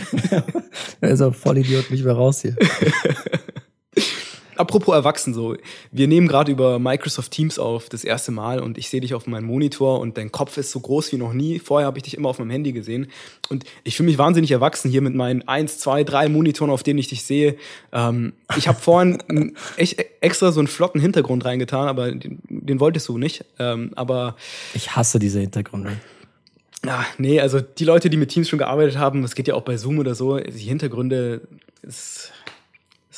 also 1.02 1.32
voll 1.32 1.58
Idiot 1.58 1.90
nicht 1.90 2.04
mehr 2.04 2.14
raus 2.14 2.40
hier. 2.40 2.56
Apropos 4.60 4.94
erwachsen 4.94 5.32
so, 5.32 5.56
wir 5.90 6.06
nehmen 6.06 6.28
gerade 6.28 6.52
über 6.52 6.78
Microsoft 6.78 7.30
Teams 7.30 7.58
auf 7.58 7.88
das 7.88 8.04
erste 8.04 8.30
Mal 8.30 8.60
und 8.60 8.76
ich 8.76 8.90
sehe 8.90 9.00
dich 9.00 9.14
auf 9.14 9.26
meinem 9.26 9.46
Monitor 9.46 10.00
und 10.00 10.18
dein 10.18 10.30
Kopf 10.30 10.58
ist 10.58 10.70
so 10.70 10.80
groß 10.80 11.12
wie 11.12 11.16
noch 11.16 11.32
nie. 11.32 11.58
Vorher 11.58 11.86
habe 11.86 11.96
ich 11.96 12.02
dich 12.02 12.16
immer 12.16 12.28
auf 12.28 12.38
meinem 12.38 12.50
Handy 12.50 12.72
gesehen 12.72 13.06
und 13.48 13.64
ich 13.84 13.96
fühle 13.96 14.10
mich 14.10 14.18
wahnsinnig 14.18 14.50
erwachsen 14.50 14.90
hier 14.90 15.00
mit 15.00 15.14
meinen 15.14 15.48
eins, 15.48 15.78
zwei, 15.78 16.04
drei 16.04 16.28
Monitoren, 16.28 16.70
auf 16.70 16.82
denen 16.82 16.98
ich 16.98 17.08
dich 17.08 17.24
sehe. 17.24 17.56
Ähm, 17.90 18.34
ich 18.58 18.68
habe 18.68 18.78
vorhin 18.78 19.22
echt 19.78 20.04
extra 20.20 20.52
so 20.52 20.60
einen 20.60 20.68
flotten 20.68 21.00
Hintergrund 21.00 21.46
reingetan, 21.46 21.88
aber 21.88 22.12
den, 22.12 22.40
den 22.50 22.80
wolltest 22.80 23.08
du 23.08 23.16
nicht. 23.16 23.46
Ähm, 23.58 23.92
aber 23.96 24.36
ich 24.74 24.94
hasse 24.94 25.18
diese 25.18 25.40
Hintergründe. 25.40 25.96
Ja, 26.84 27.06
nee, 27.16 27.40
also 27.40 27.60
die 27.60 27.84
Leute, 27.84 28.10
die 28.10 28.18
mit 28.18 28.28
Teams 28.28 28.50
schon 28.50 28.58
gearbeitet 28.58 28.98
haben, 28.98 29.22
das 29.22 29.34
geht 29.34 29.48
ja 29.48 29.54
auch 29.54 29.62
bei 29.62 29.78
Zoom 29.78 29.98
oder 29.98 30.14
so, 30.14 30.38
die 30.38 30.58
Hintergründe 30.58 31.42
ist 31.82 32.32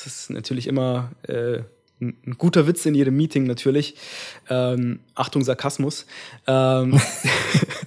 das 0.05 0.23
ist 0.23 0.31
natürlich 0.31 0.67
immer 0.67 1.13
äh, 1.29 1.61
ein 2.03 2.35
guter 2.37 2.67
Witz 2.67 2.85
in 2.85 2.95
jedem 2.95 3.17
Meeting 3.17 3.45
natürlich. 3.45 3.95
Ähm, 4.51 5.01
Achtung, 5.15 5.45
Sarkasmus. 5.45 6.07
Ähm. 6.47 7.01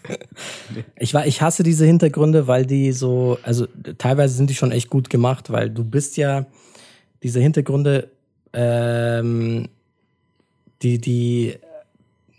ich, 1.00 1.14
war, 1.14 1.28
ich 1.28 1.42
hasse 1.42 1.64
diese 1.64 1.86
Hintergründe, 1.86 2.48
weil 2.48 2.66
die 2.66 2.94
so, 2.94 3.38
also 3.44 3.68
teilweise 3.98 4.36
sind 4.36 4.50
die 4.50 4.56
schon 4.56 4.72
echt 4.72 4.90
gut 4.90 5.10
gemacht, 5.10 5.52
weil 5.52 5.70
du 5.70 5.84
bist 5.84 6.18
ja, 6.18 6.46
diese 7.24 7.42
Hintergründe, 7.42 8.10
ähm, 8.54 9.68
die, 10.82 11.00
die 11.00 11.56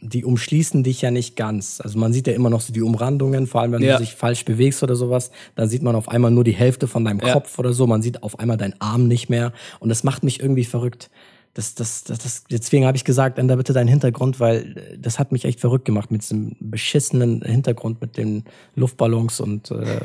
die 0.01 0.25
umschließen 0.25 0.83
dich 0.83 1.03
ja 1.03 1.11
nicht 1.11 1.37
ganz. 1.37 1.81
Also 1.81 1.99
man 1.99 2.13
sieht 2.13 2.27
ja 2.27 2.35
immer 2.35 2.51
noch 2.51 2.61
so 2.61 2.73
die 2.73 2.83
Umrandungen, 2.83 3.47
vor 3.47 3.63
allem 3.63 3.73
wenn 3.73 3.83
ja. 3.83 3.97
du 3.97 4.03
dich 4.03 4.15
falsch 4.15 4.45
bewegst 4.45 4.83
oder 4.83 4.95
sowas, 4.95 5.31
dann 5.55 5.69
sieht 5.69 5.83
man 5.83 5.95
auf 5.95 6.09
einmal 6.09 6.31
nur 6.31 6.45
die 6.45 6.53
Hälfte 6.53 6.87
von 6.87 7.05
deinem 7.05 7.21
ja. 7.21 7.33
Kopf 7.33 7.59
oder 7.59 7.73
so, 7.73 7.87
man 7.87 8.03
sieht 8.03 8.23
auf 8.23 8.39
einmal 8.39 8.57
deinen 8.57 8.75
Arm 8.81 9.09
nicht 9.09 9.29
mehr 9.29 9.53
und 9.81 9.89
das 9.89 10.05
macht 10.05 10.23
mich 10.23 10.41
irgendwie 10.41 10.65
verrückt. 10.65 11.11
Das, 11.57 11.75
das, 11.75 12.05
das, 12.05 12.19
das, 12.19 12.45
deswegen 12.51 12.85
habe 12.85 12.99
ich 12.99 13.05
gesagt, 13.05 13.39
änder 13.39 13.57
bitte 13.57 13.73
deinen 13.73 13.89
Hintergrund, 13.89 14.41
weil 14.41 14.99
das 15.01 15.19
hat 15.19 15.33
mich 15.33 15.47
echt 15.47 15.59
verrückt 15.59 15.87
gemacht 15.87 16.11
mit 16.11 16.21
diesem 16.21 16.55
beschissenen 16.61 17.41
Hintergrund 17.41 17.99
mit 18.03 18.19
den 18.19 18.45
Luftballons 18.75 19.41
und, 19.41 19.71
äh, 19.71 20.01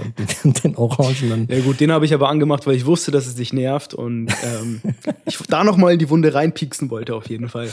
und 0.46 0.64
den 0.64 0.78
Orangenen. 0.78 1.50
Ja 1.52 1.60
gut, 1.60 1.82
den 1.82 1.92
habe 1.92 2.06
ich 2.06 2.14
aber 2.14 2.30
angemacht, 2.30 2.66
weil 2.68 2.76
ich 2.76 2.86
wusste, 2.86 3.12
dass 3.12 3.28
es 3.28 3.36
dich 3.36 3.52
nervt 3.52 3.94
und 3.94 4.32
ähm, 4.46 4.82
ich 5.26 5.40
da 5.50 5.66
noch 5.66 5.76
mal 5.76 5.92
in 5.92 6.00
die 6.00 6.10
Wunde 6.10 6.34
reinpieksen 6.34 6.90
wollte 6.90 7.16
auf 7.16 7.30
jeden 7.30 7.50
Fall. 7.50 7.70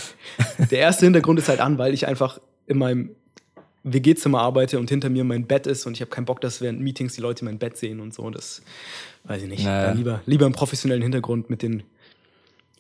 Der 0.73 0.81
erste 0.81 1.07
Hintergrund 1.07 1.39
ist 1.39 1.49
halt 1.49 1.61
an, 1.61 1.79
weil 1.79 1.95
ich 1.95 2.09
einfach 2.09 2.41
in 2.67 2.79
meinem 2.79 3.11
WG-Zimmer 3.85 4.41
arbeite 4.41 4.81
und 4.81 4.91
hinter 4.91 5.09
mir 5.09 5.23
mein 5.23 5.47
Bett 5.47 5.69
ist 5.69 5.87
und 5.87 5.93
ich 5.93 6.01
habe 6.01 6.11
keinen 6.11 6.25
Bock, 6.25 6.41
dass 6.41 6.61
während 6.61 6.81
Meetings 6.81 7.15
die 7.15 7.21
Leute 7.21 7.45
mein 7.45 7.59
Bett 7.59 7.77
sehen 7.77 8.01
und 8.01 8.13
so. 8.13 8.29
Das 8.29 8.61
weiß 9.23 9.43
ich 9.43 9.49
nicht. 9.49 9.63
Naja. 9.63 9.93
lieber, 9.93 10.21
lieber 10.27 10.47
im 10.47 10.53
professionellen 10.53 11.03
Hintergrund 11.03 11.49
mit 11.49 11.63
den 11.63 11.85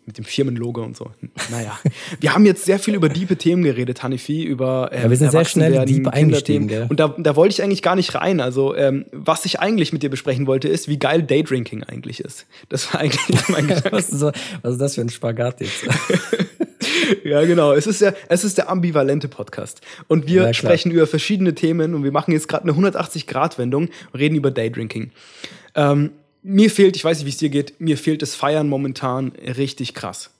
mit 0.08 0.16
dem 0.16 0.24
Firmenlogo 0.24 0.82
und 0.82 0.96
so. 0.96 1.10
Naja, 1.50 1.78
wir 2.18 2.34
haben 2.34 2.46
jetzt 2.46 2.64
sehr 2.64 2.78
viel 2.78 2.94
über 2.94 3.10
diepe 3.10 3.36
Themen 3.36 3.62
geredet, 3.62 4.02
Hanifi, 4.02 4.42
über 4.42 4.88
ähm, 4.90 5.02
ja, 5.04 5.10
wir 5.10 5.16
sind 5.18 5.30
sehr 5.30 5.44
schnell 5.44 5.84
deep 5.84 6.08
eingestiegen. 6.08 6.66
Gell? 6.66 6.86
Und 6.88 6.98
da, 6.98 7.14
da 7.18 7.36
wollte 7.36 7.52
ich 7.52 7.62
eigentlich 7.62 7.82
gar 7.82 7.94
nicht 7.94 8.14
rein. 8.14 8.40
Also 8.40 8.74
ähm, 8.74 9.04
was 9.12 9.44
ich 9.44 9.60
eigentlich 9.60 9.92
mit 9.92 10.02
dir 10.02 10.08
besprechen 10.08 10.46
wollte, 10.46 10.66
ist, 10.66 10.88
wie 10.88 10.98
geil 10.98 11.22
Daydrinking 11.22 11.84
eigentlich 11.84 12.20
ist. 12.20 12.46
Das 12.70 12.92
war 12.92 13.02
eigentlich 13.02 13.20
mein 13.48 13.66
Gedanke. 13.68 13.92
was, 13.92 14.08
ist 14.08 14.18
so, 14.18 14.32
was 14.62 14.72
ist 14.72 14.80
das 14.80 14.94
für 14.94 15.02
ein 15.02 15.10
Spagat 15.10 15.60
jetzt? 15.60 15.86
ja, 17.24 17.44
genau. 17.44 17.74
Es 17.74 17.86
ist, 17.86 18.00
der, 18.00 18.16
es 18.30 18.44
ist 18.44 18.56
der 18.56 18.70
ambivalente 18.70 19.28
Podcast. 19.28 19.82
Und 20.08 20.26
wir 20.26 20.44
ja, 20.44 20.54
sprechen 20.54 20.90
über 20.90 21.06
verschiedene 21.06 21.54
Themen 21.54 21.94
und 21.94 22.02
wir 22.02 22.12
machen 22.12 22.32
jetzt 22.32 22.48
gerade 22.48 22.66
eine 22.66 22.72
180-Grad-Wendung 22.72 23.90
und 24.12 24.18
reden 24.18 24.36
über 24.36 24.50
Daydrinking. 24.50 25.10
Ähm, 25.74 26.12
mir 26.48 26.70
fehlt, 26.70 26.96
ich 26.96 27.04
weiß 27.04 27.18
nicht, 27.18 27.26
wie 27.26 27.30
es 27.30 27.36
dir 27.36 27.50
geht, 27.50 27.78
mir 27.78 27.98
fehlt 27.98 28.22
das 28.22 28.34
Feiern 28.34 28.68
momentan 28.68 29.32
richtig 29.56 29.92
krass. 29.92 30.30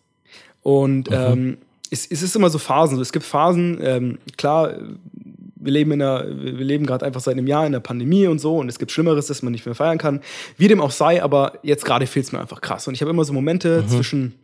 Und 0.63 1.11
mhm. 1.11 1.17
ähm, 1.17 1.59
es, 1.91 2.07
es, 2.07 2.23
ist 2.23 2.35
immer 2.35 2.49
so 2.49 2.59
Phasen. 2.59 2.99
Es 3.01 3.13
gibt 3.13 3.27
Phasen, 3.27 3.79
ähm, 3.83 4.19
klar, 4.37 4.75
wir 5.57 5.73
leben, 5.73 5.93
in 5.93 6.01
einer, 6.01 6.27
wir 6.27 6.65
leben 6.65 6.87
gerade 6.87 7.05
einfach 7.05 7.21
seit 7.21 7.35
einem 7.35 7.47
Jahr 7.47 7.67
in 7.67 7.73
der 7.73 7.81
Pandemie 7.81 8.27
und 8.27 8.39
so 8.39 8.57
und 8.57 8.69
es 8.69 8.79
gibt 8.79 8.91
Schlimmeres, 8.91 9.27
dass 9.27 9.43
man 9.43 9.53
nicht 9.53 9.67
mehr 9.67 9.75
feiern 9.75 9.99
kann. 9.99 10.21
Wie 10.57 10.69
dem 10.69 10.81
auch 10.81 10.93
sei, 10.93 11.23
aber 11.23 11.59
jetzt 11.63 11.85
gerade 11.85 12.07
fehlt 12.07 12.25
es 12.25 12.33
mir 12.33 12.41
einfach 12.41 12.63
krass. 12.63 12.89
Und 12.89 12.95
ich 12.95 13.03
habe 13.03 13.11
immer 13.11 13.25
so 13.25 13.35
Momente 13.35 13.83
mhm. 13.83 13.89
zwischen, 13.89 14.35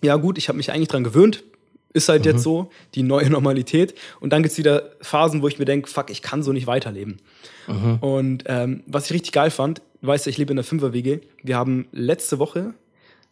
ja 0.00 0.16
gut, 0.16 0.38
ich 0.38 0.48
habe 0.48 0.56
mich 0.56 0.72
eigentlich 0.72 0.88
dran 0.88 1.04
gewöhnt, 1.04 1.44
ist 1.92 2.08
halt 2.08 2.24
mhm. 2.24 2.30
jetzt 2.30 2.42
so, 2.42 2.70
die 2.94 3.02
neue 3.02 3.28
Normalität. 3.30 3.94
Und 4.20 4.32
dann 4.32 4.42
gibt 4.42 4.52
es 4.52 4.58
wieder 4.58 4.92
Phasen, 5.02 5.42
wo 5.42 5.48
ich 5.48 5.58
mir 5.58 5.66
denke, 5.66 5.90
fuck, 5.90 6.10
ich 6.10 6.22
kann 6.22 6.42
so 6.42 6.52
nicht 6.52 6.66
weiterleben. 6.66 7.18
Mhm. 7.66 7.98
Und 8.00 8.44
ähm, 8.46 8.82
was 8.86 9.06
ich 9.06 9.12
richtig 9.12 9.32
geil 9.32 9.50
fand, 9.50 9.82
weißt 10.02 10.26
du, 10.26 10.30
ich 10.30 10.38
lebe 10.38 10.52
in 10.52 10.56
der 10.56 10.64
Fünfer-WG. 10.64 11.20
Wir 11.42 11.56
haben 11.56 11.86
letzte 11.92 12.38
Woche 12.38 12.74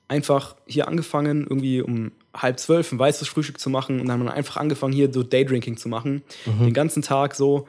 einfach 0.08 0.56
hier 0.66 0.88
angefangen, 0.88 1.42
irgendwie 1.42 1.82
um 1.82 2.12
halb 2.34 2.58
zwölf 2.58 2.90
ein 2.92 2.98
weißes 2.98 3.28
Frühstück 3.28 3.60
zu 3.60 3.70
machen 3.70 4.00
und 4.00 4.06
dann 4.06 4.20
haben 4.20 4.26
wir 4.26 4.34
einfach 4.34 4.56
angefangen, 4.56 4.92
hier 4.92 5.12
so 5.12 5.22
Daydrinking 5.22 5.76
zu 5.76 5.88
machen. 5.88 6.22
Mhm. 6.46 6.64
Den 6.64 6.74
ganzen 6.74 7.02
Tag 7.02 7.34
so. 7.34 7.66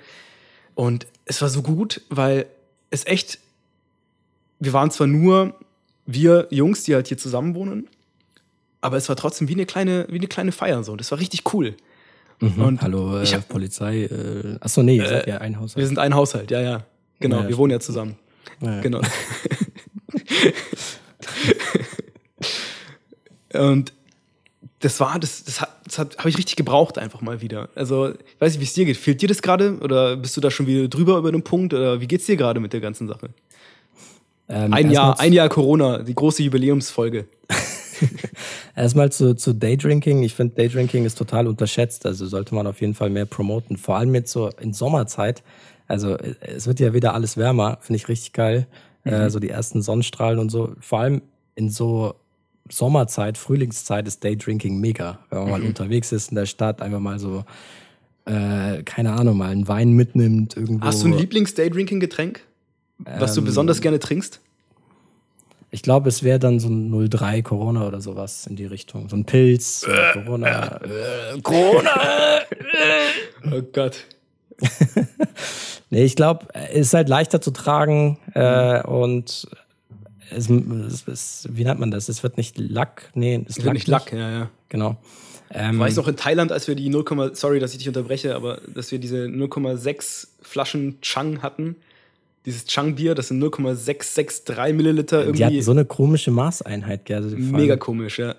Und 0.74 1.08
es 1.26 1.42
war 1.42 1.50
so 1.50 1.62
gut, 1.62 2.02
weil 2.10 2.46
es 2.90 3.06
echt, 3.06 3.40
wir 4.60 4.74
waren 4.74 4.92
zwar 4.92 5.08
nur 5.08 5.56
wir 6.06 6.48
Jungs, 6.50 6.84
die 6.84 6.96
halt 6.96 7.08
hier 7.08 7.18
zusammen 7.18 7.56
wohnen, 7.56 7.88
aber 8.82 8.98
es 8.98 9.08
war 9.08 9.16
trotzdem 9.16 9.48
wie 9.48 9.54
eine 9.54 9.66
kleine, 9.66 10.08
wie 10.10 10.18
eine 10.18 10.28
kleine 10.28 10.52
Feier 10.52 10.84
so. 10.84 10.96
Das 10.96 11.12
war 11.12 11.20
richtig 11.20 11.54
cool. 11.54 11.76
Mhm. 12.40 12.62
Und 12.62 12.82
Hallo, 12.82 13.22
äh, 13.22 13.26
hab, 13.26 13.48
Polizei. 13.48 14.06
Äh, 14.06 14.58
achso, 14.60 14.82
nee, 14.82 14.98
ihr 14.98 15.06
äh, 15.06 15.10
seid 15.10 15.28
ja 15.28 15.38
ein 15.38 15.60
Haushalt. 15.60 15.78
Wir 15.78 15.86
sind 15.86 16.00
ein 16.00 16.16
Haushalt, 16.16 16.50
ja, 16.50 16.62
ja. 16.62 16.84
Genau, 17.20 17.42
ja, 17.42 17.50
wir 17.50 17.58
wohnen 17.58 17.72
ja 17.72 17.80
zusammen. 17.80 18.16
Ja, 18.62 18.82
Genau. 18.82 19.02
und 23.54 23.94
das 24.80 25.00
war, 25.00 25.20
das, 25.20 25.44
das, 25.44 25.62
hat, 25.62 25.70
das 25.86 26.00
habe 26.00 26.30
ich 26.30 26.38
richtig 26.38 26.56
gebraucht 26.56 26.98
einfach 26.98 27.22
mal 27.22 27.42
wieder. 27.42 27.70
Also, 27.76 28.10
ich 28.10 28.40
weiß 28.40 28.54
nicht, 28.54 28.62
wie 28.62 28.66
es 28.66 28.74
dir 28.74 28.86
geht. 28.86 28.98
Fehlt 28.98 29.22
dir 29.22 29.28
das 29.28 29.42
gerade? 29.42 29.78
Oder 29.80 30.18
bist 30.18 30.36
du 30.36 30.42
da 30.42 30.50
schon 30.50 30.66
wieder 30.68 30.88
drüber 30.88 31.18
über 31.18 31.32
den 31.32 31.44
Punkt? 31.44 31.74
Oder 31.74 32.02
wie 32.02 32.08
geht's 32.08 32.26
dir 32.26 32.36
gerade 32.36 32.60
mit 32.60 32.74
der 32.74 32.82
ganzen 32.82 33.08
Sache? 33.08 33.30
Ähm, 34.50 34.74
ein 34.74 34.92
Jahr, 34.92 35.20
ein 35.20 35.34
Jahr 35.34 35.50
Corona, 35.50 36.00
die 36.00 36.16
große 36.16 36.44
Jubiläumsfolge. 36.44 37.26
Erstmal 38.76 39.12
zu, 39.12 39.36
zu 39.36 39.54
Daydrinking. 39.54 40.24
Ich 40.24 40.34
finde, 40.34 40.56
Daydrinking 40.56 41.06
ist 41.06 41.18
total 41.18 41.48
unterschätzt. 41.48 42.06
Also 42.06 42.26
sollte 42.26 42.56
man 42.56 42.68
auf 42.68 42.82
jeden 42.82 42.96
Fall 42.96 43.10
mehr 43.10 43.26
promoten. 43.26 43.78
Vor 43.78 43.98
allem 43.98 44.14
jetzt 44.16 44.32
so 44.32 44.50
in 44.60 44.74
Sommerzeit. 44.74 45.44
Also 45.88 46.18
es 46.18 46.68
wird 46.68 46.80
ja 46.80 46.94
wieder 46.94 47.14
alles 47.14 47.38
wärmer. 47.38 47.78
Finde 47.82 47.98
ich 47.98 48.08
richtig 48.08 48.34
geil. 48.34 48.68
Äh, 49.04 49.10
mhm. 49.10 49.16
Äh, 49.16 49.30
so 49.30 49.40
die 49.40 49.50
ersten 49.50 49.82
Sonnenstrahlen 49.82 50.40
und 50.40 50.50
so. 50.50 50.74
Vor 50.80 51.00
allem 51.00 51.22
in 51.56 51.70
so 51.70 52.16
Sommerzeit, 52.70 53.38
Frühlingszeit 53.38 54.08
ist 54.08 54.24
Daydrinking 54.24 54.80
mega. 54.80 55.20
Wenn 55.30 55.40
man 55.40 55.48
mhm. 55.48 55.52
mal 55.52 55.62
unterwegs 55.64 56.12
ist 56.12 56.30
in 56.30 56.36
der 56.36 56.46
Stadt, 56.46 56.82
einfach 56.82 57.00
mal 57.00 57.20
so, 57.20 57.44
äh, 58.26 58.84
keine 58.84 59.14
Ahnung, 59.14 59.38
mal 59.38 59.50
einen 59.50 59.68
Wein 59.68 59.92
mitnimmt 59.94 60.56
irgendwo. 60.56 60.86
Hast 60.86 61.04
du 61.04 61.08
ein 61.08 61.14
Lieblings-Daydrinking-Getränk? 61.14 62.42
Was 63.00 63.32
ähm, 63.32 63.44
du 63.44 63.50
besonders 63.50 63.82
gerne 63.82 64.00
trinkst? 64.00 64.40
Ich 65.74 65.82
glaube, 65.82 66.10
es 66.10 66.22
wäre 66.22 66.38
dann 66.38 66.60
so 66.60 66.68
ein 66.68 67.10
03 67.10 67.42
Corona 67.44 67.88
oder 67.88 68.02
sowas 68.02 68.46
in 68.46 68.58
die 68.58 68.66
Richtung. 68.66 69.08
So 69.08 69.16
ein 69.16 69.24
Pilz, 69.24 69.88
äh, 69.88 70.14
Corona. 70.14 70.82
Äh, 70.82 71.42
Corona! 71.42 71.90
oh 73.52 73.62
Gott. 73.72 74.06
nee, 75.90 76.04
ich 76.04 76.16
glaube, 76.16 76.48
es 76.54 76.88
ist 76.88 76.94
halt 76.94 77.10
leichter 77.10 77.42
zu 77.42 77.52
tragen 77.52 78.18
äh, 78.34 78.82
und 78.84 79.48
es, 80.30 80.50
es, 80.50 81.08
es, 81.08 81.50
wie 81.52 81.64
nennt 81.64 81.80
man 81.80 81.92
das? 81.92 82.10
Es 82.10 82.24
wird 82.24 82.38
nicht 82.38 82.58
Lack. 82.58 83.12
Nee, 83.14 83.44
es 83.48 83.64
wird 83.64 83.74
nicht 83.74 83.88
Lack, 83.88 84.12
ja, 84.14 84.32
ja. 84.32 84.50
Genau. 84.70 84.98
Ähm, 85.54 85.80
War 85.80 85.90
ich 85.90 85.96
noch 85.98 86.08
in 86.08 86.16
Thailand, 86.16 86.52
als 86.52 86.68
wir 86.68 86.76
die 86.76 86.88
0, 86.90 87.32
sorry, 87.34 87.60
dass 87.60 87.74
ich 87.74 87.80
dich 87.80 87.88
unterbreche, 87.90 88.36
aber 88.36 88.62
dass 88.74 88.92
wir 88.92 89.00
diese 89.00 89.26
0,6 89.26 90.28
Flaschen 90.42 91.02
Chang 91.02 91.42
hatten 91.42 91.76
dieses 92.46 92.66
Chang-Bier, 92.66 93.16
das 93.16 93.28
sind 93.28 93.40
0,663 93.40 94.74
Milliliter. 94.74 95.20
Irgendwie. 95.22 95.38
Die 95.38 95.46
hatten 95.46 95.62
so 95.62 95.72
eine 95.72 95.86
komische 95.86 96.32
Maßeinheit, 96.32 97.06
gell? 97.06 97.24
Also 97.24 97.38
Mega 97.38 97.78
komisch, 97.78 98.20
ja. 98.20 98.36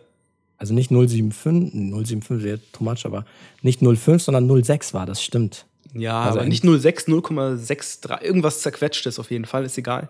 Also 0.59 0.75
nicht 0.75 0.91
075, 0.91 1.73
075 1.73 2.43
wäre 2.45 2.61
too 2.73 2.85
much, 2.85 3.05
aber 3.05 3.25
nicht 3.63 3.81
05, 3.81 4.23
sondern 4.23 4.63
06 4.63 4.95
war 4.95 5.07
das, 5.07 5.23
stimmt. 5.23 5.67
Ja, 5.95 6.23
also 6.23 6.39
aber 6.39 6.49
nicht 6.49 6.65
06, 6.65 7.09
0,63, 7.09 8.23
irgendwas 8.23 8.61
zerquetschtes 8.61 9.19
auf 9.19 9.31
jeden 9.31 9.45
Fall, 9.45 9.65
ist 9.65 9.77
egal. 9.77 10.09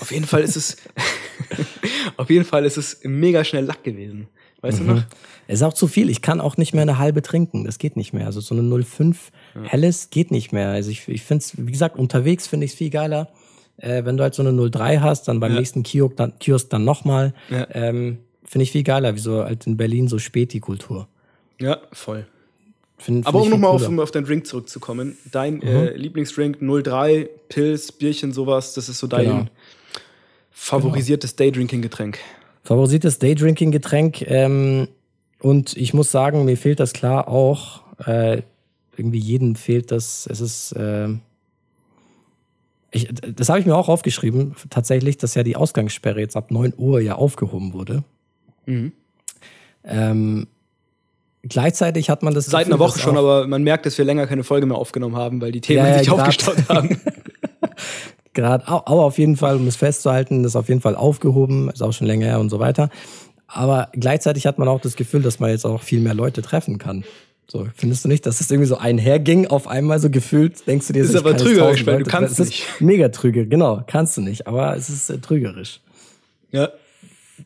Auf 0.00 0.10
jeden 0.10 0.26
Fall 0.26 0.42
ist 0.42 0.56
es, 0.56 0.76
auf 2.16 2.28
jeden 2.28 2.44
Fall 2.44 2.64
ist 2.64 2.76
es 2.76 3.00
mega 3.02 3.44
schnell 3.44 3.64
Lack 3.64 3.82
gewesen. 3.82 4.28
Weißt 4.60 4.80
mhm. 4.80 4.86
du 4.86 4.94
noch? 4.94 5.02
Es 5.48 5.60
ist 5.60 5.62
auch 5.62 5.72
zu 5.72 5.88
viel. 5.88 6.08
Ich 6.08 6.22
kann 6.22 6.40
auch 6.40 6.56
nicht 6.56 6.72
mehr 6.72 6.82
eine 6.82 6.98
halbe 6.98 7.20
trinken. 7.22 7.64
Das 7.64 7.78
geht 7.78 7.96
nicht 7.96 8.12
mehr. 8.12 8.26
Also 8.26 8.40
so 8.40 8.54
eine 8.54 8.84
05 8.84 9.30
ja. 9.54 9.62
helles 9.64 10.10
geht 10.10 10.30
nicht 10.30 10.52
mehr. 10.52 10.70
Also 10.70 10.90
ich, 10.90 11.08
ich 11.08 11.22
finde 11.22 11.42
es, 11.42 11.54
wie 11.56 11.72
gesagt, 11.72 11.96
unterwegs 11.98 12.46
finde 12.46 12.66
ich 12.66 12.72
es 12.72 12.78
viel 12.78 12.90
geiler. 12.90 13.28
Äh, 13.76 14.04
wenn 14.04 14.16
du 14.16 14.22
halt 14.22 14.34
so 14.34 14.42
eine 14.42 14.70
03 14.70 14.98
hast, 14.98 15.26
dann 15.28 15.40
beim 15.40 15.52
ja. 15.52 15.58
nächsten 15.58 15.82
Kiosk 15.82 16.16
dann, 16.16 16.38
Kiosk 16.38 16.70
dann 16.70 16.84
nochmal. 16.84 17.34
Ja. 17.50 17.66
Ähm, 17.72 18.18
Finde 18.44 18.64
ich 18.64 18.72
viel 18.72 18.82
geiler, 18.82 19.14
wie 19.14 19.18
so 19.18 19.44
halt 19.44 19.66
in 19.66 19.76
Berlin 19.76 20.08
so 20.08 20.18
Späti-Kultur. 20.18 21.08
Ja, 21.58 21.78
voll. 21.92 22.26
Find, 23.02 23.26
Aber 23.26 23.40
um 23.42 23.50
nochmal 23.50 23.70
auf, 23.72 23.98
auf 23.98 24.10
deinen 24.12 24.24
Drink 24.24 24.46
zurückzukommen. 24.46 25.16
Dein 25.30 25.60
äh, 25.62 25.96
Lieblingsdrink 25.96 26.58
03, 26.60 27.28
Pilz, 27.48 27.90
Bierchen, 27.90 28.32
sowas, 28.32 28.74
das 28.74 28.88
ist 28.88 28.98
so 28.98 29.08
dein 29.08 29.24
Genau. 29.24 29.44
favorisiertes 30.52 31.34
Daydrinking-Getränk. 31.34 32.18
Favorisiertes 32.62 33.18
Daydrinking-Getränk. 33.18 34.22
Ähm, 34.22 34.86
und 35.40 35.76
ich 35.76 35.92
muss 35.94 36.12
sagen, 36.12 36.44
mir 36.44 36.56
fehlt 36.56 36.78
das 36.78 36.92
klar 36.92 37.26
auch. 37.26 37.82
Äh, 38.06 38.42
irgendwie 38.96 39.18
jedem 39.18 39.56
fehlt 39.56 39.90
das. 39.90 40.28
Es 40.30 40.40
ist. 40.40 40.74
ähm, 40.78 41.20
ich, 42.92 43.08
das 43.34 43.48
habe 43.48 43.58
ich 43.58 43.66
mir 43.66 43.74
auch 43.74 43.88
aufgeschrieben, 43.88 44.54
tatsächlich, 44.70 45.16
dass 45.16 45.34
ja 45.34 45.42
die 45.42 45.56
Ausgangssperre 45.56 46.20
jetzt 46.20 46.36
ab 46.36 46.50
9 46.50 46.74
Uhr 46.76 47.00
ja 47.00 47.16
aufgehoben 47.16 47.72
wurde. 47.72 48.04
Mhm. 48.66 48.92
Ähm, 49.82 50.46
gleichzeitig 51.42 52.10
hat 52.10 52.22
man 52.22 52.34
das. 52.34 52.46
Seit 52.46 52.66
Gefühl, 52.66 52.74
einer 52.74 52.80
Woche 52.80 52.98
schon, 52.98 53.16
aber 53.16 53.46
man 53.46 53.62
merkt, 53.62 53.86
dass 53.86 53.98
wir 53.98 54.04
länger 54.04 54.26
keine 54.26 54.44
Folge 54.44 54.66
mehr 54.66 54.76
aufgenommen 54.76 55.16
haben, 55.16 55.40
weil 55.40 55.52
die 55.52 55.60
Themen 55.60 55.84
Ja, 55.84 55.88
ja, 55.88 55.98
sich 55.98 56.10
aufgestaut 56.10 56.68
haben. 56.68 57.00
Gerade, 58.34 58.66
aber 58.66 59.04
auf 59.04 59.18
jeden 59.18 59.36
Fall, 59.36 59.56
um 59.56 59.66
es 59.66 59.76
festzuhalten, 59.76 60.44
ist 60.44 60.56
auf 60.56 60.68
jeden 60.68 60.80
Fall 60.80 60.96
aufgehoben, 60.96 61.68
ist 61.70 61.82
auch 61.82 61.92
schon 61.92 62.06
länger 62.06 62.26
her 62.26 62.40
und 62.40 62.48
so 62.48 62.58
weiter. 62.58 62.88
Aber 63.46 63.88
gleichzeitig 63.92 64.46
hat 64.46 64.58
man 64.58 64.68
auch 64.68 64.80
das 64.80 64.96
Gefühl, 64.96 65.20
dass 65.20 65.38
man 65.38 65.50
jetzt 65.50 65.66
auch 65.66 65.82
viel 65.82 66.00
mehr 66.00 66.14
Leute 66.14 66.40
treffen 66.40 66.78
kann. 66.78 67.04
So, 67.46 67.68
findest 67.74 68.04
du 68.04 68.08
nicht, 68.08 68.24
dass 68.24 68.40
es 68.40 68.50
irgendwie 68.50 68.68
so 68.68 68.78
einherging 68.78 69.46
auf 69.46 69.68
einmal 69.68 69.98
so 69.98 70.08
gefühlt? 70.08 70.66
Denkst 70.66 70.86
du 70.86 70.92
dir, 70.94 71.02
Ist 71.02 71.12
so, 71.12 71.18
ich 71.18 71.24
aber 71.24 71.36
trügerisch, 71.36 71.80
1000 71.80 71.86
weil 71.86 72.02
du 72.02 72.10
kannst? 72.10 72.38
Es 72.40 72.46
nicht. 72.46 72.62
ist 72.62 72.80
Mega 72.80 73.08
trügerisch, 73.10 73.50
genau, 73.50 73.82
kannst 73.86 74.16
du 74.16 74.22
nicht, 74.22 74.46
aber 74.46 74.74
es 74.74 74.88
ist 74.88 75.10
äh, 75.10 75.18
trügerisch. 75.18 75.80
Ja, 76.50 76.70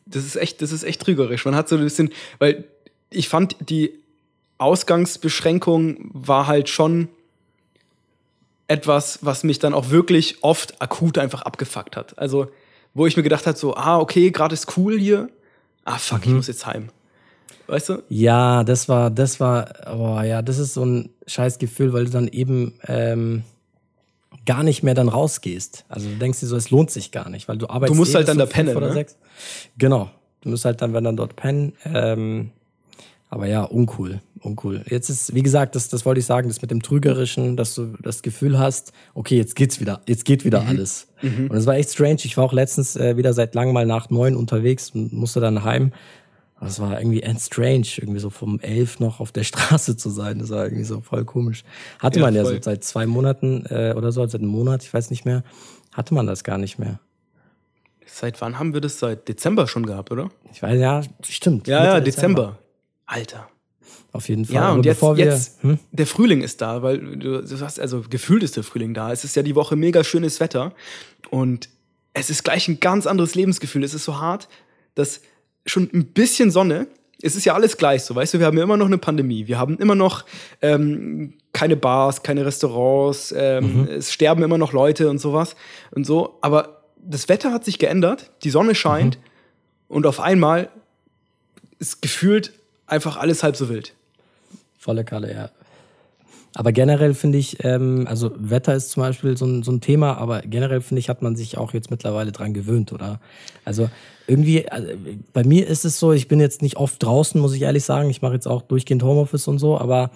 das 0.05 0.25
ist 0.25 0.37
echt, 0.37 0.61
das 0.61 0.71
ist 0.71 0.83
echt 0.83 1.01
trügerisch. 1.01 1.43
Man 1.43 1.55
hat 1.55 1.67
so 1.67 1.75
ein 1.75 1.83
bisschen, 1.83 2.11
weil 2.39 2.63
ich 3.09 3.29
fand, 3.29 3.55
die 3.69 3.93
Ausgangsbeschränkung 4.57 6.09
war 6.13 6.47
halt 6.47 6.69
schon 6.69 7.09
etwas, 8.67 9.19
was 9.21 9.43
mich 9.43 9.59
dann 9.59 9.73
auch 9.73 9.89
wirklich 9.91 10.43
oft 10.43 10.81
akut 10.81 11.17
einfach 11.17 11.43
abgefuckt 11.43 11.95
hat. 11.95 12.17
Also, 12.17 12.47
wo 12.93 13.05
ich 13.07 13.15
mir 13.15 13.23
gedacht 13.23 13.47
habe, 13.47 13.57
so, 13.57 13.75
ah, 13.75 13.97
okay, 13.99 14.31
gerade 14.31 14.53
ist 14.53 14.77
cool 14.77 14.97
hier. 14.99 15.29
Ah, 15.85 15.97
fuck, 15.97 16.19
Mhm. 16.19 16.31
ich 16.31 16.35
muss 16.35 16.47
jetzt 16.47 16.65
heim. 16.65 16.89
Weißt 17.67 17.89
du? 17.89 18.03
Ja, 18.09 18.63
das 18.63 18.89
war, 18.89 19.09
das 19.09 19.39
war, 19.39 19.69
oh 19.93 20.21
ja, 20.21 20.41
das 20.41 20.57
ist 20.57 20.73
so 20.73 20.85
ein 20.85 21.09
scheiß 21.27 21.59
Gefühl, 21.59 21.93
weil 21.93 22.05
du 22.05 22.11
dann 22.11 22.27
eben 22.27 22.73
ähm, 22.87 23.43
gar 24.45 24.63
nicht 24.63 24.83
mehr 24.83 24.93
dann 24.93 25.09
rausgehst. 25.09 25.85
Also 25.89 26.09
du 26.09 26.15
denkst 26.15 26.39
dir 26.39 26.47
so, 26.47 26.55
es 26.55 26.69
lohnt 26.71 26.91
sich 26.91 27.11
gar 27.11 27.29
nicht, 27.29 27.47
weil 27.47 27.57
du 27.57 27.69
arbeitest. 27.69 27.93
Du 27.95 27.99
musst 27.99 28.13
eh 28.13 28.15
halt 28.17 28.27
dann 28.29 28.35
um 28.37 28.39
da 28.39 28.45
pennen, 28.45 28.75
oder 28.75 28.87
ne? 28.87 28.93
sechs. 28.93 29.17
Genau. 29.77 30.09
Du 30.41 30.49
musst 30.49 30.63
halt 30.65 30.81
dann, 30.81 30.93
wenn 30.93 31.03
dann 31.03 31.17
dort 31.17 31.35
pennen. 31.35 31.73
Ähm, 31.85 32.51
aber 33.29 33.47
ja, 33.47 33.63
uncool, 33.63 34.21
uncool. 34.39 34.83
Jetzt 34.87 35.09
ist, 35.09 35.35
wie 35.35 35.43
gesagt, 35.43 35.75
das, 35.75 35.89
das 35.89 36.05
wollte 36.05 36.19
ich 36.19 36.25
sagen, 36.25 36.47
das 36.47 36.61
mit 36.61 36.71
dem 36.71 36.81
Trügerischen, 36.81 37.57
dass 37.57 37.75
du 37.75 37.93
das 38.01 38.21
Gefühl 38.21 38.57
hast, 38.57 38.93
okay, 39.15 39.35
jetzt 39.37 39.55
geht's 39.55 39.79
wieder, 39.81 40.01
jetzt 40.07 40.23
geht 40.25 40.45
wieder 40.45 40.61
Mhm. 40.61 40.67
alles. 40.69 41.07
Und 41.21 41.51
es 41.53 41.65
war 41.65 41.75
echt 41.75 41.89
strange. 41.91 42.19
Ich 42.23 42.37
war 42.37 42.45
auch 42.45 42.53
letztens 42.53 42.95
äh, 42.95 43.17
wieder 43.17 43.33
seit 43.33 43.53
langem 43.55 43.73
mal 43.73 43.85
nach 43.85 44.09
neun 44.09 44.35
unterwegs 44.35 44.91
und 44.91 45.11
musste 45.13 45.39
dann 45.41 45.63
heim. 45.63 45.91
Das 46.61 46.79
war 46.79 46.99
irgendwie 46.99 47.21
end 47.21 47.39
strange, 47.39 47.85
irgendwie 47.97 48.19
so 48.19 48.29
vom 48.31 48.59
elf 48.61 48.99
noch 48.99 49.19
auf 49.19 49.31
der 49.31 49.43
Straße 49.43 49.97
zu 49.97 50.09
sein. 50.09 50.39
Das 50.39 50.49
war 50.49 50.63
irgendwie 50.65 50.85
so 50.85 51.01
voll 51.01 51.25
komisch. 51.25 51.63
Hatte 51.99 52.19
Ja, 52.19 52.25
man 52.25 52.33
ja 52.35 52.43
voll. 52.43 52.55
so 52.55 52.61
seit 52.61 52.83
zwei 52.83 53.05
Monaten 53.05 53.65
äh, 53.69 53.93
oder 53.95 54.11
so, 54.11 54.25
seit 54.25 54.41
einem 54.41 54.49
Monat, 54.49 54.83
ich 54.83 54.93
weiß 54.93 55.09
nicht 55.11 55.25
mehr, 55.25 55.43
hatte 55.93 56.13
man 56.13 56.25
das 56.27 56.43
gar 56.43 56.57
nicht 56.57 56.79
mehr. 56.79 56.99
Seit 58.05 58.39
wann 58.41 58.57
haben 58.57 58.73
wir 58.73 58.81
das? 58.81 58.99
Seit 58.99 59.27
Dezember 59.27 59.67
schon 59.67 59.85
gehabt, 59.85 60.11
oder? 60.11 60.29
Ich 60.51 60.63
weiß, 60.63 60.79
ja, 60.79 61.01
stimmt. 61.23 61.67
Ja, 61.67 61.79
Mitte 61.81 61.91
ja, 61.93 61.99
Dezember. 61.99 62.57
Alter. 63.07 63.49
Auf 64.11 64.29
jeden 64.29 64.45
Fall. 64.45 64.55
Ja, 64.55 64.71
und 64.71 64.85
jetzt, 64.85 65.01
wir, 65.01 65.15
jetzt 65.17 65.63
hm? 65.63 65.79
der 65.91 66.05
Frühling 66.07 66.41
ist 66.41 66.61
da, 66.61 66.81
weil 66.83 66.99
du, 66.99 67.41
du 67.43 67.59
hast, 67.61 67.79
also 67.79 68.03
gefühlt 68.09 68.43
ist 68.43 68.55
der 68.55 68.63
Frühling 68.63 68.93
da. 68.93 69.11
Es 69.11 69.23
ist 69.23 69.35
ja 69.35 69.43
die 69.43 69.55
Woche 69.55 69.75
mega 69.75 70.03
schönes 70.03 70.39
Wetter 70.39 70.73
und 71.29 71.69
es 72.13 72.29
ist 72.29 72.43
gleich 72.43 72.67
ein 72.67 72.79
ganz 72.79 73.05
anderes 73.07 73.35
Lebensgefühl. 73.35 73.83
Es 73.83 73.93
ist 73.93 74.05
so 74.05 74.19
hart, 74.19 74.47
dass 74.95 75.21
schon 75.65 75.89
ein 75.93 76.05
bisschen 76.07 76.51
Sonne, 76.51 76.87
es 77.21 77.35
ist 77.35 77.45
ja 77.45 77.53
alles 77.53 77.77
gleich 77.77 78.03
so, 78.03 78.15
weißt 78.15 78.33
du, 78.35 78.39
wir 78.39 78.45
haben 78.45 78.57
ja 78.57 78.63
immer 78.63 78.77
noch 78.77 78.85
eine 78.85 78.97
Pandemie, 78.97 79.47
wir 79.47 79.57
haben 79.57 79.77
immer 79.77 79.95
noch 79.95 80.25
ähm, 80.61 81.33
keine 81.53 81.75
Bars, 81.75 82.23
keine 82.23 82.45
Restaurants, 82.45 83.33
ähm, 83.35 83.81
Mhm. 83.81 83.87
es 83.89 84.11
sterben 84.13 84.43
immer 84.43 84.57
noch 84.57 84.71
Leute 84.73 85.09
und 85.09 85.19
sowas 85.19 85.55
und 85.91 86.05
so, 86.05 86.37
aber 86.41 86.83
das 86.97 87.27
Wetter 87.29 87.51
hat 87.51 87.65
sich 87.65 87.79
geändert, 87.79 88.31
die 88.43 88.49
Sonne 88.49 88.75
scheint 88.75 89.17
Mhm. 89.17 89.21
und 89.95 90.05
auf 90.05 90.19
einmal 90.19 90.69
ist 91.79 92.01
gefühlt 92.01 92.53
einfach 92.87 93.17
alles 93.17 93.43
halb 93.43 93.55
so 93.55 93.69
wild. 93.69 93.93
Volle 94.77 95.03
Kalle, 95.03 95.33
ja. 95.33 95.49
Aber 96.55 96.71
generell 96.71 97.13
finde 97.13 97.37
ich, 97.37 97.63
ähm, 97.63 98.07
also 98.09 98.31
Wetter 98.35 98.73
ist 98.73 98.89
zum 98.89 99.03
Beispiel 99.03 99.37
so 99.37 99.45
ein, 99.45 99.61
so 99.61 99.71
ein 99.71 99.79
Thema, 99.79 100.17
aber 100.17 100.41
generell 100.41 100.81
finde 100.81 101.01
ich, 101.01 101.09
hat 101.09 101.21
man 101.21 101.35
sich 101.35 101.57
auch 101.57 101.73
jetzt 101.73 101.91
mittlerweile 101.91 102.31
dran 102.31 102.53
gewöhnt, 102.53 102.91
oder? 102.91 103.19
Also 103.63 103.89
irgendwie, 104.25 104.67
also 104.67 104.87
bei 105.33 105.43
mir 105.43 105.67
ist 105.67 105.85
es 105.85 105.99
so, 105.99 106.13
ich 106.13 106.27
bin 106.27 106.39
jetzt 106.39 106.63
nicht 106.63 106.77
oft 106.77 107.03
draußen, 107.03 107.39
muss 107.39 107.53
ich 107.53 107.61
ehrlich 107.61 107.83
sagen. 107.83 108.09
Ich 108.09 108.23
mache 108.23 108.33
jetzt 108.33 108.47
auch 108.47 108.63
durchgehend 108.63 109.03
Homeoffice 109.03 109.47
und 109.47 109.59
so, 109.59 109.77
aber 109.77 110.09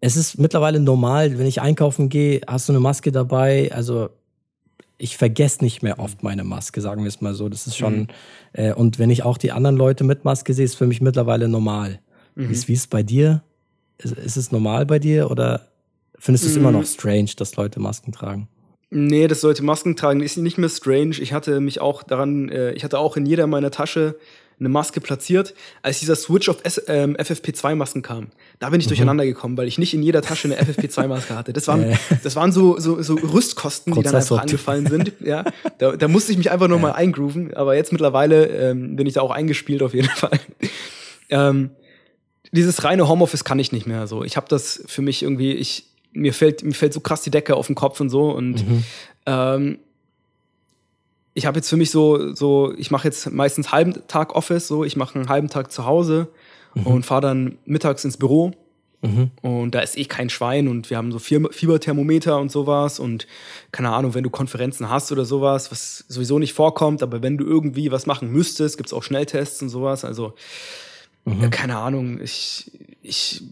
es 0.00 0.16
ist 0.16 0.38
mittlerweile 0.38 0.80
normal, 0.80 1.38
wenn 1.38 1.46
ich 1.46 1.60
einkaufen 1.60 2.08
gehe, 2.08 2.40
hast 2.46 2.68
du 2.68 2.72
eine 2.72 2.80
Maske 2.80 3.12
dabei. 3.12 3.70
Also 3.74 4.08
ich 5.02 5.16
vergesse 5.16 5.64
nicht 5.64 5.82
mehr 5.82 5.98
oft 5.98 6.22
meine 6.22 6.44
Maske, 6.44 6.80
sagen 6.80 7.02
wir 7.02 7.08
es 7.08 7.20
mal 7.20 7.34
so. 7.34 7.48
Das 7.48 7.66
ist 7.66 7.76
schon, 7.76 8.06
äh, 8.52 8.72
und 8.72 9.00
wenn 9.00 9.10
ich 9.10 9.24
auch 9.24 9.36
die 9.36 9.50
anderen 9.50 9.76
Leute 9.76 10.04
mit 10.04 10.24
Maske 10.24 10.54
sehe, 10.54 10.64
ist 10.64 10.76
für 10.76 10.86
mich 10.86 11.00
mittlerweile 11.00 11.48
normal. 11.48 11.98
Wie 12.36 12.52
ist 12.52 12.68
wie 12.68 12.72
ist 12.72 12.88
bei 12.88 13.02
dir? 13.02 13.42
Ist, 13.98 14.12
ist 14.12 14.36
es 14.36 14.52
normal 14.52 14.86
bei 14.86 14.98
dir 14.98 15.30
oder 15.30 15.68
findest 16.18 16.44
du 16.44 16.48
es 16.48 16.56
immer 16.56 16.70
noch 16.70 16.86
strange, 16.86 17.30
dass 17.36 17.56
Leute 17.56 17.80
Masken 17.80 18.12
tragen? 18.12 18.48
Nee, 18.90 19.26
das 19.26 19.40
sollte 19.40 19.64
Masken 19.64 19.96
tragen 19.96 20.20
ist 20.20 20.36
nicht 20.36 20.56
mehr 20.56 20.68
strange. 20.68 21.16
Ich 21.18 21.32
hatte 21.32 21.60
mich 21.60 21.80
auch 21.80 22.04
daran, 22.04 22.48
äh, 22.48 22.72
ich 22.72 22.84
hatte 22.84 22.98
auch 22.98 23.16
in 23.16 23.26
jeder 23.26 23.46
meiner 23.48 23.70
Tasche 23.70 24.16
eine 24.60 24.68
Maske 24.68 25.00
platziert, 25.00 25.54
als 25.82 25.98
dieser 25.98 26.14
Switch 26.14 26.48
auf 26.48 26.58
S 26.62 26.80
ähm, 26.86 27.16
FFP2-Masken 27.16 28.02
kam. 28.02 28.28
Da 28.60 28.70
bin 28.70 28.80
ich 28.80 28.86
durcheinander 28.86 29.24
gekommen, 29.24 29.56
weil 29.56 29.66
ich 29.66 29.78
nicht 29.78 29.92
in 29.92 30.02
jeder 30.02 30.22
Tasche 30.22 30.46
eine 30.46 30.60
FFP2-Maske 30.62 31.34
hatte. 31.34 31.52
Das 31.52 31.66
waren, 31.66 31.98
das 32.22 32.36
waren 32.36 32.52
so, 32.52 32.78
so, 32.78 33.02
so 33.02 33.14
Rüstkosten, 33.14 33.92
die 33.92 34.02
dann 34.02 34.14
einfach 34.14 34.38
angefallen 34.38 34.86
sind. 34.86 35.12
Ja, 35.20 35.44
da, 35.78 35.96
da 35.96 36.08
musste 36.08 36.30
ich 36.32 36.38
mich 36.38 36.50
einfach 36.50 36.68
nochmal 36.68 36.92
mal 36.92 36.92
eingrooven. 36.92 37.54
Aber 37.54 37.74
jetzt 37.74 37.92
mittlerweile 37.92 38.46
ähm, 38.46 38.96
bin 38.96 39.06
ich 39.06 39.14
da 39.14 39.22
auch 39.22 39.30
eingespielt 39.30 39.82
auf 39.82 39.94
jeden 39.94 40.08
Fall. 40.14 40.38
Ähm, 41.30 41.70
dieses 42.52 42.84
reine 42.84 43.08
Homeoffice 43.08 43.44
kann 43.44 43.58
ich 43.58 43.72
nicht 43.72 43.86
mehr 43.86 44.06
so. 44.06 44.24
Ich 44.24 44.36
habe 44.36 44.46
das 44.48 44.82
für 44.86 45.02
mich 45.02 45.22
irgendwie, 45.22 45.52
ich, 45.52 45.86
mir 46.12 46.34
fällt, 46.34 46.62
mir 46.62 46.74
fällt 46.74 46.92
so 46.92 47.00
krass 47.00 47.22
die 47.22 47.30
Decke 47.30 47.56
auf 47.56 47.66
den 47.66 47.74
Kopf 47.74 48.00
und 48.00 48.10
so. 48.10 48.30
Und 48.30 48.64
ähm, 49.26 49.78
ich 51.34 51.46
habe 51.46 51.58
jetzt 51.58 51.68
für 51.68 51.76
mich 51.76 51.90
so, 51.90 52.34
so, 52.34 52.74
ich 52.76 52.90
mache 52.90 53.08
jetzt 53.08 53.30
meistens 53.30 53.72
halben 53.72 53.94
Tag 54.08 54.34
Office, 54.34 54.68
so, 54.68 54.84
ich 54.84 54.96
mache 54.96 55.14
einen 55.18 55.28
halben 55.28 55.48
Tag 55.48 55.72
zu 55.72 55.86
Hause 55.86 56.28
und 56.84 57.04
fahre 57.04 57.20
dann 57.22 57.58
mittags 57.64 58.04
ins 58.04 58.16
Büro. 58.16 58.52
Und 59.42 59.72
da 59.72 59.80
ist 59.80 59.98
eh 59.98 60.04
kein 60.04 60.30
Schwein 60.30 60.68
und 60.68 60.88
wir 60.88 60.96
haben 60.96 61.10
so 61.10 61.18
Fieber- 61.18 61.52
Fieberthermometer 61.52 62.38
und 62.38 62.52
sowas 62.52 63.00
und 63.00 63.26
keine 63.72 63.90
Ahnung, 63.90 64.14
wenn 64.14 64.22
du 64.22 64.30
Konferenzen 64.30 64.88
hast 64.90 65.10
oder 65.10 65.24
sowas, 65.24 65.72
was 65.72 66.04
sowieso 66.06 66.38
nicht 66.38 66.52
vorkommt, 66.52 67.02
aber 67.02 67.20
wenn 67.20 67.36
du 67.36 67.44
irgendwie 67.44 67.90
was 67.90 68.06
machen 68.06 68.30
müsstest, 68.30 68.76
gibt's 68.76 68.92
auch 68.92 69.02
Schnelltests 69.02 69.60
und 69.60 69.70
sowas. 69.70 70.04
Also 70.04 70.34
ja, 71.26 71.48
keine 71.48 71.78
Ahnung, 71.78 72.20
ich, 72.20 72.70
ich 73.02 73.42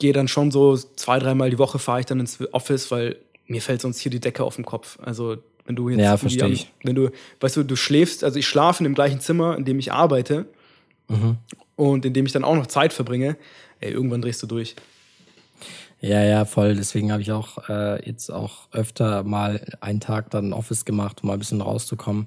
gehe 0.00 0.12
dann 0.12 0.26
schon 0.26 0.50
so 0.50 0.76
zwei, 0.76 1.20
dreimal 1.20 1.50
die 1.50 1.58
Woche 1.58 1.78
fahre 1.78 2.00
ich 2.00 2.06
dann 2.06 2.18
ins 2.18 2.38
Office, 2.52 2.90
weil 2.90 3.18
mir 3.46 3.62
fällt 3.62 3.82
sonst 3.82 4.00
hier 4.00 4.10
die 4.10 4.20
Decke 4.20 4.42
auf 4.42 4.56
den 4.56 4.64
Kopf. 4.64 4.98
Also 5.00 5.36
wenn 5.64 5.76
du 5.76 5.88
jetzt 5.88 6.00
Ja, 6.00 6.10
irgendwie 6.12 6.20
versteh 6.20 6.42
am- 6.44 6.52
ich. 6.52 6.72
wenn 6.82 6.94
du, 6.94 7.10
weißt 7.40 7.56
du, 7.56 7.62
du 7.64 7.76
schläfst, 7.76 8.24
also 8.24 8.38
ich 8.38 8.46
schlafe 8.46 8.80
in 8.80 8.84
dem 8.90 8.94
gleichen 8.94 9.20
Zimmer, 9.20 9.56
in 9.56 9.64
dem 9.64 9.78
ich 9.78 9.92
arbeite 9.92 10.46
und 11.76 12.04
in 12.06 12.14
dem 12.14 12.24
ich 12.26 12.32
dann 12.32 12.44
auch 12.44 12.54
noch 12.56 12.66
Zeit 12.66 12.92
verbringe, 12.92 13.36
ey, 13.80 13.90
irgendwann 13.92 14.22
drehst 14.22 14.42
du 14.42 14.46
durch. 14.46 14.74
Ja, 16.00 16.22
ja, 16.24 16.44
voll. 16.44 16.74
Deswegen 16.74 17.12
habe 17.12 17.22
ich 17.22 17.30
auch 17.32 17.68
äh, 17.68 18.04
jetzt 18.04 18.30
auch 18.30 18.68
öfter 18.72 19.22
mal 19.22 19.64
einen 19.80 20.00
Tag 20.00 20.30
dann 20.30 20.52
Office 20.52 20.84
gemacht, 20.84 21.22
um 21.22 21.28
mal 21.28 21.34
ein 21.34 21.38
bisschen 21.38 21.60
rauszukommen. 21.60 22.26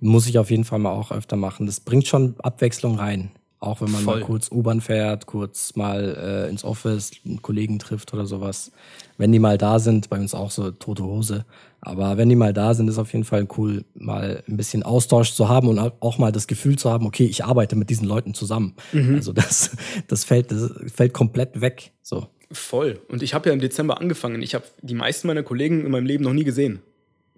Muss 0.00 0.26
ich 0.26 0.38
auf 0.38 0.50
jeden 0.50 0.64
Fall 0.64 0.80
mal 0.80 0.90
auch 0.90 1.12
öfter 1.12 1.36
machen. 1.36 1.66
Das 1.66 1.78
bringt 1.78 2.08
schon 2.08 2.34
Abwechslung 2.42 2.98
rein. 2.98 3.30
Auch 3.60 3.80
wenn 3.80 3.92
man 3.92 4.02
Voll. 4.02 4.18
mal 4.20 4.26
kurz 4.26 4.50
U-Bahn 4.50 4.80
fährt, 4.80 5.26
kurz 5.26 5.76
mal 5.76 6.16
äh, 6.46 6.50
ins 6.50 6.64
Office, 6.64 7.12
einen 7.24 7.40
Kollegen 7.42 7.78
trifft 7.78 8.12
oder 8.12 8.26
sowas. 8.26 8.72
Wenn 9.18 9.30
die 9.30 9.38
mal 9.38 9.56
da 9.56 9.78
sind, 9.78 10.10
bei 10.10 10.18
uns 10.18 10.34
auch 10.34 10.50
so 10.50 10.72
tote 10.72 11.04
Hose. 11.04 11.44
Aber 11.84 12.16
wenn 12.16 12.28
die 12.28 12.36
mal 12.36 12.52
da 12.52 12.74
sind, 12.74 12.86
ist 12.86 12.98
auf 12.98 13.12
jeden 13.12 13.24
Fall 13.24 13.46
cool, 13.58 13.84
mal 13.94 14.44
ein 14.48 14.56
bisschen 14.56 14.84
Austausch 14.84 15.32
zu 15.32 15.48
haben 15.48 15.66
und 15.66 15.80
auch 15.80 16.16
mal 16.16 16.30
das 16.30 16.46
Gefühl 16.46 16.76
zu 16.76 16.90
haben, 16.90 17.06
okay, 17.06 17.24
ich 17.24 17.44
arbeite 17.44 17.74
mit 17.74 17.90
diesen 17.90 18.06
Leuten 18.06 18.34
zusammen. 18.34 18.76
Also 18.92 19.32
das, 19.32 19.72
das 20.06 20.24
fällt, 20.24 20.52
das 20.52 20.70
fällt 20.94 21.12
komplett 21.12 21.60
weg. 21.60 21.90
So. 22.00 22.28
Voll. 22.52 23.00
Und 23.08 23.24
ich 23.24 23.34
habe 23.34 23.48
ja 23.48 23.52
im 23.52 23.60
Dezember 23.60 24.00
angefangen. 24.00 24.42
Ich 24.42 24.54
habe 24.54 24.64
die 24.80 24.94
meisten 24.94 25.26
meiner 25.26 25.42
Kollegen 25.42 25.84
in 25.84 25.90
meinem 25.90 26.06
Leben 26.06 26.22
noch 26.22 26.32
nie 26.32 26.44
gesehen. 26.44 26.82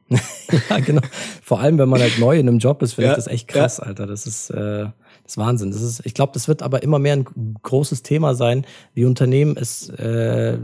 ja, 0.10 0.78
genau. 0.80 1.00
Vor 1.42 1.60
allem, 1.60 1.78
wenn 1.78 1.88
man 1.88 2.02
halt 2.02 2.18
neu 2.18 2.38
in 2.38 2.46
einem 2.46 2.58
Job 2.58 2.82
ist, 2.82 2.94
finde 2.94 3.06
ja, 3.06 3.12
ich 3.12 3.16
das 3.16 3.26
echt 3.28 3.48
krass, 3.48 3.78
ja. 3.78 3.84
Alter. 3.84 4.06
Das 4.06 4.26
ist, 4.26 4.50
äh, 4.50 4.84
das 4.84 4.92
ist 5.24 5.38
Wahnsinn. 5.38 5.70
Das 5.70 5.80
ist, 5.80 6.04
ich 6.04 6.12
glaube, 6.12 6.32
das 6.34 6.48
wird 6.48 6.62
aber 6.62 6.82
immer 6.82 6.98
mehr 6.98 7.14
ein 7.16 7.24
großes 7.62 8.02
Thema 8.02 8.34
sein, 8.34 8.66
wie 8.92 9.06
Unternehmen 9.06 9.56
es 9.56 9.88
äh, 9.88 10.58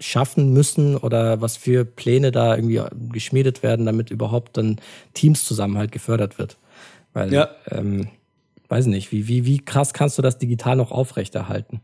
schaffen 0.00 0.52
müssen 0.52 0.96
oder 0.96 1.40
was 1.40 1.56
für 1.56 1.84
Pläne 1.84 2.32
da 2.32 2.56
irgendwie 2.56 2.82
geschmiedet 3.12 3.62
werden, 3.62 3.86
damit 3.86 4.10
überhaupt 4.10 4.56
dann 4.56 4.80
Teamszusammenhalt 5.14 5.92
gefördert 5.92 6.38
wird. 6.38 6.56
Weil, 7.12 7.32
ja. 7.32 7.50
ähm, 7.70 8.08
weiß 8.68 8.86
nicht, 8.86 9.12
wie, 9.12 9.28
wie, 9.28 9.44
wie 9.44 9.58
krass 9.58 9.92
kannst 9.92 10.18
du 10.18 10.22
das 10.22 10.38
digital 10.38 10.76
noch 10.76 10.90
aufrechterhalten? 10.90 11.80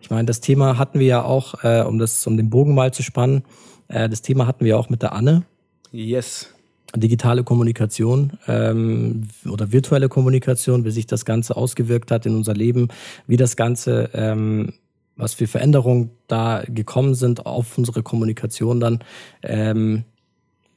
Ich 0.00 0.10
meine, 0.10 0.26
das 0.26 0.40
Thema 0.40 0.78
hatten 0.78 0.98
wir 0.98 1.06
ja 1.06 1.22
auch, 1.22 1.62
äh, 1.62 1.82
um 1.82 1.98
das, 1.98 2.26
um 2.26 2.36
den 2.36 2.50
Bogen 2.50 2.74
mal 2.74 2.92
zu 2.92 3.02
spannen, 3.02 3.42
äh, 3.88 4.08
das 4.08 4.22
Thema 4.22 4.46
hatten 4.46 4.64
wir 4.64 4.78
auch 4.78 4.88
mit 4.88 5.02
der 5.02 5.12
Anne. 5.12 5.44
Yes. 5.92 6.52
Digitale 6.94 7.44
Kommunikation 7.44 8.32
ähm, 8.48 9.28
oder 9.48 9.72
virtuelle 9.72 10.08
Kommunikation, 10.08 10.84
wie 10.84 10.90
sich 10.90 11.06
das 11.06 11.24
Ganze 11.24 11.56
ausgewirkt 11.56 12.10
hat 12.10 12.26
in 12.26 12.34
unser 12.34 12.54
Leben, 12.54 12.88
wie 13.26 13.36
das 13.36 13.56
Ganze, 13.56 14.10
ähm, 14.12 14.74
was 15.20 15.34
für 15.34 15.46
Veränderungen 15.46 16.10
da 16.26 16.62
gekommen 16.66 17.14
sind 17.14 17.46
auf 17.46 17.78
unsere 17.78 18.02
Kommunikation 18.02 18.80
dann, 18.80 19.00
ähm, 19.42 20.04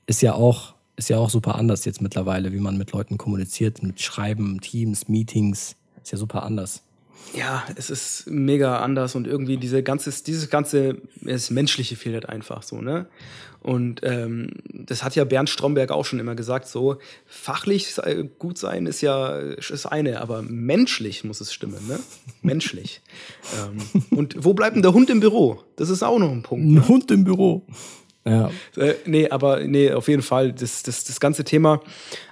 ist 0.05 0.21
ja 0.21 0.33
auch 0.33 0.73
ist 0.95 1.09
ja 1.09 1.17
auch 1.17 1.31
super 1.31 1.55
anders 1.55 1.85
jetzt 1.85 2.01
mittlerweile, 2.01 2.53
wie 2.53 2.59
man 2.59 2.77
mit 2.77 2.91
Leuten 2.91 3.17
kommuniziert, 3.17 3.81
mit 3.81 3.99
Schreiben, 3.99 4.61
Teams, 4.61 5.07
Meetings, 5.07 5.75
ist 6.03 6.11
ja 6.11 6.19
super 6.19 6.43
anders. 6.43 6.83
Ja, 7.34 7.63
es 7.76 7.89
ist 7.89 8.28
mega 8.28 8.80
anders 8.80 9.15
und 9.15 9.26
irgendwie 9.26 9.57
diese 9.57 9.82
ganze, 9.82 10.11
dieses 10.24 10.49
ganze, 10.49 10.97
das 11.21 11.49
Menschliche 11.49 11.95
fehlt 11.95 12.15
halt 12.15 12.30
einfach 12.30 12.63
so, 12.63 12.82
ne? 12.82 13.07
Und 13.63 14.01
ähm, 14.03 14.49
das 14.74 15.03
hat 15.03 15.15
ja 15.15 15.24
Bernd 15.24 15.49
Stromberg 15.49 15.89
auch 15.89 16.03
schon 16.03 16.19
immer 16.19 16.36
gesagt, 16.36 16.67
so 16.67 16.97
fachlich 17.26 17.95
gut 18.38 18.57
sein 18.57 18.86
ist 18.86 18.99
ja 18.99 19.38
ist 19.38 19.86
eine, 19.86 20.19
aber 20.19 20.41
menschlich 20.41 21.24
muss 21.24 21.39
es 21.39 21.53
stimmen, 21.53 21.88
ne? 21.88 21.97
Menschlich. 22.41 23.01
ähm, 23.57 24.03
und 24.17 24.36
wo 24.43 24.53
bleibt 24.53 24.76
denn 24.76 24.84
der 24.84 24.93
Hund 24.93 25.09
im 25.09 25.21
Büro? 25.21 25.63
Das 25.78 25.89
ist 25.89 26.03
auch 26.03 26.19
noch 26.19 26.32
ein 26.32 26.43
Punkt. 26.43 26.65
Ne? 26.65 26.82
Ein 26.82 26.88
Hund 26.89 27.09
im 27.09 27.24
Büro. 27.24 27.65
Ja. 28.26 28.51
Äh, 28.78 28.93
nee, 29.05 29.30
aber 29.30 29.61
nee, 29.61 29.91
auf 29.91 30.07
jeden 30.07 30.21
Fall, 30.21 30.53
das, 30.53 30.84
das, 30.84 31.03
das 31.03 31.19
ganze 31.19 31.43
Thema, 31.43 31.82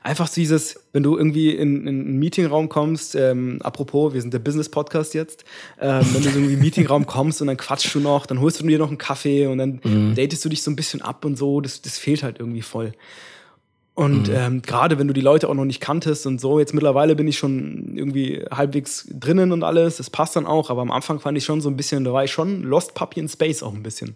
einfach 0.03 0.29
dieses, 0.29 0.79
wenn 0.93 1.03
du 1.03 1.17
irgendwie 1.17 1.51
in, 1.51 1.85
in 1.85 1.87
einen 1.87 2.19
Meetingraum 2.19 2.69
kommst, 2.69 3.15
ähm, 3.15 3.59
apropos, 3.61 4.13
wir 4.13 4.21
sind 4.21 4.33
der 4.33 4.39
Business-Podcast 4.39 5.13
jetzt, 5.13 5.43
ähm, 5.81 6.05
wenn 6.13 6.23
du 6.23 6.29
so 6.29 6.37
irgendwie 6.37 6.53
in 6.53 6.59
einen 6.59 6.59
Meetingraum 6.59 7.05
kommst 7.05 7.41
und 7.41 7.47
dann 7.47 7.57
quatschst 7.57 7.93
du 7.93 7.99
noch, 7.99 8.25
dann 8.25 8.39
holst 8.39 8.61
du 8.61 8.67
dir 8.67 8.79
noch 8.79 8.87
einen 8.87 8.97
Kaffee 8.97 9.47
und 9.47 9.57
dann 9.57 9.81
mhm. 9.83 10.15
datest 10.15 10.45
du 10.45 10.49
dich 10.49 10.63
so 10.63 10.71
ein 10.71 10.77
bisschen 10.77 11.01
ab 11.01 11.25
und 11.25 11.37
so, 11.37 11.59
das, 11.59 11.81
das 11.81 11.97
fehlt 11.97 12.23
halt 12.23 12.39
irgendwie 12.39 12.61
voll. 12.61 12.93
Und 13.93 14.29
mhm. 14.29 14.35
ähm, 14.35 14.61
gerade 14.61 14.97
wenn 14.97 15.09
du 15.09 15.13
die 15.13 15.21
Leute 15.21 15.49
auch 15.49 15.53
noch 15.53 15.65
nicht 15.65 15.81
kanntest 15.81 16.25
und 16.25 16.39
so, 16.39 16.57
jetzt 16.59 16.73
mittlerweile 16.73 17.17
bin 17.17 17.27
ich 17.27 17.37
schon 17.37 17.97
irgendwie 17.97 18.45
halbwegs 18.49 19.07
drinnen 19.11 19.51
und 19.51 19.63
alles, 19.63 19.97
das 19.97 20.09
passt 20.09 20.37
dann 20.37 20.45
auch, 20.45 20.69
aber 20.69 20.81
am 20.81 20.91
Anfang 20.91 21.19
fand 21.19 21.37
ich 21.37 21.43
schon 21.43 21.59
so 21.59 21.69
ein 21.69 21.75
bisschen, 21.75 22.05
da 22.05 22.13
war 22.13 22.23
ich 22.23 22.31
schon 22.31 22.63
Lost 22.63 22.93
Puppy 22.93 23.19
in 23.19 23.27
Space 23.27 23.61
auch 23.61 23.73
ein 23.73 23.83
bisschen. 23.83 24.15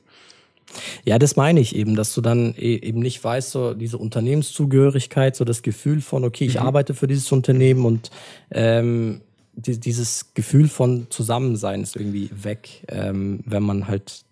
Ja, 1.03 1.19
das 1.19 1.35
meine 1.35 1.59
ich 1.59 1.75
eben, 1.75 1.95
dass 1.95 2.13
du 2.13 2.21
dann 2.21 2.53
e-, 2.57 2.75
eben 2.77 2.99
nicht 2.99 3.23
weißt, 3.23 3.51
so 3.51 3.73
diese 3.73 3.97
Unternehmenszugehörigkeit, 3.97 5.35
so 5.35 5.45
das 5.45 5.61
Gefühl 5.61 6.01
von, 6.01 6.23
okay, 6.23 6.45
ich 6.45 6.55
mhm. 6.55 6.61
arbeite 6.65 6.93
für 6.93 7.07
dieses 7.07 7.31
Unternehmen 7.31 7.85
und 7.85 8.11
ähm, 8.51 9.21
die, 9.53 9.79
dieses 9.79 10.33
Gefühl 10.33 10.67
von 10.67 11.07
Zusammensein 11.09 11.81
ist 11.81 11.95
irgendwie 11.95 12.29
weg, 12.31 12.83
ähm, 12.89 13.41
wenn 13.45 13.63
man 13.63 13.87
halt, 13.87 14.25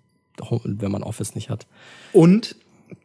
wenn 0.64 0.92
man 0.92 1.04
Office 1.04 1.36
nicht 1.36 1.50
hat. 1.50 1.66
Und 2.12 2.56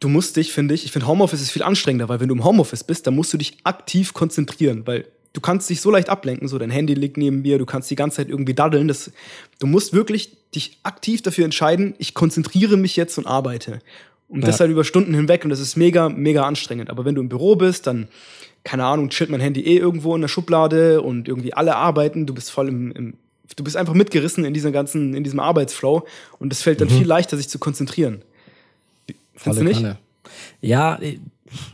du 0.01 0.09
musst 0.09 0.37
dich, 0.37 0.53
finde 0.53 0.74
ich, 0.74 0.85
ich 0.85 0.93
finde 0.93 1.07
Homeoffice 1.07 1.41
ist 1.41 1.51
viel 1.51 1.62
anstrengender, 1.62 2.09
weil 2.09 2.20
wenn 2.20 2.29
du 2.29 2.35
im 2.35 2.45
Homeoffice 2.45 2.85
bist, 2.85 3.07
dann 3.07 3.14
musst 3.14 3.33
du 3.33 3.39
dich 3.39 3.59
aktiv 3.64 4.14
konzentrieren, 4.14 4.87
weil 4.87 5.07
du 5.39 5.41
kannst 5.41 5.70
dich 5.70 5.80
so 5.80 5.93
leicht 5.93 6.09
ablenken, 6.09 6.49
so 6.49 6.59
dein 6.59 6.70
Handy 6.70 6.95
liegt 6.95 7.16
neben 7.16 7.45
dir, 7.45 7.59
du 7.59 7.64
kannst 7.64 7.89
die 7.93 7.95
ganze 7.95 8.16
Zeit 8.16 8.28
irgendwie 8.28 8.55
daddeln. 8.55 8.89
Das, 8.89 9.12
du 9.61 9.68
musst 9.68 9.93
wirklich 9.93 10.36
dich 10.53 10.78
aktiv 10.82 11.22
dafür 11.22 11.45
entscheiden, 11.45 11.95
ich 11.99 12.12
konzentriere 12.12 12.76
mich 12.76 12.97
jetzt 12.97 13.18
und 13.18 13.26
arbeite. 13.28 13.78
Und 14.28 14.41
ja. 14.41 14.49
das 14.49 14.59
halt 14.59 14.72
über 14.72 14.82
Stunden 14.82 15.14
hinweg 15.14 15.45
und 15.45 15.51
das 15.51 15.61
ist 15.61 15.76
mega, 15.76 16.09
mega 16.09 16.43
anstrengend. 16.43 16.91
Aber 16.91 17.05
wenn 17.05 17.14
du 17.14 17.20
im 17.20 17.28
Büro 17.28 17.55
bist, 17.55 17.86
dann, 17.86 18.09
keine 18.64 18.84
Ahnung, 18.84 19.11
chillt 19.11 19.30
mein 19.30 19.41
Handy 19.41 19.61
eh 19.61 19.76
irgendwo 19.76 20.12
in 20.16 20.22
der 20.22 20.28
Schublade 20.28 21.03
und 21.03 21.28
irgendwie 21.28 21.55
alle 21.55 21.76
arbeiten, 21.76 22.26
du 22.26 22.34
bist 22.34 22.51
voll 22.51 22.66
im, 22.66 22.91
im 22.91 23.14
du 23.55 23.62
bist 23.62 23.76
einfach 23.76 23.95
mitgerissen 23.95 24.45
in 24.45 24.55
diesem 24.55 24.72
ganzen, 24.72 25.14
in 25.14 25.22
diesem 25.22 25.39
Arbeitsflow 25.39 26.05
und 26.41 26.53
es 26.53 26.62
fällt 26.62 26.80
dann 26.80 26.89
mhm. 26.89 26.99
viel 26.99 27.07
leichter, 27.07 27.36
sich 27.36 27.49
zu 27.49 27.61
konzentrieren. 27.61 28.22
Findest 29.36 29.61
du 29.61 29.64
nicht? 29.64 29.82
Kanne. 29.82 29.99
Ja, 30.61 30.99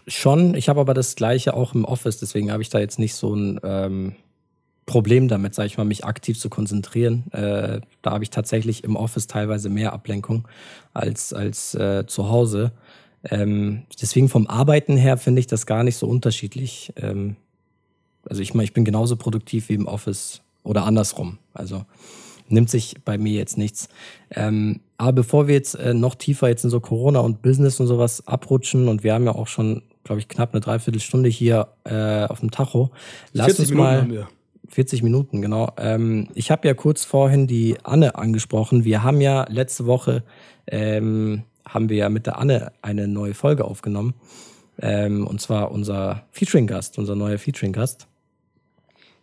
schon. 0.07 0.55
Ich 0.55 0.69
habe 0.69 0.81
aber 0.81 0.95
das 0.95 1.17
Gleiche 1.17 1.55
auch 1.55 1.75
im 1.75 1.85
Office, 1.85 2.19
deswegen 2.19 2.51
habe 2.53 2.63
ich 2.63 2.69
da 2.69 2.79
jetzt 2.79 2.99
nicht 2.99 3.15
so 3.15 3.35
ein 3.35 3.61
ähm, 3.63 4.15
Problem 4.87 5.29
damit, 5.29 5.55
sage 5.55 5.67
ich 5.67 5.79
mal, 5.79 5.85
mich 5.85 6.05
aktiv 6.05 6.39
zu 6.39 6.51
konzentrieren. 6.51 7.31
Äh, 7.33 7.81
da 8.03 8.11
habe 8.11 8.25
ich 8.25 8.31
tatsächlich 8.31 8.85
im 8.85 8.97
Office 8.97 9.27
teilweise 9.27 9.71
mehr 9.71 9.93
Ablenkung 9.93 10.47
als, 10.93 11.33
als 11.33 11.75
äh, 11.75 12.07
zu 12.07 12.29
Hause. 12.29 12.73
Ähm, 13.31 13.85
deswegen 14.01 14.29
vom 14.29 14.47
Arbeiten 14.47 14.97
her 14.97 15.17
finde 15.17 15.41
ich 15.41 15.47
das 15.47 15.65
gar 15.65 15.83
nicht 15.85 15.97
so 15.97 16.07
unterschiedlich. 16.07 16.93
Ähm, 16.97 17.37
also 18.29 18.43
ich 18.43 18.55
meine, 18.55 18.65
ich 18.65 18.75
bin 18.75 18.85
genauso 18.85 19.17
produktiv 19.17 19.69
wie 19.71 19.75
im 19.75 19.87
Office 19.87 20.43
oder 20.63 20.85
andersrum. 20.85 21.39
Also 21.55 21.85
nimmt 22.49 22.69
sich 22.69 22.97
bei 23.05 23.17
mir 23.17 23.33
jetzt 23.33 23.57
nichts. 23.57 23.89
Ähm, 24.31 24.81
aber 24.99 25.13
bevor 25.13 25.49
wir 25.49 25.55
jetzt 25.55 25.75
äh, 25.75 25.95
noch 25.95 26.15
tiefer 26.15 26.49
jetzt 26.49 26.65
in 26.65 26.71
so 26.71 26.81
Corona 26.81 27.21
und 27.21 27.43
Business 27.43 27.81
und 27.81 27.87
sowas 27.87 28.27
abrutschen 28.27 28.89
und 28.89 29.03
wir 29.03 29.15
haben 29.15 29.25
ja 29.25 29.35
auch 29.35 29.49
schon, 29.49 29.83
glaube 30.05 30.21
ich, 30.21 30.29
knapp 30.29 30.53
eine 30.53 30.61
Dreiviertelstunde 30.61 31.29
hier 31.29 31.69
äh, 31.85 32.25
auf 32.25 32.41
dem 32.41 32.51
Tacho. 32.51 32.91
Lass 33.33 33.59
uns 33.59 33.73
mal. 33.73 34.03
Haben 34.03 34.13
wir. 34.13 34.29
40 34.69 35.03
Minuten, 35.03 35.43
genau. 35.43 35.73
Ähm, 35.77 36.29
ich 36.35 36.51
habe 36.51 36.67
ja 36.67 36.75
kurz 36.75 37.05
vorhin 37.05 37.47
die 37.47 37.77
Anne 37.85 38.17
angesprochen. 38.17 38.85
Wir 38.85 39.03
haben 39.03 39.21
ja 39.21 39.45
letzte 39.49 39.87
Woche 39.87 40.25
ähm, 40.67 41.45
haben 41.67 41.89
wir 41.89 41.97
ja 41.97 42.09
mit 42.09 42.27
der 42.27 42.39
Anne 42.39 42.73
eine 42.83 43.09
neue 43.09 43.35
Folge 43.35 43.65
aufgenommen. 43.65 44.15
Ähm, 44.81 45.27
und 45.27 45.41
zwar 45.41 45.71
unser 45.71 46.25
Featuring-Gast, 46.33 46.99
unser 46.99 47.15
neuer 47.15 47.39
Featuring-Gast. 47.39 48.09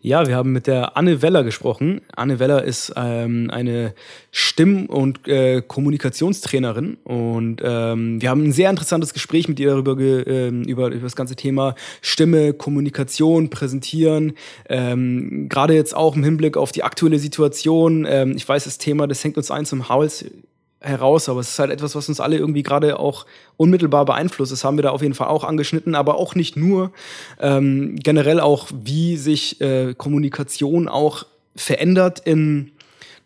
Ja, 0.03 0.25
wir 0.27 0.35
haben 0.35 0.51
mit 0.51 0.65
der 0.65 0.97
Anne 0.97 1.21
Weller 1.21 1.43
gesprochen. 1.43 2.01
Anne 2.15 2.39
Weller 2.39 2.63
ist 2.63 2.91
ähm, 2.95 3.51
eine 3.51 3.93
Stimm- 4.31 4.87
und 4.87 5.27
äh, 5.27 5.61
Kommunikationstrainerin 5.61 6.97
und 7.03 7.61
ähm, 7.63 8.19
wir 8.19 8.31
haben 8.31 8.43
ein 8.43 8.51
sehr 8.51 8.71
interessantes 8.71 9.13
Gespräch 9.13 9.47
mit 9.47 9.59
ihr 9.59 9.69
darüber 9.69 9.95
ge, 9.95 10.23
äh, 10.23 10.47
über, 10.49 10.87
über 10.87 11.03
das 11.03 11.15
ganze 11.15 11.35
Thema 11.35 11.75
Stimme, 12.01 12.53
Kommunikation, 12.53 13.51
Präsentieren. 13.51 14.33
Ähm, 14.67 15.47
Gerade 15.49 15.75
jetzt 15.75 15.95
auch 15.95 16.15
im 16.15 16.23
Hinblick 16.23 16.57
auf 16.57 16.71
die 16.71 16.83
aktuelle 16.83 17.19
Situation. 17.19 18.07
Ähm, 18.09 18.35
ich 18.35 18.49
weiß, 18.49 18.63
das 18.63 18.79
Thema, 18.79 19.05
das 19.07 19.23
hängt 19.23 19.37
uns 19.37 19.51
ein 19.51 19.65
zum 19.67 19.87
Hals 19.87 20.25
heraus, 20.81 21.29
aber 21.29 21.39
es 21.39 21.49
ist 21.49 21.59
halt 21.59 21.71
etwas, 21.71 21.95
was 21.95 22.09
uns 22.09 22.19
alle 22.19 22.37
irgendwie 22.37 22.63
gerade 22.63 22.99
auch 22.99 23.25
unmittelbar 23.55 24.05
beeinflusst. 24.05 24.51
Das 24.51 24.63
haben 24.63 24.77
wir 24.77 24.83
da 24.83 24.89
auf 24.89 25.01
jeden 25.01 25.13
Fall 25.13 25.27
auch 25.27 25.43
angeschnitten, 25.43 25.95
aber 25.95 26.15
auch 26.15 26.35
nicht 26.35 26.57
nur. 26.57 26.91
Ähm, 27.39 27.95
generell 27.97 28.39
auch, 28.39 28.67
wie 28.71 29.15
sich 29.15 29.61
äh, 29.61 29.93
Kommunikation 29.93 30.87
auch 30.87 31.25
verändert 31.55 32.19
in, 32.25 32.71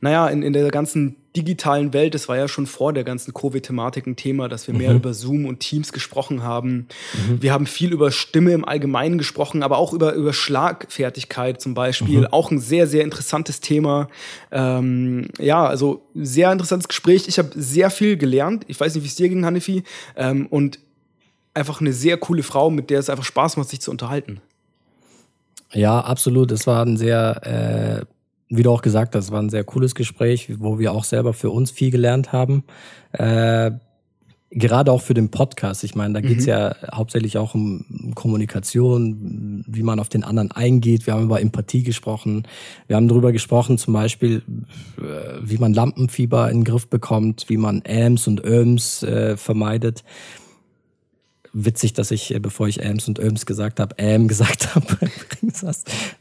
naja, 0.06 0.28
in, 0.28 0.43
in 0.43 0.53
der 0.53 0.70
ganzen 0.70 1.16
digitalen 1.36 1.91
Welt, 1.91 2.14
das 2.14 2.30
war 2.30 2.38
ja 2.38 2.47
schon 2.47 2.68
vor 2.68 2.93
der 2.93 3.03
ganzen 3.03 3.34
Covid-Thematik 3.34 4.06
ein 4.06 4.16
Thema, 4.16 4.47
dass 4.47 4.68
wir 4.68 4.76
mehr 4.76 4.91
mhm. 4.91 4.97
über 4.97 5.16
Zoom 5.16 5.47
und 5.47 5.62
Teams 5.62 5.91
gesprochen 5.91 6.43
haben. 6.43 6.88
Mhm. 7.28 7.41
Wir 7.41 7.51
haben 7.51 7.66
viel 7.66 7.91
über 7.91 8.12
Stimme 8.12 8.51
im 8.51 8.66
Allgemeinen 8.66 9.18
gesprochen, 9.18 9.64
aber 9.64 9.80
auch 9.80 9.93
über, 9.93 10.14
über 10.14 10.32
Schlagfertigkeit 10.32 11.60
zum 11.60 11.74
Beispiel. 11.74 12.20
Mhm. 12.20 12.28
Auch 12.28 12.51
ein 12.51 12.60
sehr, 12.60 12.86
sehr 12.86 13.03
interessantes 13.03 13.62
Thema. 13.62 14.08
Ähm, 14.51 15.30
ja, 15.39 15.66
also 15.66 16.03
sehr 16.14 16.51
interessantes 16.51 16.88
Gespräch. 16.88 17.28
Ich 17.28 17.39
habe 17.39 17.49
sehr 17.56 17.89
viel 17.89 18.16
gelernt. 18.16 18.64
Ich 18.68 18.80
weiß 18.80 18.93
nicht, 18.93 19.03
wie 19.03 19.08
es 19.08 19.16
dir 19.16 19.28
ging, 19.28 19.43
Hanifi. 19.43 19.82
Ähm, 20.16 20.45
und 20.45 20.78
einfach 21.56 21.82
eine 21.82 21.93
sehr 21.93 22.18
coole 22.18 22.43
Frau, 22.43 22.70
mit 22.70 22.91
der 22.91 22.99
es 22.99 23.10
einfach 23.10 23.26
Spaß 23.26 23.58
macht, 23.58 23.70
sich 23.70 23.82
zu 23.82 23.89
unterhalten. 23.89 24.39
Ja, 25.74 25.99
absolut. 25.99 26.51
Es 26.51 26.68
war 26.68 26.86
ein 26.86 26.95
sehr 26.95 28.06
äh 28.06 28.14
wie 28.49 28.63
du 28.63 28.71
auch 28.71 28.81
gesagt 28.81 29.15
hast, 29.15 29.31
war 29.31 29.41
ein 29.41 29.49
sehr 29.49 29.63
cooles 29.63 29.95
Gespräch, 29.95 30.59
wo 30.59 30.79
wir 30.79 30.93
auch 30.93 31.03
selber 31.03 31.33
für 31.33 31.49
uns 31.49 31.71
viel 31.71 31.91
gelernt 31.91 32.31
haben. 32.31 32.63
Äh, 33.13 33.71
gerade 34.51 34.91
auch 34.91 35.01
für 35.01 35.13
den 35.13 35.29
Podcast. 35.29 35.83
Ich 35.83 35.95
meine, 35.95 36.13
da 36.13 36.21
geht's 36.21 36.43
mhm. 36.43 36.51
ja 36.51 36.75
hauptsächlich 36.93 37.37
auch 37.37 37.55
um 37.55 38.13
Kommunikation, 38.15 39.65
wie 39.67 39.83
man 39.83 39.99
auf 39.99 40.09
den 40.09 40.23
anderen 40.23 40.51
eingeht. 40.51 41.05
Wir 41.07 41.13
haben 41.13 41.23
über 41.23 41.41
Empathie 41.41 41.83
gesprochen. 41.83 42.47
Wir 42.87 42.95
haben 42.95 43.07
darüber 43.07 43.31
gesprochen, 43.31 43.77
zum 43.77 43.93
Beispiel, 43.93 44.43
äh, 44.97 45.01
wie 45.41 45.57
man 45.57 45.73
Lampenfieber 45.73 46.49
in 46.49 46.59
den 46.59 46.63
Griff 46.63 46.87
bekommt, 46.87 47.45
wie 47.49 47.57
man 47.57 47.81
Äms 47.81 48.27
und 48.27 48.43
Öms 48.43 49.03
äh, 49.03 49.37
vermeidet 49.37 50.03
witzig, 51.56 51.93
dass 51.93 52.12
ich, 52.12 52.36
äh, 52.36 52.39
bevor 52.39 52.68
ich 52.68 52.84
Elms 52.84 53.08
und 53.08 53.18
Öms 53.18 53.45
gesagt 53.45 53.80
habe, 53.80 53.95
Ähm 53.97 54.28
gesagt 54.36 54.76
habe. 54.76 54.86
das, 55.41 55.62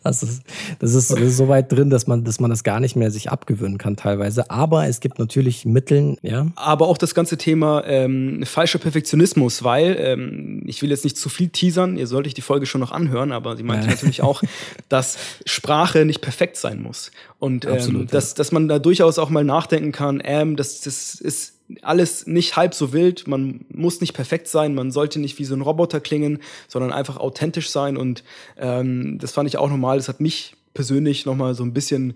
das, 0.02 0.22
ist, 0.22 0.42
das, 0.78 0.94
ist, 0.94 1.10
das 1.10 1.20
ist 1.20 1.36
so 1.36 1.48
weit 1.48 1.70
drin, 1.72 1.90
dass 1.90 2.06
man, 2.06 2.24
dass 2.24 2.40
man 2.40 2.50
das 2.50 2.62
gar 2.62 2.80
nicht 2.80 2.94
mehr 2.94 3.10
sich 3.10 3.30
abgewöhnen 3.30 3.76
kann 3.76 3.96
teilweise. 3.96 4.50
Aber 4.50 4.86
es 4.86 5.00
gibt 5.00 5.18
natürlich 5.18 5.64
Mitteln, 5.64 6.16
ja. 6.22 6.46
Aber 6.54 6.86
auch 6.88 6.98
das 6.98 7.14
ganze 7.14 7.36
Thema 7.36 7.82
ähm, 7.84 8.44
falscher 8.44 8.78
Perfektionismus, 8.78 9.64
weil 9.64 9.96
ähm, 9.98 10.62
ich 10.66 10.80
will 10.82 10.90
jetzt 10.90 11.04
nicht 11.04 11.18
zu 11.18 11.28
viel 11.28 11.48
teasern, 11.48 11.96
ihr 11.96 12.06
solltet 12.06 12.36
die 12.36 12.42
Folge 12.42 12.66
schon 12.66 12.80
noch 12.80 12.92
anhören, 12.92 13.32
aber 13.32 13.56
sie 13.56 13.64
meinte 13.64 13.86
ja. 13.86 13.92
natürlich 13.92 14.22
auch, 14.22 14.42
dass 14.88 15.18
Sprache 15.46 16.04
nicht 16.04 16.20
perfekt 16.20 16.56
sein 16.56 16.80
muss. 16.80 17.10
Und 17.40 17.64
ähm, 17.64 17.72
Absolut, 17.72 18.14
dass, 18.14 18.30
ja. 18.30 18.36
dass 18.36 18.52
man 18.52 18.68
da 18.68 18.78
durchaus 18.78 19.18
auch 19.18 19.30
mal 19.30 19.44
nachdenken 19.44 19.90
kann, 19.90 20.22
ähm, 20.24 20.56
das, 20.56 20.80
das 20.80 21.16
ist 21.16 21.53
alles 21.82 22.26
nicht 22.26 22.56
halb 22.56 22.74
so 22.74 22.92
wild, 22.92 23.26
man 23.26 23.64
muss 23.72 24.00
nicht 24.00 24.12
perfekt 24.12 24.48
sein, 24.48 24.74
man 24.74 24.90
sollte 24.90 25.18
nicht 25.18 25.38
wie 25.38 25.44
so 25.44 25.54
ein 25.54 25.62
Roboter 25.62 26.00
klingen, 26.00 26.40
sondern 26.68 26.92
einfach 26.92 27.16
authentisch 27.16 27.70
sein. 27.70 27.96
Und 27.96 28.22
ähm, 28.58 29.18
das 29.18 29.32
fand 29.32 29.48
ich 29.48 29.56
auch 29.56 29.70
normal, 29.70 29.96
das 29.96 30.08
hat 30.08 30.20
mich 30.20 30.56
persönlich 30.74 31.24
nochmal 31.24 31.54
so 31.54 31.64
ein 31.64 31.72
bisschen 31.72 32.14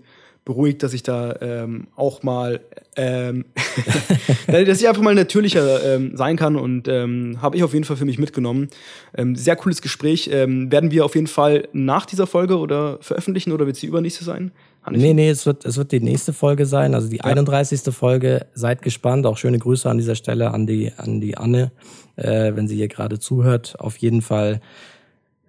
beruhigt, 0.49 0.81
dass 0.81 0.93
ich 0.93 1.03
da 1.03 1.35
ähm, 1.41 1.89
auch 1.95 2.23
mal, 2.23 2.59
ähm, 2.95 3.45
dass 4.47 4.81
ich 4.81 4.87
einfach 4.87 5.03
mal 5.03 5.13
natürlicher 5.13 5.95
ähm, 5.95 6.17
sein 6.17 6.37
kann 6.37 6.55
und 6.55 6.87
ähm, 6.87 7.37
habe 7.39 7.55
ich 7.55 7.63
auf 7.63 7.73
jeden 7.73 7.85
Fall 7.85 7.97
für 7.97 8.05
mich 8.05 8.17
mitgenommen. 8.17 8.69
Ähm, 9.15 9.35
sehr 9.35 9.55
cooles 9.55 9.83
Gespräch. 9.83 10.27
Ähm, 10.33 10.71
werden 10.71 10.89
wir 10.89 11.05
auf 11.05 11.13
jeden 11.13 11.27
Fall 11.27 11.67
nach 11.71 12.07
dieser 12.07 12.25
Folge 12.25 12.57
oder 12.57 12.97
veröffentlichen 13.01 13.51
oder 13.51 13.67
wird 13.67 13.75
sie 13.75 13.85
übernächste 13.85 14.23
sein? 14.23 14.51
Nee, 14.89 15.13
nee, 15.13 15.29
es 15.29 15.45
wird, 15.45 15.65
es 15.65 15.77
wird 15.77 15.91
die 15.91 15.99
nächste 15.99 16.33
Folge 16.33 16.65
sein, 16.65 16.95
also 16.95 17.09
die 17.09 17.17
ja. 17.17 17.25
31. 17.25 17.81
Folge. 17.93 18.47
Seid 18.55 18.81
gespannt. 18.81 19.27
Auch 19.27 19.37
schöne 19.37 19.59
Grüße 19.59 19.87
an 19.87 19.99
dieser 19.99 20.15
Stelle 20.15 20.51
an 20.51 20.65
die, 20.65 20.91
an 20.97 21.21
die 21.21 21.37
Anne, 21.37 21.71
äh, 22.15 22.55
wenn 22.55 22.67
sie 22.67 22.75
hier 22.75 22.87
gerade 22.87 23.19
zuhört. 23.19 23.75
Auf 23.77 23.97
jeden 23.97 24.23
Fall. 24.23 24.61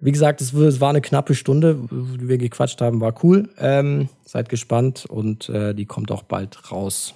Wie 0.01 0.11
gesagt, 0.11 0.41
es, 0.41 0.53
war 0.53 0.89
eine 0.89 1.01
knappe 1.01 1.35
Stunde, 1.35 1.77
die 1.91 2.27
wir 2.27 2.37
gequatscht 2.37 2.81
haben, 2.81 2.99
war 3.01 3.13
cool. 3.23 3.49
Ähm, 3.57 4.09
seid 4.25 4.49
gespannt 4.49 5.05
und 5.07 5.47
äh, 5.49 5.73
die 5.73 5.85
kommt 5.85 6.11
auch 6.11 6.23
bald 6.23 6.71
raus. 6.71 7.13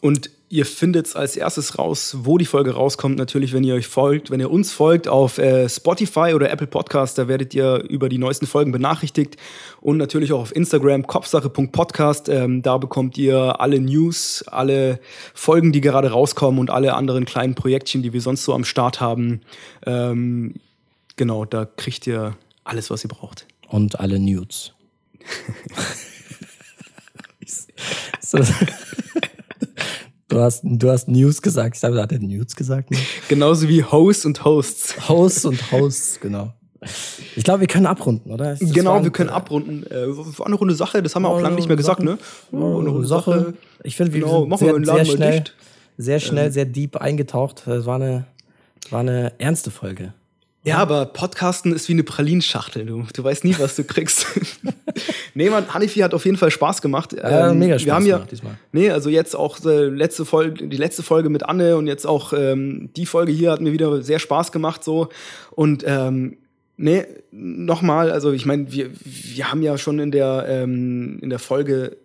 Und 0.00 0.30
Ihr 0.54 0.66
findet 0.66 1.16
als 1.16 1.36
erstes 1.36 1.80
raus, 1.80 2.18
wo 2.20 2.38
die 2.38 2.44
Folge 2.44 2.74
rauskommt, 2.74 3.18
natürlich, 3.18 3.52
wenn 3.52 3.64
ihr 3.64 3.74
euch 3.74 3.88
folgt. 3.88 4.30
Wenn 4.30 4.38
ihr 4.38 4.52
uns 4.52 4.70
folgt 4.70 5.08
auf 5.08 5.38
äh, 5.38 5.68
Spotify 5.68 6.32
oder 6.32 6.48
Apple 6.48 6.68
Podcast, 6.68 7.18
da 7.18 7.26
werdet 7.26 7.54
ihr 7.54 7.82
über 7.88 8.08
die 8.08 8.18
neuesten 8.18 8.46
Folgen 8.46 8.70
benachrichtigt. 8.70 9.36
Und 9.80 9.96
natürlich 9.96 10.32
auch 10.32 10.42
auf 10.42 10.54
Instagram, 10.54 11.08
kopfsache.podcast. 11.08 12.28
Ähm, 12.28 12.62
da 12.62 12.78
bekommt 12.78 13.18
ihr 13.18 13.60
alle 13.60 13.80
News, 13.80 14.44
alle 14.46 15.00
Folgen, 15.34 15.72
die 15.72 15.80
gerade 15.80 16.12
rauskommen 16.12 16.60
und 16.60 16.70
alle 16.70 16.94
anderen 16.94 17.24
kleinen 17.24 17.56
Projektchen, 17.56 18.04
die 18.04 18.12
wir 18.12 18.20
sonst 18.20 18.44
so 18.44 18.54
am 18.54 18.64
Start 18.64 19.00
haben. 19.00 19.40
Ähm, 19.84 20.54
genau, 21.16 21.44
da 21.44 21.64
kriegt 21.64 22.06
ihr 22.06 22.36
alles, 22.64 22.90
was 22.90 23.04
ihr 23.04 23.08
braucht. 23.08 23.46
Und 23.68 24.00
alle 24.00 24.18
Nudes. 24.18 24.72
so. 28.20 28.38
Du 30.28 30.40
hast, 30.40 30.62
du 30.64 30.90
hast 30.90 31.08
News 31.08 31.42
gesagt. 31.42 31.76
Ich 31.76 31.80
glaube, 31.80 32.00
hat 32.02 32.12
er 32.12 32.18
News 32.18 32.56
gesagt? 32.56 32.90
Ne? 32.90 32.98
Genauso 33.28 33.68
wie 33.68 33.84
Hosts 33.84 34.26
und 34.26 34.44
Hosts. 34.44 35.08
Hosts 35.08 35.44
und 35.44 35.72
Hosts, 35.72 36.18
genau. 36.20 36.52
Ich 37.36 37.44
glaube, 37.44 37.60
wir 37.60 37.66
können 37.66 37.86
abrunden, 37.86 38.30
oder? 38.30 38.56
Das 38.56 38.72
genau, 38.72 39.02
wir 39.02 39.10
können 39.10 39.30
abrunden. 39.30 39.86
Äh, 39.86 40.08
war 40.38 40.46
eine 40.46 40.56
runde 40.56 40.74
Sache, 40.74 41.02
das 41.02 41.14
haben 41.14 41.22
wir 41.22 41.28
auch 41.28 41.40
lange 41.40 41.56
nicht 41.56 41.68
mehr 41.68 41.76
gesagt, 41.76 42.02
ne? 42.02 42.18
Oh, 42.52 42.80
eine 42.80 42.90
runde 42.90 43.06
Sache. 43.06 43.30
Sache. 43.30 43.54
Ich 43.82 43.96
finde, 43.96 44.12
wir 44.12 44.20
genau, 44.20 44.44
sind 44.56 44.58
sehr, 44.58 44.84
sehr 44.84 45.04
schnell, 45.04 45.44
sehr 45.96 46.20
schnell, 46.20 46.46
ähm. 46.46 46.52
sehr 46.52 46.64
deep 46.64 46.96
eingetaucht. 46.96 47.66
Es 47.66 47.86
war 47.86 47.96
eine, 47.96 48.26
war 48.90 49.00
eine 49.00 49.32
ernste 49.38 49.70
Folge. 49.70 50.14
Ja, 50.66 50.78
aber 50.78 51.04
Podcasten 51.04 51.74
ist 51.74 51.88
wie 51.90 51.92
eine 51.92 52.04
Pralinschachtel. 52.04 52.86
Du, 52.86 53.04
du 53.12 53.22
weißt 53.22 53.44
nie, 53.44 53.54
was 53.58 53.76
du 53.76 53.84
kriegst. 53.84 54.26
nee, 55.34 55.50
man, 55.50 55.72
Hanifi 55.72 56.00
hat 56.00 56.14
auf 56.14 56.24
jeden 56.24 56.38
Fall 56.38 56.50
Spaß 56.50 56.80
gemacht. 56.80 57.12
Ja, 57.12 57.50
ähm, 57.50 57.58
mega 57.58 57.78
Spaß 57.78 57.84
wir 57.84 57.94
haben 57.94 58.06
ja, 58.06 58.18
diesmal. 58.20 58.56
Nee, 58.72 58.88
also 58.88 59.10
jetzt 59.10 59.36
auch 59.36 59.62
äh, 59.66 59.88
letzte 59.88 60.24
Folge, 60.24 60.66
die 60.66 60.78
letzte 60.78 61.02
Folge 61.02 61.28
mit 61.28 61.42
Anne 61.42 61.76
und 61.76 61.86
jetzt 61.86 62.06
auch 62.06 62.32
ähm, 62.32 62.88
die 62.96 63.04
Folge 63.04 63.30
hier 63.30 63.50
hat 63.50 63.60
mir 63.60 63.72
wieder 63.72 64.00
sehr 64.00 64.18
Spaß 64.18 64.52
gemacht 64.52 64.82
so. 64.82 65.10
Und 65.50 65.84
ähm, 65.86 66.38
nee, 66.78 67.04
nochmal, 67.30 68.10
also 68.10 68.32
ich 68.32 68.46
meine, 68.46 68.72
wir, 68.72 68.88
wir 69.04 69.50
haben 69.50 69.60
ja 69.60 69.76
schon 69.76 69.98
in 69.98 70.12
der, 70.12 70.46
ähm, 70.48 71.18
in 71.20 71.28
der 71.28 71.40
Folge 71.40 71.98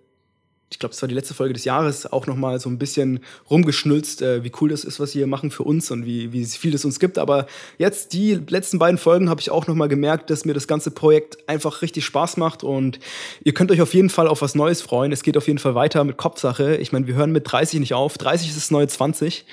ich 0.71 0.77
glaube, 0.77 0.93
es 0.93 1.01
war 1.01 1.09
die 1.09 1.15
letzte 1.15 1.33
Folge 1.33 1.53
des 1.53 1.65
Jahres, 1.65 2.05
auch 2.11 2.27
nochmal 2.27 2.59
so 2.59 2.69
ein 2.69 2.77
bisschen 2.77 3.21
rumgeschnülzt, 3.49 4.21
äh, 4.21 4.43
wie 4.43 4.51
cool 4.61 4.69
das 4.69 4.83
ist, 4.83 4.99
was 4.99 5.11
sie 5.11 5.19
hier 5.19 5.27
machen 5.27 5.49
für 5.49 5.63
uns 5.63 5.89
und 5.89 6.05
wie, 6.05 6.31
wie 6.31 6.45
viel 6.45 6.75
es 6.75 6.85
uns 6.85 6.99
gibt. 6.99 7.17
Aber 7.17 7.47
jetzt, 7.79 8.13
die 8.13 8.39
letzten 8.47 8.77
beiden 8.77 8.99
Folgen, 8.99 9.29
habe 9.29 9.41
ich 9.41 9.49
auch 9.49 9.65
nochmal 9.65 9.87
gemerkt, 9.87 10.29
dass 10.29 10.45
mir 10.45 10.53
das 10.53 10.67
ganze 10.67 10.91
Projekt 10.91 11.49
einfach 11.49 11.81
richtig 11.81 12.05
Spaß 12.05 12.37
macht 12.37 12.63
und 12.63 12.99
ihr 13.43 13.53
könnt 13.53 13.71
euch 13.71 13.81
auf 13.81 13.95
jeden 13.95 14.11
Fall 14.11 14.27
auf 14.27 14.43
was 14.43 14.53
Neues 14.53 14.81
freuen. 14.81 15.11
Es 15.11 15.23
geht 15.23 15.37
auf 15.37 15.47
jeden 15.47 15.59
Fall 15.59 15.73
weiter 15.73 16.03
mit 16.03 16.17
Kopfsache. 16.17 16.75
Ich 16.75 16.91
meine, 16.91 17.07
wir 17.07 17.15
hören 17.15 17.31
mit 17.31 17.51
30 17.51 17.79
nicht 17.79 17.95
auf. 17.95 18.19
30 18.19 18.49
ist 18.49 18.57
das 18.57 18.69
neue 18.69 18.87
20. 18.87 19.45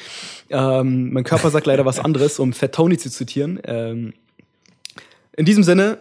Ähm, 0.50 1.12
mein 1.14 1.24
Körper 1.24 1.50
sagt 1.50 1.66
leider 1.66 1.86
was 1.86 1.98
anderes, 1.98 2.38
um 2.38 2.52
Fat 2.52 2.72
Tony 2.72 2.98
zu 2.98 3.10
zitieren. 3.10 3.58
Ähm, 3.64 4.12
in 5.34 5.46
diesem 5.46 5.62
Sinne, 5.62 5.98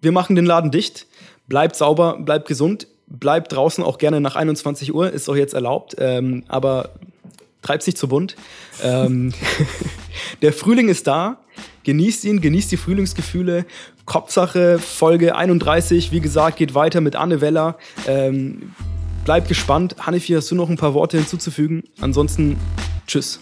wir 0.00 0.10
machen 0.10 0.34
den 0.34 0.44
Laden 0.44 0.72
dicht. 0.72 1.06
Bleibt 1.46 1.76
sauber, 1.76 2.18
bleibt 2.18 2.48
gesund 2.48 2.88
bleibt 3.06 3.52
draußen 3.52 3.82
auch 3.84 3.98
gerne 3.98 4.20
nach 4.20 4.36
21 4.36 4.94
Uhr, 4.94 5.10
ist 5.10 5.28
auch 5.28 5.36
jetzt 5.36 5.54
erlaubt, 5.54 5.96
ähm, 5.98 6.44
aber 6.48 6.90
treib's 7.62 7.86
nicht 7.86 7.98
zu 7.98 8.08
bunt. 8.08 8.36
Ähm, 8.82 9.32
der 10.42 10.52
Frühling 10.52 10.88
ist 10.88 11.06
da, 11.06 11.38
genießt 11.84 12.24
ihn, 12.24 12.40
genießt 12.40 12.72
die 12.72 12.76
Frühlingsgefühle. 12.76 13.66
Kopfsache, 14.04 14.78
Folge 14.78 15.36
31, 15.36 16.12
wie 16.12 16.20
gesagt, 16.20 16.58
geht 16.58 16.74
weiter 16.74 17.00
mit 17.00 17.16
Anne 17.16 17.40
Weller. 17.40 17.76
Ähm, 18.06 18.72
bleibt 19.24 19.48
gespannt. 19.48 19.96
Hannefi, 19.98 20.32
hast 20.34 20.50
du 20.50 20.54
noch 20.54 20.70
ein 20.70 20.76
paar 20.76 20.94
Worte 20.94 21.18
hinzuzufügen? 21.18 21.82
Ansonsten, 22.00 22.56
tschüss. 23.06 23.40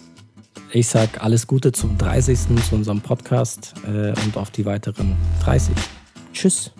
Ich 0.71 0.87
sag 0.87 1.23
alles 1.23 1.47
Gute 1.47 1.71
zum 1.71 1.97
30. 1.97 2.37
zu 2.67 2.75
unserem 2.75 2.99
Podcast 2.99 3.75
äh, 3.87 4.09
und 4.25 4.35
auf 4.35 4.49
die 4.49 4.65
weiteren 4.65 5.15
30. 5.43 5.73
Tschüss. 6.33 6.71